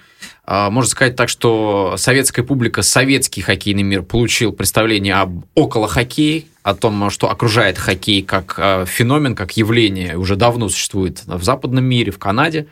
[0.47, 6.45] э, можно сказать так, что советская публика, советский хоккейный мир получил представление об около хоккее,
[6.63, 11.83] о том, что окружает хоккей как э, феномен, как явление, уже давно существует в западном
[11.83, 12.67] мире, в Канаде.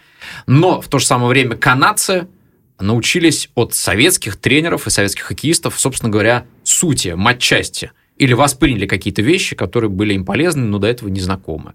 [0.48, 2.28] Но в то же самое время канадцы
[2.80, 9.56] научились от советских тренеров и советских хоккеистов, собственно говоря, сути, матчасти– или восприняли какие-то вещи,
[9.56, 11.74] которые были им полезны, но до этого не знакомы.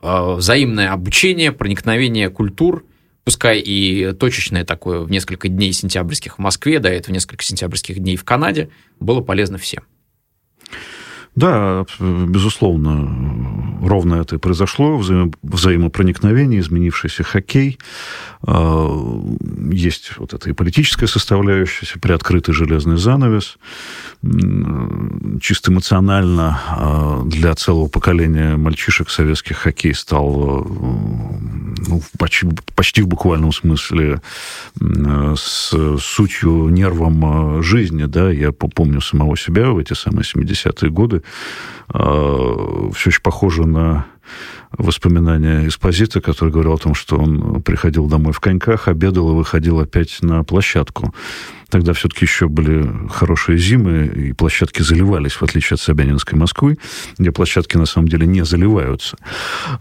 [0.00, 2.84] А, взаимное обучение, проникновение культур,
[3.22, 8.16] пускай и точечное такое в несколько дней сентябрьских в Москве, до этого несколько сентябрьских дней
[8.16, 9.84] в Канаде, было полезно всем.
[11.36, 14.96] Да, безусловно, ровно это и произошло.
[14.96, 15.32] Взаим...
[15.42, 17.78] Взаимопроникновение, изменившийся хоккей.
[18.46, 18.88] А,
[19.72, 23.56] есть вот эта и политическая составляющая, приоткрытый железный занавес.
[25.40, 30.64] Чисто эмоционально а, для целого поколения мальчишек советских хоккей стал
[31.86, 34.20] ну, почти, почти в буквальном смысле
[34.80, 38.04] с сутью, нервом жизни.
[38.04, 38.30] Да?
[38.30, 41.22] Я помню самого себя в эти самые 70-е годы
[41.88, 44.06] а, все очень похоже на
[44.76, 49.80] воспоминания Эспозита, который говорил о том, что он приходил домой в коньках, обедал и выходил
[49.80, 51.14] опять на площадку.
[51.70, 56.78] Тогда все-таки еще были хорошие зимы, и площадки заливались, в отличие от Собянинской Москвы,
[57.18, 59.16] где площадки на самом деле не заливаются.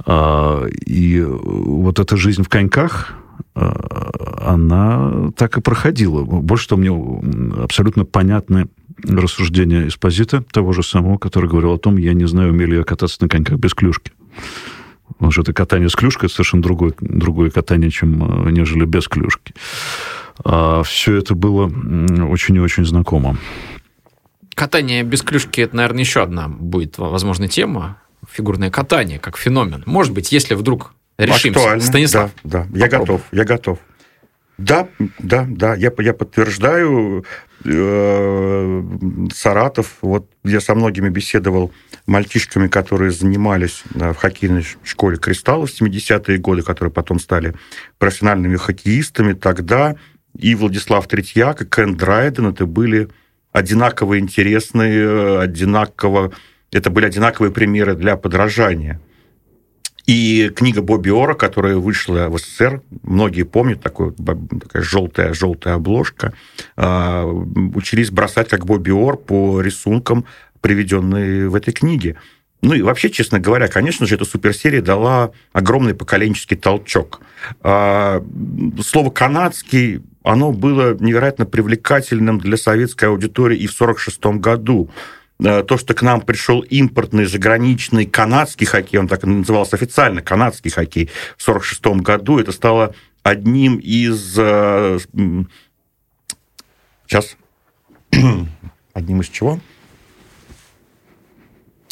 [0.06, 3.14] А, и вот эта жизнь в коньках,
[3.56, 4.10] а,
[4.41, 6.24] она так и проходила.
[6.24, 8.68] Больше того, мне абсолютно понятны
[9.03, 13.18] рассуждения Эспозита, того же самого, который говорил о том, я не знаю, умели я кататься
[13.22, 14.11] на коньках без клюшки.
[15.07, 19.07] Потому что это катание с клюшкой это совершенно другое, другое катание, чем э, нежели без
[19.07, 19.53] клюшки.
[20.44, 23.38] А все это было очень и очень знакомо.
[24.56, 27.98] Катание без клюшки, это, наверное, еще одна будет, возможно, тема.
[28.32, 29.84] Фигурное катание как феномен.
[29.86, 31.60] Может быть, если вдруг решимся.
[31.60, 31.84] Актуально.
[31.84, 32.32] Станислав.
[32.44, 32.78] Да, да.
[32.78, 33.80] Я готов, я готов.
[34.57, 34.88] Да,
[35.19, 37.25] да, да, я, я подтверждаю.
[37.65, 38.84] Э,
[39.34, 41.71] Саратов, вот я со многими беседовал
[42.05, 47.55] мальчишками, которые занимались э, в хоккейной школе «Кристалл» в 70-е годы, которые потом стали
[47.99, 49.95] профессиональными хоккеистами, тогда
[50.38, 53.09] и Владислав Третьяк, и Кен Драйден, это были
[53.51, 56.34] одинаково интересные, одинаково...
[56.71, 58.99] Это были одинаковые примеры для подражания.
[60.05, 66.34] И книга Бобби Ора, которая вышла в СССР, многие помнят, такой, такая желтая, желтая обложка,
[66.75, 70.25] а, учились бросать как Бобби Ор по рисункам,
[70.59, 72.17] приведенные в этой книге.
[72.61, 77.21] Ну и вообще, честно говоря, конечно же, эта суперсерия дала огромный поколенческий толчок.
[77.61, 78.23] А,
[78.81, 84.89] слово «канадский» оно было невероятно привлекательным для советской аудитории и в 1946 году.
[85.44, 90.22] Э, то, что к нам пришел импортный, заграничный канадский хоккей, он так и назывался официально,
[90.22, 94.36] канадский хоккей, в 1946 году, это стало одним из...
[97.06, 97.36] Сейчас.
[98.11, 98.18] Э,
[98.94, 99.60] одним из чего?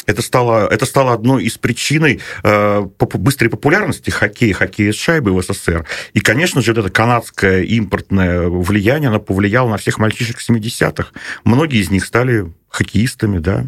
[0.06, 5.42] Это стало, это стало одной из причин э, быстрой популярности хоккея, хоккея с шайбой в
[5.42, 5.86] СССР.
[6.12, 11.10] И, конечно же, вот это канадское импортное влияние, оно повлияло на всех мальчишек 70-х.
[11.44, 13.66] Многие из них стали хоккеистами, да.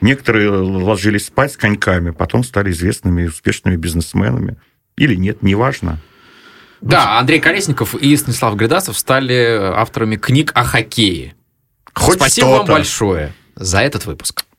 [0.00, 4.56] Некоторые ложились спать с коньками, потом стали известными и успешными бизнесменами.
[4.96, 5.98] Или нет, неважно.
[6.80, 11.34] Да, Андрей Колесников и Станислав Гридасов стали авторами книг о хоккее.
[11.92, 14.44] Хоть Спасибо вам большое за этот выпуск.